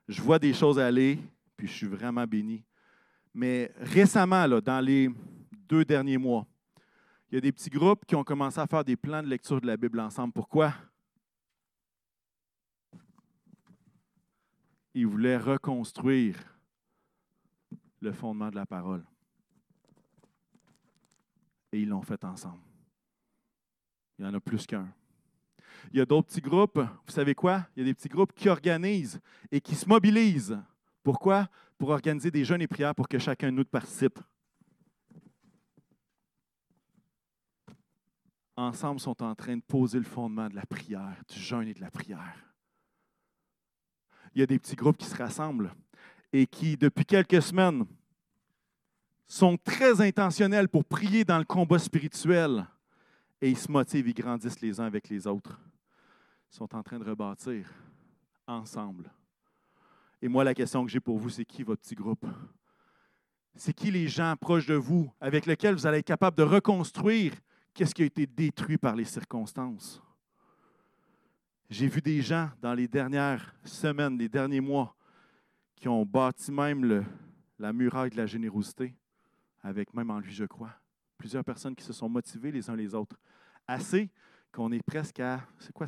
Je 0.07 0.21
vois 0.21 0.39
des 0.39 0.53
choses 0.53 0.79
aller, 0.79 1.19
puis 1.57 1.67
je 1.67 1.73
suis 1.73 1.87
vraiment 1.87 2.27
béni. 2.27 2.63
Mais 3.33 3.73
récemment, 3.77 4.47
là, 4.47 4.61
dans 4.61 4.81
les 4.81 5.11
deux 5.51 5.85
derniers 5.85 6.19
mois, 6.19 6.47
il 7.31 7.35
y 7.35 7.39
a 7.39 7.41
des 7.41 7.53
petits 7.53 7.71
groupes 7.71 8.05
qui 8.05 8.15
ont 8.15 8.23
commencé 8.23 8.61
à 8.61 8.67
faire 8.67 8.85
des 8.85 8.97
plans 8.97 9.23
de 9.23 9.29
lecture 9.29 9.61
de 9.61 9.67
la 9.67 9.77
Bible 9.77 9.99
ensemble. 9.99 10.33
Pourquoi? 10.33 10.75
Ils 14.95 15.07
voulaient 15.07 15.39
reconstruire 15.39 16.37
le 18.01 18.13
fondement 18.13 18.51
de 18.51 18.57
la 18.57 18.67
parole. 18.67 19.05
Et 21.73 21.81
ils 21.81 21.89
l'ont 21.89 22.03
fait 22.03 22.23
ensemble. 22.25 22.63
Il 24.19 24.25
y 24.25 24.29
en 24.29 24.35
a 24.35 24.41
plus 24.41 24.67
qu'un. 24.67 24.89
Il 25.93 25.99
y 25.99 26.01
a 26.01 26.07
d'autres 26.07 26.29
petits 26.29 26.41
groupes. 26.41 26.79
Vous 26.79 27.13
savez 27.13 27.35
quoi? 27.35 27.67
Il 27.77 27.81
y 27.81 27.83
a 27.83 27.87
des 27.87 27.95
petits 27.95 28.09
groupes 28.09 28.33
qui 28.35 28.49
organisent 28.49 29.21
et 29.51 29.61
qui 29.61 29.75
se 29.75 29.89
mobilisent. 29.89 30.59
Pourquoi? 31.03 31.49
Pour 31.79 31.91
organiser 31.91 32.31
des 32.31 32.45
jeûnes 32.45 32.63
et 32.63 32.67
prières 32.67 32.95
pour 32.95 33.09
que 33.09 33.19
chacun 33.19 33.49
de 33.49 33.57
nous 33.57 33.65
participe. 33.65 34.19
Ensemble, 38.57 39.01
sont 39.01 39.23
en 39.23 39.35
train 39.35 39.57
de 39.57 39.63
poser 39.63 39.99
le 39.99 40.05
fondement 40.05 40.49
de 40.49 40.55
la 40.55 40.65
prière, 40.65 41.23
du 41.29 41.39
jeûne 41.39 41.69
et 41.69 41.75
de 41.75 41.81
la 41.81 41.91
prière. 41.91 42.55
Il 44.35 44.41
y 44.41 44.43
a 44.43 44.47
des 44.47 44.59
petits 44.59 44.77
groupes 44.77 44.97
qui 44.97 45.07
se 45.07 45.17
rassemblent 45.17 45.75
et 46.33 46.47
qui, 46.47 46.77
depuis 46.77 47.05
quelques 47.05 47.43
semaines, 47.43 47.85
sont 49.29 49.57
très 49.59 50.01
intentionnels 50.01 50.69
pour 50.69 50.85
prier 50.85 51.25
dans 51.25 51.39
le 51.39 51.45
combat 51.45 51.79
spirituel 51.79 52.67
et 53.41 53.51
ils 53.51 53.59
se 53.59 53.71
motivent, 53.71 54.09
ils 54.09 54.15
grandissent 54.15 54.61
les 54.61 54.81
uns 54.81 54.87
avec 54.87 55.09
les 55.09 55.27
autres. 55.27 55.61
Ils 56.51 56.57
sont 56.57 56.75
en 56.75 56.83
train 56.83 56.99
de 56.99 57.05
rebâtir 57.05 57.69
ensemble. 58.47 59.11
Et 60.23 60.29
moi, 60.29 60.45
la 60.45 60.55
question 60.55 60.85
que 60.85 60.91
j'ai 60.91 61.01
pour 61.01 61.19
vous, 61.19 61.31
c'est 61.31 61.45
qui 61.45 61.63
votre 61.63 61.83
petit 61.83 61.95
groupe? 61.95 62.27
C'est 63.55 63.73
qui 63.73 63.91
les 63.91 64.09
gens 64.09 64.35
proches 64.37 64.67
de 64.67 64.75
vous 64.75 65.11
avec 65.21 65.47
lesquels 65.47 65.75
vous 65.75 65.87
allez 65.87 65.99
être 65.99 66.07
capable 66.07 66.37
de 66.37 66.43
reconstruire 66.43 67.35
qu'est-ce 67.75 67.95
qui 67.95 68.03
a 68.03 68.07
été 68.07 68.27
détruit 68.27 68.79
par 68.79 68.97
les 68.97 69.05
circonstances? 69.05 70.03
J'ai 71.69 71.89
vu 71.89 72.01
des 72.01 72.23
gens 72.23 72.51
dans 72.61 72.75
les 72.75 72.87
dernières 72.87 73.55
semaines, 73.65 74.17
les 74.17 74.29
derniers 74.29 74.61
mois, 74.61 74.95
qui 75.75 75.89
ont 75.89 76.07
bâti 76.07 76.53
même 76.53 77.05
la 77.59 77.73
muraille 77.73 78.11
de 78.11 78.17
la 78.17 78.27
générosité, 78.27 78.95
avec 79.63 79.93
même 79.93 80.11
en 80.11 80.21
lui, 80.21 80.33
je 80.33 80.45
crois 80.45 80.73
plusieurs 81.17 81.45
personnes 81.45 81.75
qui 81.75 81.85
se 81.85 81.93
sont 81.93 82.09
motivées 82.09 82.53
les 82.53 82.69
uns 82.71 82.77
les 82.77 82.95
autres. 82.95 83.17
Assez 83.67 84.11
qu'on 84.53 84.73
est 84.73 84.83
presque 84.83 85.21
à, 85.21 85.41
c'est 85.59 85.73
quoi, 85.73 85.87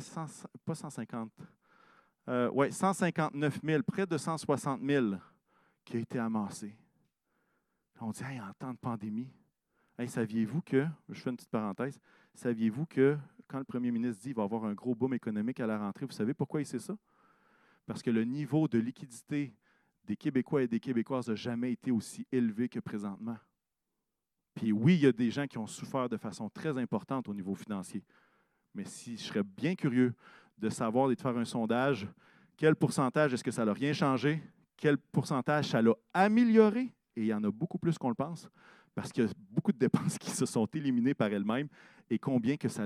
pas 0.65 0.75
150, 0.75 1.31
euh, 2.27 2.49
ouais, 2.51 2.71
159 2.71 3.59
000, 3.63 3.83
près 3.83 4.05
de 4.05 4.17
160 4.17 4.81
000 4.83 5.15
qui 5.83 5.97
a 5.97 5.99
été 5.99 6.19
amassé. 6.19 6.75
On 8.01 8.11
dit, 8.11 8.23
hey, 8.23 8.39
en 8.39 8.53
temps 8.53 8.71
de 8.71 8.77
pandémie, 8.77 9.29
hey, 9.97 10.07
saviez-vous 10.07 10.61
que, 10.61 10.85
je 11.09 11.19
fais 11.19 11.31
une 11.31 11.35
petite 11.35 11.49
parenthèse, 11.49 11.99
saviez-vous 12.35 12.85
que 12.85 13.17
quand 13.47 13.57
le 13.57 13.65
premier 13.65 13.91
ministre 13.91 14.21
dit 14.21 14.29
qu'il 14.29 14.35
va 14.35 14.43
y 14.43 14.45
avoir 14.45 14.65
un 14.65 14.73
gros 14.73 14.93
boom 14.93 15.15
économique 15.15 15.59
à 15.59 15.67
la 15.67 15.79
rentrée, 15.79 16.05
vous 16.05 16.11
savez 16.11 16.33
pourquoi 16.33 16.61
il 16.61 16.65
sait 16.65 16.79
ça? 16.79 16.95
Parce 17.85 18.03
que 18.03 18.11
le 18.11 18.23
niveau 18.23 18.67
de 18.67 18.77
liquidité 18.77 19.55
des 20.05 20.15
Québécois 20.15 20.61
et 20.61 20.67
des 20.67 20.79
Québécoises 20.79 21.27
n'a 21.27 21.35
jamais 21.35 21.71
été 21.71 21.89
aussi 21.89 22.27
élevé 22.31 22.69
que 22.69 22.79
présentement. 22.79 23.37
Puis 24.55 24.71
oui, 24.71 24.95
il 24.95 25.01
y 25.01 25.07
a 25.07 25.11
des 25.11 25.31
gens 25.31 25.47
qui 25.47 25.57
ont 25.57 25.67
souffert 25.67 26.09
de 26.09 26.17
façon 26.17 26.49
très 26.49 26.77
importante 26.77 27.27
au 27.29 27.33
niveau 27.33 27.55
financier. 27.55 28.03
Mais 28.73 28.85
si 28.85 29.17
je 29.17 29.23
serais 29.23 29.43
bien 29.43 29.75
curieux 29.75 30.13
de 30.57 30.69
savoir 30.69 31.11
et 31.11 31.15
de 31.15 31.21
faire 31.21 31.37
un 31.37 31.45
sondage, 31.45 32.07
quel 32.57 32.75
pourcentage 32.75 33.33
est-ce 33.33 33.43
que 33.43 33.51
ça 33.51 33.65
n'a 33.65 33.73
rien 33.73 33.93
changé? 33.93 34.43
Quel 34.75 34.97
pourcentage 34.97 35.69
ça 35.69 35.81
l'a 35.81 35.93
amélioré? 36.13 36.93
Et 37.15 37.21
il 37.21 37.25
y 37.25 37.33
en 37.33 37.43
a 37.43 37.51
beaucoup 37.51 37.77
plus 37.77 37.97
qu'on 37.97 38.09
le 38.09 38.15
pense, 38.15 38.49
parce 38.93 39.11
qu'il 39.11 39.23
y 39.23 39.27
a 39.27 39.31
beaucoup 39.49 39.71
de 39.71 39.77
dépenses 39.77 40.17
qui 40.19 40.31
se 40.31 40.45
sont 40.45 40.65
éliminées 40.65 41.13
par 41.13 41.27
elles-mêmes 41.27 41.69
et 42.09 42.19
combien 42.19 42.57
que 42.57 42.69
ça, 42.69 42.83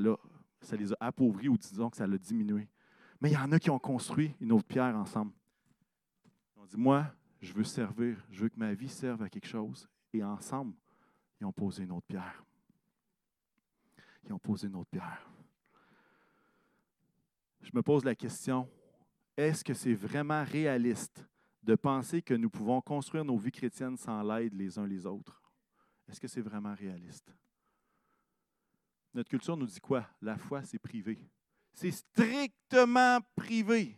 ça 0.62 0.76
les 0.76 0.92
a 0.94 0.98
appauvris 1.00 1.50
ou 1.50 1.58
disons 1.58 1.90
que 1.90 1.98
ça 1.98 2.08
l'a 2.08 2.18
diminué. 2.18 2.68
Mais 3.20 3.32
il 3.32 3.34
y 3.34 3.38
en 3.38 3.52
a 3.52 3.60
qui 3.60 3.70
ont 3.70 3.80
construit 3.80 4.36
une 4.42 4.52
autre 4.52 4.68
pierre 4.68 4.96
ensemble. 4.96 5.32
On 6.56 6.66
dit, 6.66 6.78
moi, 6.78 7.06
je 7.42 7.54
veux 7.54 7.64
servir, 7.64 8.18
je 8.30 8.42
veux 8.42 8.50
que 8.50 8.60
ma 8.60 8.74
vie 8.74 8.90
serve 8.90 9.22
à 9.22 9.30
quelque 9.30 9.48
chose. 9.48 9.88
Et 10.14 10.24
ensemble, 10.24 10.74
ils 11.44 11.46
ont 11.46 11.52
posé 11.52 11.84
une 11.84 11.92
autre 11.92 12.08
pierre. 12.08 12.42
Ils 14.24 14.32
ont 14.32 14.40
posé 14.40 14.68
une 14.68 14.76
autre 14.78 14.90
pierre. 14.90 15.30
Je 17.60 17.70
me 17.74 17.82
pose 17.82 18.06
la 18.06 18.16
question, 18.16 18.70
est-ce 19.36 19.62
que 19.62 19.74
c'est 19.74 19.94
vraiment 19.94 20.46
réaliste 20.46 21.28
de 21.62 21.76
penser 21.76 22.22
que 22.22 22.34
nous 22.34 22.50
pouvons 22.50 22.80
construire 22.80 23.26
nos 23.26 23.38
vies 23.38 23.52
chrétiennes 23.52 23.98
sans 23.98 24.24
l'aide 24.24 24.54
les 24.54 24.80
uns 24.80 24.88
les 24.88 25.06
autres? 25.06 25.44
Est-ce 26.08 26.22
que 26.22 26.30
c'est 26.30 26.42
vraiment 26.42 26.76
réaliste? 26.76 27.36
Notre 29.14 29.30
culture 29.30 29.58
nous 29.58 29.66
dit 29.66 29.82
quoi? 29.82 30.08
La 30.22 30.38
foi, 30.38 30.64
c'est 30.64 30.80
privé. 30.80 31.20
C'est 31.74 31.92
strictement 31.92 33.20
privé. 33.36 33.98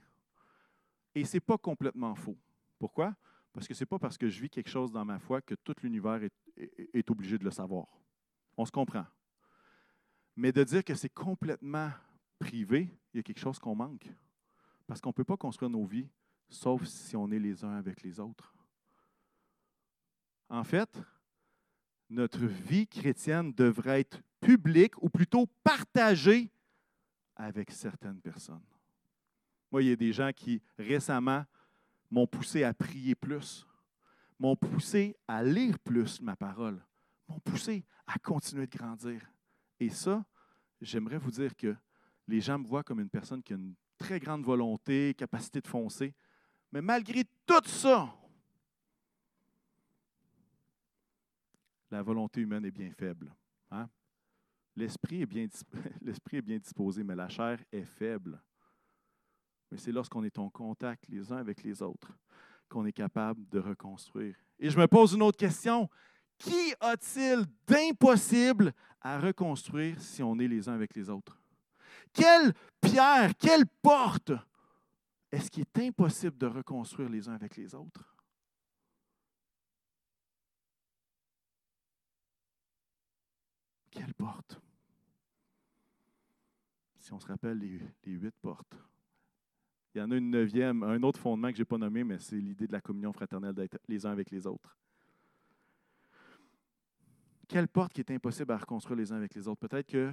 Et 1.13 1.23
ce 1.25 1.37
n'est 1.37 1.41
pas 1.41 1.59
complètement 1.59 2.15
faux. 2.15 2.37
Pourquoi? 2.79 3.15
Parce 3.53 3.67
que 3.67 3.75
ce 3.75 3.83
n'est 3.83 3.87
pas 3.87 3.99
parce 3.99 4.17
que 4.17 4.29
je 4.29 4.41
vis 4.41 4.49
quelque 4.49 4.69
chose 4.69 4.91
dans 4.91 5.05
ma 5.05 5.19
foi 5.19 5.43
que 5.43 5.53
tout 5.53 5.75
l'univers 5.83 6.23
est, 6.57 7.09
obligé 7.09 7.37
de 7.37 7.43
le 7.43 7.51
savoir. 7.51 7.87
On 8.57 8.65
se 8.65 8.71
comprend. 8.71 9.05
Mais 10.35 10.51
de 10.51 10.63
dire 10.63 10.83
que 10.83 10.95
c'est 10.95 11.09
complètement 11.09 11.91
privé, 12.39 12.89
il 13.13 13.17
y 13.17 13.19
a 13.19 13.23
quelque 13.23 13.39
chose 13.39 13.59
qu'on 13.59 13.75
manque. 13.75 14.07
Parce 14.87 15.01
qu'on 15.01 15.09
ne 15.09 15.13
peut 15.13 15.23
pas 15.23 15.37
construire 15.37 15.69
nos 15.69 15.85
vies 15.85 16.09
sauf 16.49 16.85
si 16.85 17.15
on 17.15 17.29
est 17.31 17.39
les 17.39 17.63
uns 17.63 17.75
avec 17.75 18.01
les 18.03 18.19
autres. 18.19 18.53
En 20.49 20.63
fait, 20.63 21.01
notre 22.09 22.45
vie 22.45 22.87
chrétienne 22.87 23.51
devrait 23.53 24.01
être 24.01 24.21
publique 24.39 25.01
ou 25.01 25.09
plutôt 25.09 25.47
partagée 25.63 26.51
avec 27.35 27.71
certaines 27.71 28.21
personnes. 28.21 28.63
Moi, 29.71 29.83
il 29.83 29.89
y 29.89 29.91
a 29.91 29.95
des 29.95 30.13
gens 30.13 30.31
qui 30.31 30.61
récemment 30.77 31.43
m'ont 32.11 32.27
poussé 32.27 32.63
à 32.63 32.73
prier 32.73 33.15
plus, 33.15 33.65
m'ont 34.39 34.55
poussé 34.55 35.15
à 35.27 35.43
lire 35.43 35.79
plus 35.79 36.21
ma 36.21 36.35
parole, 36.35 36.83
m'ont 37.27 37.39
poussé 37.39 37.85
à 38.07 38.19
continuer 38.19 38.67
de 38.67 38.77
grandir. 38.77 39.21
Et 39.79 39.89
ça, 39.89 40.25
j'aimerais 40.81 41.17
vous 41.17 41.31
dire 41.31 41.55
que 41.55 41.75
les 42.27 42.41
gens 42.41 42.59
me 42.59 42.67
voient 42.67 42.83
comme 42.83 42.99
une 42.99 43.09
personne 43.09 43.41
qui 43.41 43.53
a 43.53 43.55
une 43.55 43.75
très 43.97 44.19
grande 44.19 44.43
volonté, 44.43 45.13
capacité 45.13 45.61
de 45.61 45.67
foncer, 45.67 46.13
Mais 46.71 46.81
malgré 46.81 47.23
tout 47.45 47.65
ça, 47.65 48.13
la 51.89 52.01
volonté 52.01 52.41
humaine 52.41 52.65
est 52.65 52.71
bien 52.71 52.91
faible. 52.91 53.33
Hein? 53.71 53.89
L'esprit 54.75 55.21
est, 55.21 55.25
bien, 55.25 55.47
l'esprit 56.01 56.37
est 56.37 56.41
bien 56.41 56.57
disposé, 56.57 57.03
mais 57.03 57.15
la 57.15 57.29
chair 57.29 57.63
est 57.71 57.85
faible. 57.85 58.43
Mais 59.71 59.77
c'est 59.77 59.93
lorsqu'on 59.93 60.23
est 60.23 60.37
en 60.37 60.49
contact 60.49 61.07
les 61.07 61.31
uns 61.31 61.37
avec 61.37 61.63
les 61.63 61.81
autres 61.81 62.11
qu'on 62.75 62.85
est 62.85 62.91
capable 62.91 63.47
de 63.47 63.59
reconstruire. 63.59 64.35
Et 64.59 64.69
je 64.69 64.77
me 64.77 64.85
pose 64.85 65.13
une 65.13 65.21
autre 65.21 65.37
question. 65.37 65.89
Qui 66.37 66.73
a-t-il 66.81 67.45
d'impossible 67.65 68.73
à 68.99 69.17
reconstruire 69.17 70.01
si 70.01 70.21
on 70.21 70.37
est 70.39 70.47
les 70.49 70.67
uns 70.67 70.73
avec 70.73 70.93
les 70.93 71.09
autres? 71.09 71.41
Quelle 72.11 72.53
pierre, 72.81 73.31
quelle 73.37 73.65
porte 73.81 74.33
est-ce 75.31 75.49
qu'il 75.49 75.63
est 75.63 75.87
impossible 75.87 76.37
de 76.37 76.47
reconstruire 76.47 77.07
les 77.07 77.29
uns 77.29 77.33
avec 77.35 77.55
les 77.55 77.73
autres? 77.73 78.13
Quelle 83.89 84.13
porte? 84.13 84.59
Si 86.99 87.13
on 87.13 87.19
se 87.21 87.27
rappelle 87.27 87.57
les, 87.57 88.11
huit 88.11 88.35
portes. 88.41 88.75
Il 89.95 89.99
y 89.99 90.01
en 90.01 90.11
a 90.11 90.17
une 90.17 90.29
neuvième, 90.29 90.83
un 90.83 91.01
autre 91.03 91.19
fondement 91.19 91.49
que 91.49 91.55
je 91.55 91.61
n'ai 91.61 91.65
pas 91.65 91.77
nommé, 91.77 92.03
mais 92.03 92.19
c'est 92.19 92.35
l'idée 92.35 92.67
de 92.67 92.73
la 92.73 92.81
communion 92.81 93.13
fraternelle 93.13 93.53
d'être 93.53 93.77
les 93.87 94.05
uns 94.05 94.11
avec 94.11 94.29
les 94.29 94.45
autres. 94.45 94.75
Quelle 97.47 97.69
porte 97.69 97.93
qui 97.93 98.01
est 98.01 98.11
impossible 98.11 98.51
à 98.51 98.57
reconstruire 98.57 98.97
les 98.97 99.13
uns 99.13 99.15
avec 99.15 99.33
les 99.33 99.47
autres? 99.47 99.65
Peut-être 99.65 99.87
que. 99.87 100.11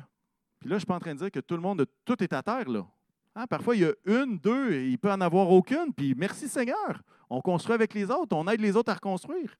Puis 0.60 0.68
là, 0.68 0.74
je 0.74 0.74
ne 0.74 0.78
suis 0.78 0.86
pas 0.86 0.94
en 0.94 1.00
train 1.00 1.14
de 1.14 1.18
dire 1.18 1.32
que 1.32 1.40
tout 1.40 1.56
le 1.56 1.60
monde, 1.60 1.84
tout 2.04 2.22
est 2.22 2.32
à 2.32 2.44
terre, 2.44 2.68
là. 2.68 2.86
Hein, 3.34 3.46
parfois, 3.48 3.74
il 3.74 3.82
y 3.82 3.84
a 3.84 3.92
une, 4.04 4.38
deux, 4.38 4.72
et 4.72 4.88
il 4.88 4.98
peut 4.98 5.10
en 5.10 5.20
avoir 5.20 5.50
aucune, 5.50 5.92
puis 5.92 6.14
merci 6.14 6.48
Seigneur. 6.48 7.02
On 7.28 7.40
construit 7.40 7.74
avec 7.74 7.92
les 7.92 8.08
autres, 8.08 8.36
on 8.36 8.46
aide 8.46 8.60
les 8.60 8.76
autres 8.76 8.92
à 8.92 8.94
reconstruire. 8.94 9.56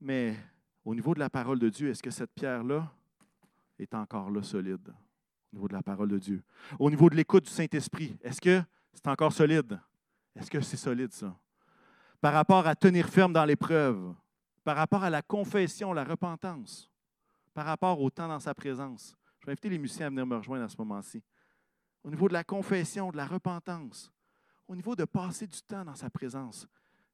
Mais 0.00 0.36
au 0.86 0.94
niveau 0.94 1.12
de 1.12 1.18
la 1.18 1.28
parole 1.28 1.58
de 1.58 1.68
Dieu, 1.68 1.90
est-ce 1.90 2.02
que 2.02 2.10
cette 2.10 2.32
pierre-là 2.32 2.90
est 3.78 3.92
encore 3.94 4.30
là 4.30 4.42
solide? 4.42 4.90
Au 5.52 5.56
niveau 5.56 5.68
de 5.68 5.72
la 5.74 5.82
parole 5.82 6.08
de 6.08 6.18
Dieu. 6.18 6.42
Au 6.78 6.90
niveau 6.90 7.10
de 7.10 7.16
l'écoute 7.16 7.44
du 7.44 7.50
Saint-Esprit, 7.50 8.16
est-ce 8.22 8.40
que 8.40 8.62
c'est 8.92 9.06
encore 9.08 9.32
solide? 9.32 9.80
Est-ce 10.36 10.50
que 10.50 10.60
c'est 10.60 10.76
solide, 10.76 11.12
ça? 11.12 11.36
Par 12.20 12.32
rapport 12.32 12.66
à 12.66 12.76
tenir 12.76 13.08
ferme 13.08 13.32
dans 13.32 13.44
l'épreuve, 13.44 14.14
par 14.62 14.76
rapport 14.76 15.02
à 15.02 15.10
la 15.10 15.22
confession, 15.22 15.92
la 15.92 16.04
repentance, 16.04 16.90
par 17.52 17.66
rapport 17.66 18.00
au 18.00 18.10
temps 18.10 18.28
dans 18.28 18.38
sa 18.40 18.54
présence. 18.54 19.16
Je 19.40 19.46
vais 19.46 19.52
inviter 19.52 19.70
les 19.70 19.78
musiciens 19.78 20.06
à 20.06 20.10
venir 20.10 20.26
me 20.26 20.36
rejoindre 20.36 20.64
à 20.64 20.68
ce 20.68 20.76
moment-ci 20.78 21.22
au 22.02 22.10
niveau 22.10 22.28
de 22.28 22.32
la 22.32 22.44
confession, 22.44 23.10
de 23.10 23.16
la 23.16 23.26
repentance, 23.26 24.12
au 24.66 24.74
niveau 24.74 24.94
de 24.96 25.04
passer 25.04 25.46
du 25.46 25.60
temps 25.62 25.84
dans 25.84 25.94
sa 25.94 26.10
présence. 26.10 26.66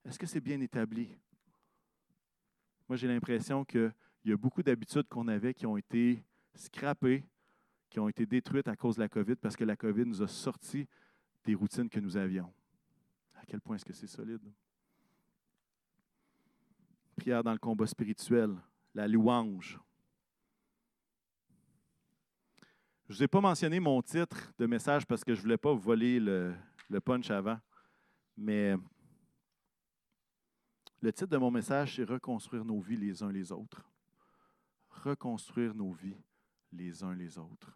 Est-ce 0.05 0.19
que 0.19 0.27
c'est 0.27 0.41
bien 0.41 0.61
établi? 0.61 1.17
Moi, 2.89 2.97
j'ai 2.97 3.09
l'impression 3.09 3.65
qu'il 3.65 3.93
y 4.25 4.33
a 4.33 4.37
beaucoup 4.37 4.63
d'habitudes 4.63 5.09
qu'on 5.09 5.27
avait 5.27 5.55
qui 5.55 5.67
ont 5.67 5.77
été 5.77 6.23
scrappées, 6.55 7.25
qui 7.89 8.01
ont 8.01 8.09
été 8.09 8.27
détruites 8.27 8.69
à 8.69 8.77
cause 8.77 8.97
de 8.97 9.03
la 9.03 9.09
COVID 9.09 9.37
parce 9.37 9.57
que 9.57 9.65
la 9.65 9.77
COVID 9.77 10.05
nous 10.05 10.23
a 10.23 10.29
sorti 10.29 10.87
des 11.45 11.55
routines 11.55 11.89
que 11.89 12.01
nous 12.01 12.17
avions. 12.17 12.53
À 13.35 13.45
quel 13.47 13.61
point 13.61 13.77
est-ce 13.77 13.85
que 13.85 13.93
c'est 13.93 14.07
solide? 14.07 14.43
Prière 17.17 17.43
dans 17.43 17.53
le 17.53 17.59
combat 17.59 17.87
spirituel, 17.87 18.57
la 18.95 19.09
louange, 19.09 19.79
Je 23.09 23.13
ne 23.13 23.19
vous 23.19 23.23
ai 23.23 23.29
pas 23.29 23.41
mentionné 23.41 23.79
mon 23.79 24.03
titre 24.03 24.53
de 24.59 24.67
message 24.67 25.07
parce 25.07 25.23
que 25.23 25.33
je 25.33 25.39
ne 25.39 25.43
voulais 25.43 25.57
pas 25.57 25.73
vous 25.73 25.79
voler 25.79 26.19
le, 26.19 26.57
punch 27.05 27.31
avant. 27.31 27.57
Mais 28.37 28.75
le 31.01 31.13
titre 31.13 31.31
de 31.31 31.37
mon 31.37 31.53
message, 31.53 31.95
c'est 31.95 32.03
Reconstruire 32.03 32.65
nos 32.65 32.81
vies 32.81 32.97
les 32.97 33.23
uns 33.23 33.31
les 33.31 33.53
autres. 33.53 33.89
Reconstruire 34.91 35.73
nos 35.73 35.93
vies 35.93 36.17
les 36.73 37.03
uns 37.03 37.15
les 37.15 37.39
autres. 37.39 37.73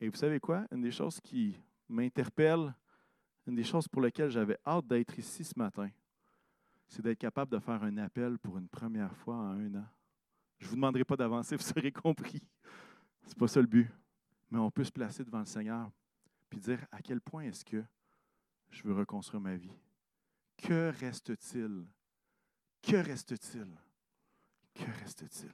Et 0.00 0.08
vous 0.08 0.16
savez 0.16 0.40
quoi? 0.40 0.66
Une 0.70 0.80
des 0.80 0.90
choses 0.90 1.20
qui 1.20 1.56
m'interpelle, 1.88 2.74
une 3.46 3.54
des 3.54 3.64
choses 3.64 3.86
pour 3.86 4.00
lesquelles 4.00 4.30
j'avais 4.30 4.58
hâte 4.66 4.86
d'être 4.86 5.18
ici 5.18 5.44
ce 5.44 5.58
matin, 5.58 5.90
c'est 6.88 7.02
d'être 7.02 7.18
capable 7.18 7.52
de 7.52 7.58
faire 7.58 7.82
un 7.82 7.96
appel 7.98 8.38
pour 8.38 8.56
une 8.58 8.68
première 8.68 9.14
fois 9.14 9.36
en 9.36 9.58
un 9.58 9.74
an. 9.74 9.86
Je 10.58 10.64
ne 10.64 10.70
vous 10.70 10.76
demanderai 10.76 11.04
pas 11.04 11.16
d'avancer, 11.16 11.56
vous 11.56 11.62
serez 11.62 11.92
compris. 11.92 12.42
Ce 13.22 13.28
n'est 13.28 13.34
pas 13.34 13.48
ça 13.48 13.60
le 13.60 13.66
but. 13.66 13.90
Mais 14.50 14.58
on 14.58 14.70
peut 14.70 14.84
se 14.84 14.90
placer 14.90 15.24
devant 15.24 15.40
le 15.40 15.46
Seigneur 15.46 15.90
et 16.50 16.56
dire 16.56 16.84
à 16.90 17.00
quel 17.00 17.20
point 17.20 17.44
est-ce 17.44 17.64
que 17.64 17.84
je 18.70 18.82
veux 18.82 18.94
reconstruire 18.94 19.40
ma 19.40 19.56
vie? 19.56 19.76
Que 20.56 20.90
reste-t-il? 20.98 21.86
Que 22.82 22.96
reste-t-il? 22.96 23.68
Que 24.74 24.90
reste-t-il? 25.00 25.52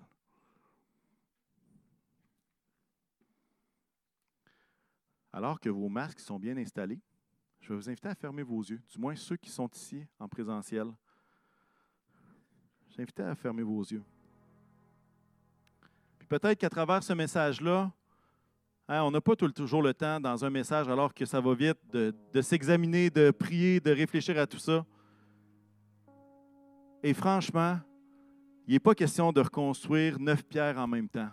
Alors 5.33 5.61
que 5.61 5.69
vos 5.69 5.89
masques 5.89 6.21
sont 6.21 6.39
bien 6.39 6.57
installés, 6.57 7.01
je 7.61 7.69
vais 7.69 7.75
vous 7.75 7.91
inviter 7.91 8.09
à 8.09 8.15
fermer 8.15 8.43
vos 8.43 8.63
yeux, 8.63 8.81
du 8.89 8.99
moins 8.99 9.15
ceux 9.15 9.37
qui 9.37 9.51
sont 9.51 9.69
ici 9.69 10.07
en 10.19 10.29
présentiel. 10.29 10.87
Je 12.89 12.97
vais 12.97 13.23
à 13.23 13.35
fermer 13.35 13.63
vos 13.63 13.83
yeux. 13.83 14.03
Peut-être 16.29 16.59
qu'à 16.59 16.71
travers 16.71 17.03
ce 17.03 17.13
message-là, 17.13 17.93
hein, 18.89 19.03
on 19.03 19.11
n'a 19.11 19.21
pas 19.21 19.37
toujours 19.37 19.83
le 19.83 19.93
temps 19.93 20.19
dans 20.19 20.43
un 20.43 20.49
message, 20.49 20.89
alors 20.89 21.13
que 21.13 21.27
ça 21.27 21.41
va 21.41 21.55
vite, 21.55 21.79
de 21.93 22.41
s'examiner, 22.41 23.11
de 23.11 23.31
prier, 23.31 23.79
de 23.81 23.91
réfléchir 23.91 24.39
à 24.39 24.47
tout 24.47 24.59
ça. 24.59 24.87
Et 27.07 27.15
franchement, 27.15 27.79
il 28.67 28.73
n'est 28.73 28.81
pas 28.81 28.93
question 28.93 29.33
de 29.33 29.41
reconstruire 29.41 30.19
neuf 30.19 30.43
pierres 30.43 30.77
en 30.77 30.89
même 30.89 31.09
temps. 31.09 31.31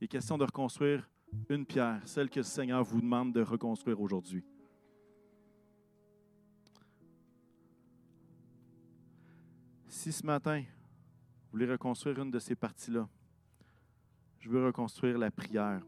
Il 0.00 0.04
est 0.04 0.06
question 0.08 0.38
de 0.38 0.44
reconstruire 0.44 1.10
une 1.48 1.66
pierre, 1.66 2.00
celle 2.04 2.30
que 2.30 2.38
le 2.38 2.44
Seigneur 2.44 2.84
vous 2.84 3.00
demande 3.00 3.32
de 3.32 3.42
reconstruire 3.42 4.00
aujourd'hui. 4.00 4.44
Si 9.88 10.12
ce 10.12 10.24
matin, 10.24 10.60
vous 10.60 11.50
voulez 11.50 11.72
reconstruire 11.72 12.20
une 12.20 12.30
de 12.30 12.38
ces 12.38 12.54
parties-là, 12.54 13.08
je 14.38 14.48
veux 14.48 14.64
reconstruire 14.64 15.18
la 15.18 15.32
prière. 15.32 15.82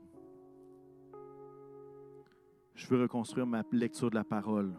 Je 2.74 2.88
veux 2.88 3.02
reconstruire 3.02 3.46
ma 3.46 3.62
lecture 3.70 4.10
de 4.10 4.16
la 4.16 4.24
parole. 4.24 4.74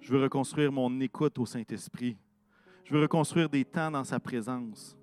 Je 0.00 0.12
veux 0.12 0.20
reconstruire 0.20 0.72
mon 0.72 0.98
écoute 0.98 1.38
au 1.38 1.46
Saint-Esprit. 1.46 2.18
Je 2.88 2.94
veux 2.94 3.02
reconstruire 3.02 3.50
des 3.50 3.66
temps 3.66 3.90
dans 3.90 4.02
sa 4.02 4.18
présence. 4.18 4.96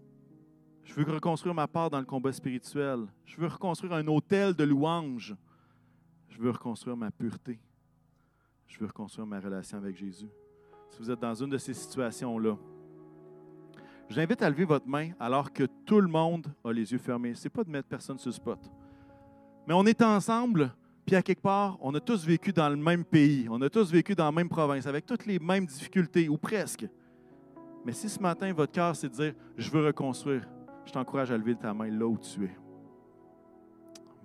Je 0.83 0.95
veux 0.95 1.03
reconstruire 1.03 1.53
ma 1.53 1.67
part 1.67 1.87
dans 1.87 1.99
le 1.99 2.05
combat 2.05 2.31
spirituel. 2.31 3.05
Je 3.25 3.37
veux 3.39 3.45
reconstruire 3.45 3.93
un 3.93 4.07
hôtel 4.07 4.55
de 4.55 4.63
louange. 4.63 5.35
Je 6.29 6.39
veux 6.39 6.49
reconstruire 6.49 6.97
ma 6.97 7.11
pureté. 7.11 7.59
Je 8.65 8.79
veux 8.79 8.87
reconstruire 8.87 9.27
ma 9.27 9.39
relation 9.39 9.77
avec 9.77 9.95
Jésus. 9.95 10.31
Si 10.89 10.97
vous 10.97 11.11
êtes 11.11 11.19
dans 11.19 11.35
une 11.35 11.51
de 11.51 11.59
ces 11.59 11.75
situations-là, 11.75 12.57
je 14.09 14.15
vous 14.15 14.19
invite 14.19 14.41
à 14.41 14.49
lever 14.49 14.65
votre 14.65 14.87
main 14.87 15.11
alors 15.19 15.53
que 15.53 15.65
tout 15.85 16.01
le 16.01 16.07
monde 16.07 16.47
a 16.63 16.71
les 16.71 16.91
yeux 16.91 16.97
fermés. 16.97 17.35
Ce 17.35 17.43
n'est 17.43 17.51
pas 17.51 17.63
de 17.63 17.69
mettre 17.69 17.87
personne 17.87 18.17
sur 18.17 18.29
le 18.29 18.33
spot. 18.33 18.59
Mais 19.67 19.75
on 19.75 19.85
est 19.85 20.01
ensemble, 20.01 20.73
puis 21.05 21.15
à 21.15 21.21
quelque 21.21 21.43
part, 21.43 21.77
on 21.81 21.93
a 21.93 21.99
tous 21.99 22.25
vécu 22.25 22.51
dans 22.51 22.69
le 22.69 22.77
même 22.77 23.05
pays, 23.05 23.45
on 23.47 23.61
a 23.61 23.69
tous 23.69 23.91
vécu 23.91 24.15
dans 24.15 24.25
la 24.25 24.31
même 24.31 24.49
province, 24.49 24.87
avec 24.87 25.05
toutes 25.05 25.27
les 25.27 25.37
mêmes 25.37 25.67
difficultés, 25.67 26.27
ou 26.27 26.37
presque. 26.37 26.87
Mais 27.85 27.91
si 27.91 28.09
ce 28.09 28.19
matin, 28.19 28.51
votre 28.51 28.71
cœur, 28.71 28.95
c'est 28.95 29.09
de 29.09 29.13
dire, 29.13 29.33
je 29.55 29.69
veux 29.69 29.85
reconstruire, 29.85 30.47
je 30.85 30.91
t'encourage 30.91 31.31
à 31.31 31.37
lever 31.37 31.55
ta 31.55 31.71
main 31.71 31.89
là 31.89 32.07
où 32.07 32.17
tu 32.17 32.43
es. 32.43 32.57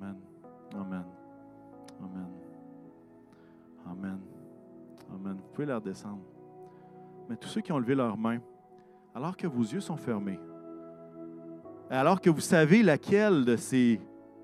Amen. 0.01 0.17
Amen. 0.75 1.05
Amen. 2.01 2.29
Amen. 3.87 4.21
Amen. 5.13 5.37
Vous 5.37 5.53
pouvez 5.53 5.67
leur 5.67 5.83
descendre. 5.83 6.23
Mais 7.29 7.37
tous 7.37 7.49
ceux 7.49 7.61
qui 7.61 7.71
ont 7.71 7.79
levé 7.79 7.95
leurs 7.95 8.17
mains, 8.17 8.41
alors 9.15 9.37
que 9.37 9.47
vos 9.47 9.63
yeux 9.63 9.81
sont 9.81 9.97
fermés, 9.97 10.41
alors 11.91 12.21
que 12.21 12.31
vous 12.31 12.41
savez 12.41 12.83
laquelle 12.83 13.45
de 13.45 13.57
ces 13.57 14.01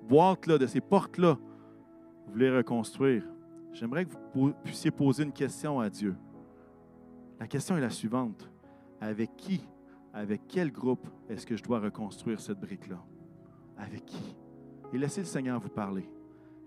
boîtes-là, 0.08 0.58
de 0.58 0.66
ces 0.66 0.82
portes-là, 0.82 1.38
vous 2.26 2.32
voulez 2.32 2.54
reconstruire, 2.54 3.24
j'aimerais 3.72 4.04
que 4.04 4.10
vous 4.34 4.52
puissiez 4.64 4.90
poser 4.90 5.22
une 5.22 5.32
question 5.32 5.80
à 5.80 5.88
Dieu. 5.88 6.16
La 7.40 7.46
question 7.46 7.76
est 7.76 7.80
la 7.80 7.90
suivante. 7.90 8.50
Avec 9.00 9.36
qui, 9.36 9.62
avec 10.12 10.42
quel 10.48 10.72
groupe 10.72 11.06
est-ce 11.28 11.46
que 11.46 11.56
je 11.56 11.62
dois 11.62 11.80
reconstruire 11.80 12.40
cette 12.40 12.60
brique-là? 12.60 12.98
Avec 13.76 14.04
qui? 14.06 14.36
Et 14.92 14.98
laissez 14.98 15.20
le 15.20 15.26
Seigneur 15.26 15.60
vous 15.60 15.68
parler. 15.68 16.08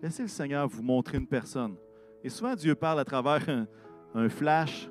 Laissez 0.02 0.24
le 0.24 0.28
Seigneur 0.28 0.68
vous 0.68 0.84
montrer 0.84 1.18
une 1.18 1.28
personne. 1.28 1.76
Et 2.24 2.30
souvent, 2.30 2.56
Dieu 2.56 2.76
parle 2.76 3.00
à 3.00 3.06
travers 3.06 3.68
un, 4.14 4.30
flash, 4.30 4.90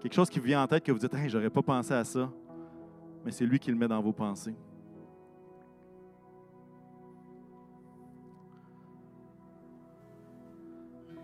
quelque 0.00 0.14
chose 0.14 0.28
qui 0.28 0.38
vous 0.38 0.46
vient 0.46 0.62
en 0.62 0.66
tête 0.66 0.84
que 0.84 0.92
vous 0.92 0.98
dites, 0.98 1.14
hey, 1.14 1.28
j'aurais 1.28 1.50
pas 1.50 1.62
pensé 1.62 1.94
à 1.94 2.04
ça 2.04 2.30
mais 3.24 3.30
c'est 3.30 3.46
lui 3.46 3.58
qui 3.58 3.70
le 3.70 3.76
met 3.76 3.88
dans 3.88 4.00
vos 4.00 4.12
pensées. 4.12 4.54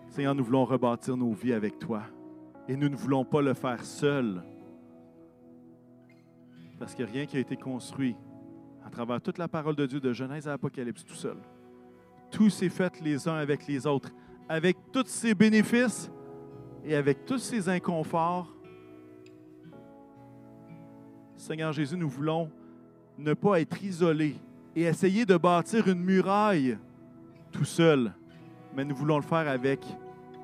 Seigneur, 0.08 0.34
nous 0.34 0.44
voulons 0.44 0.64
rebâtir 0.64 1.16
nos 1.16 1.32
vies 1.32 1.52
avec 1.52 1.78
toi. 1.78 2.02
Et 2.66 2.76
nous 2.76 2.88
ne 2.88 2.96
voulons 2.96 3.24
pas 3.24 3.40
le 3.40 3.54
faire 3.54 3.84
seuls. 3.84 4.42
Parce 6.78 6.94
que 6.94 7.02
rien 7.02 7.26
qui 7.26 7.36
a 7.36 7.40
été 7.40 7.56
construit 7.56 8.16
à 8.84 8.90
travers 8.90 9.20
toute 9.20 9.38
la 9.38 9.48
parole 9.48 9.74
de 9.74 9.86
Dieu 9.86 10.00
de 10.00 10.12
Genèse 10.12 10.48
à 10.48 10.54
Apocalypse 10.54 11.04
tout 11.04 11.14
seul. 11.14 11.36
Tout 12.30 12.50
s'est 12.50 12.68
fait 12.68 13.00
les 13.00 13.28
uns 13.28 13.36
avec 13.36 13.66
les 13.66 13.86
autres, 13.86 14.10
avec 14.48 14.76
tous 14.92 15.06
ses 15.06 15.34
bénéfices 15.34 16.10
et 16.84 16.94
avec 16.94 17.24
tous 17.24 17.38
ses 17.38 17.68
inconforts. 17.68 18.54
Seigneur 21.36 21.72
Jésus, 21.72 21.96
nous 21.96 22.08
voulons 22.08 22.50
ne 23.18 23.34
pas 23.34 23.60
être 23.60 23.82
isolés 23.82 24.36
et 24.76 24.82
essayer 24.82 25.26
de 25.26 25.36
bâtir 25.36 25.88
une 25.88 26.02
muraille 26.02 26.78
tout 27.50 27.64
seul, 27.64 28.12
mais 28.74 28.84
nous 28.84 28.94
voulons 28.94 29.16
le 29.16 29.22
faire 29.22 29.48
avec 29.48 29.84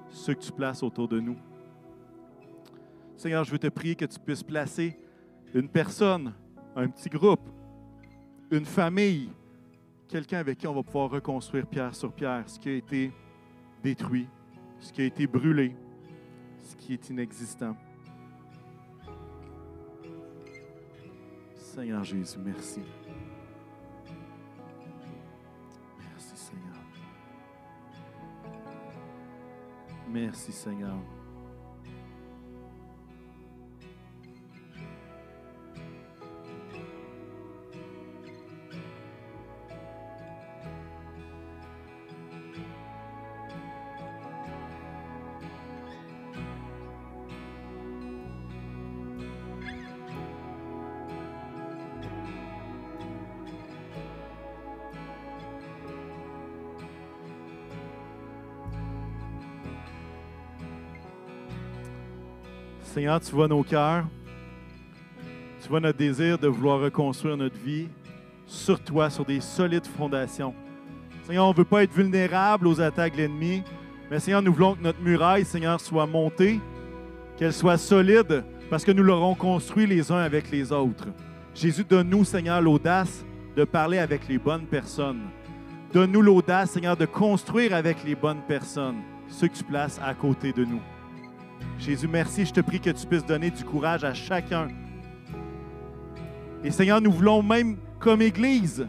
ceux 0.09 0.35
que 0.35 0.41
tu 0.41 0.53
places 0.53 0.83
autour 0.83 1.09
de 1.09 1.21
nous. 1.21 1.37
Seigneur, 3.17 3.45
je 3.45 3.53
veux 3.53 3.59
te 3.59 3.69
prier 3.69 3.95
que 3.95 4.05
tu 4.05 4.19
puisses 4.19 4.43
placer 4.43 4.99
une 5.55 5.69
personne, 5.69 6.35
un 6.75 6.89
petit 6.89 7.09
groupe, 7.09 7.49
une 8.51 8.65
famille, 8.65 9.31
quelqu'un 10.09 10.39
avec 10.39 10.59
qui 10.59 10.67
on 10.67 10.75
va 10.75 10.83
pouvoir 10.83 11.11
reconstruire 11.11 11.67
pierre 11.67 11.95
sur 11.95 12.13
pierre 12.13 12.43
ce 12.49 12.59
qui 12.59 12.69
a 12.69 12.75
été 12.75 13.13
détruit, 13.83 14.27
ce 14.81 14.93
qui 14.93 15.03
a 15.03 15.05
été 15.05 15.27
brûlé, 15.29 15.77
ce 16.61 16.75
qui 16.75 16.93
est 16.93 17.09
inexistant. 17.09 17.77
Seigneur 21.55 22.03
Jésus, 22.03 22.39
merci. 22.45 22.81
Merci 25.99 26.37
Seigneur. 26.37 26.77
Merci 30.09 30.53
Seigneur. 30.53 30.97
Seigneur, 62.95 63.21
tu 63.21 63.33
vois 63.33 63.49
nos 63.49 63.65
cœurs. 63.65 64.05
Tu 65.61 65.69
vois 65.69 65.81
notre 65.81 65.99
désir 65.99 66.39
de 66.39 66.47
vouloir 66.47 66.79
reconstruire 66.79 67.37
notre 67.37 67.59
vie 67.59 67.89
sur 68.47 68.79
toi, 68.79 69.11
sur 69.11 69.25
des 69.25 69.41
solides 69.41 69.85
fondations. 69.85 70.55
Seigneur, 71.25 71.47
on 71.47 71.51
ne 71.51 71.57
veut 71.57 71.65
pas 71.65 71.83
être 71.83 71.93
vulnérable 71.93 72.69
aux 72.69 72.81
attaques 72.81 73.15
de 73.15 73.23
l'ennemi, 73.23 73.65
mais 74.09 74.21
Seigneur, 74.21 74.43
nous 74.43 74.53
voulons 74.53 74.77
que 74.77 74.83
notre 74.85 75.01
muraille, 75.01 75.45
Seigneur, 75.45 75.81
soit 75.81 76.07
montée, 76.07 76.61
qu'elle 77.37 77.53
soit 77.53 77.79
solide, 77.79 78.45
parce 78.71 78.85
que 78.85 78.93
nous 78.93 79.03
l'aurons 79.03 79.35
construit 79.35 79.89
les 79.89 80.13
uns 80.13 80.23
avec 80.23 80.53
les 80.53 80.71
autres. 80.71 81.09
Jésus, 81.53 81.83
donne-nous, 81.83 82.23
Seigneur, 82.23 82.63
l'audace 82.63 83.25
de 83.57 83.65
parler 83.65 83.99
avec 83.99 84.29
les 84.29 84.39
bonnes 84.39 84.67
personnes. 84.67 85.23
Donne-nous 85.93 86.23
l'audace, 86.23 86.71
Seigneur, 86.71 86.97
de 86.97 87.07
construire 87.07 87.75
avec 87.75 88.05
les 88.05 88.15
bonnes 88.15 88.43
personnes, 88.47 89.03
ceux 89.27 89.49
que 89.49 89.57
tu 89.57 89.65
places 89.65 90.01
à 90.01 90.15
côté 90.15 90.53
de 90.53 90.65
nous. 90.65 90.81
Jésus, 91.79 92.09
merci. 92.09 92.47
Je 92.47 92.53
te 92.53 92.61
prie 92.61 92.81
que 92.81 92.91
tu 92.91 93.07
puisses 93.07 93.27
donner 93.27 93.51
du 93.51 93.65
courage 93.65 94.05
à 94.05 94.15
chacun. 94.15 94.69
Et 96.63 96.71
Seigneur, 96.71 97.01
nous 97.01 97.13
voulons 97.13 97.43
même, 97.43 97.77
comme 97.99 98.23
Église, 98.23 98.87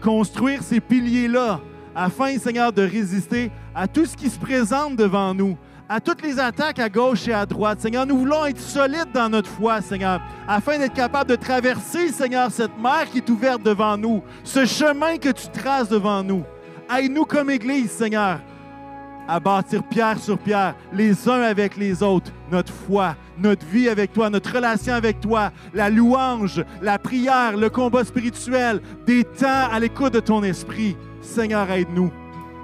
construire 0.00 0.62
ces 0.62 0.80
piliers-là 0.80 1.60
afin, 1.94 2.38
Seigneur, 2.38 2.72
de 2.72 2.82
résister 2.82 3.50
à 3.74 3.88
tout 3.88 4.06
ce 4.06 4.16
qui 4.16 4.30
se 4.30 4.38
présente 4.38 4.96
devant 4.96 5.34
nous, 5.34 5.58
à 5.88 6.00
toutes 6.00 6.22
les 6.22 6.38
attaques 6.38 6.78
à 6.78 6.88
gauche 6.88 7.26
et 7.28 7.32
à 7.32 7.44
droite. 7.44 7.80
Seigneur, 7.80 8.06
nous 8.06 8.18
voulons 8.18 8.46
être 8.46 8.60
solides 8.60 9.12
dans 9.12 9.28
notre 9.28 9.50
foi, 9.50 9.80
Seigneur, 9.80 10.20
afin 10.46 10.78
d'être 10.78 10.94
capable 10.94 11.30
de 11.30 11.36
traverser, 11.36 12.08
Seigneur, 12.08 12.50
cette 12.50 12.78
mer 12.78 13.10
qui 13.10 13.18
est 13.18 13.30
ouverte 13.30 13.62
devant 13.62 13.96
nous, 13.96 14.22
ce 14.44 14.64
chemin 14.64 15.18
que 15.18 15.30
tu 15.30 15.48
traces 15.48 15.88
devant 15.88 16.22
nous. 16.22 16.44
Aide-nous 16.96 17.24
comme 17.24 17.50
Église, 17.50 17.90
Seigneur, 17.90 18.40
à 19.28 19.38
bâtir 19.38 19.84
pierre 19.84 20.18
sur 20.18 20.38
pierre, 20.38 20.74
les 20.92 21.28
uns 21.28 21.42
avec 21.42 21.76
les 21.76 22.02
autres, 22.02 22.32
notre 22.50 22.72
foi, 22.72 23.14
notre 23.38 23.64
vie 23.66 23.88
avec 23.88 24.12
toi, 24.12 24.30
notre 24.30 24.54
relation 24.54 24.94
avec 24.94 25.20
toi, 25.20 25.52
la 25.74 25.90
louange, 25.90 26.64
la 26.80 26.98
prière, 26.98 27.56
le 27.56 27.68
combat 27.68 28.04
spirituel, 28.04 28.80
des 29.06 29.22
temps 29.22 29.68
à 29.70 29.78
l'écoute 29.78 30.14
de 30.14 30.20
ton 30.20 30.42
esprit. 30.42 30.96
Seigneur, 31.20 31.70
aide-nous 31.70 32.10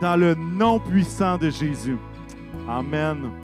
dans 0.00 0.16
le 0.16 0.34
nom 0.34 0.80
puissant 0.80 1.36
de 1.36 1.50
Jésus. 1.50 1.98
Amen. 2.68 3.43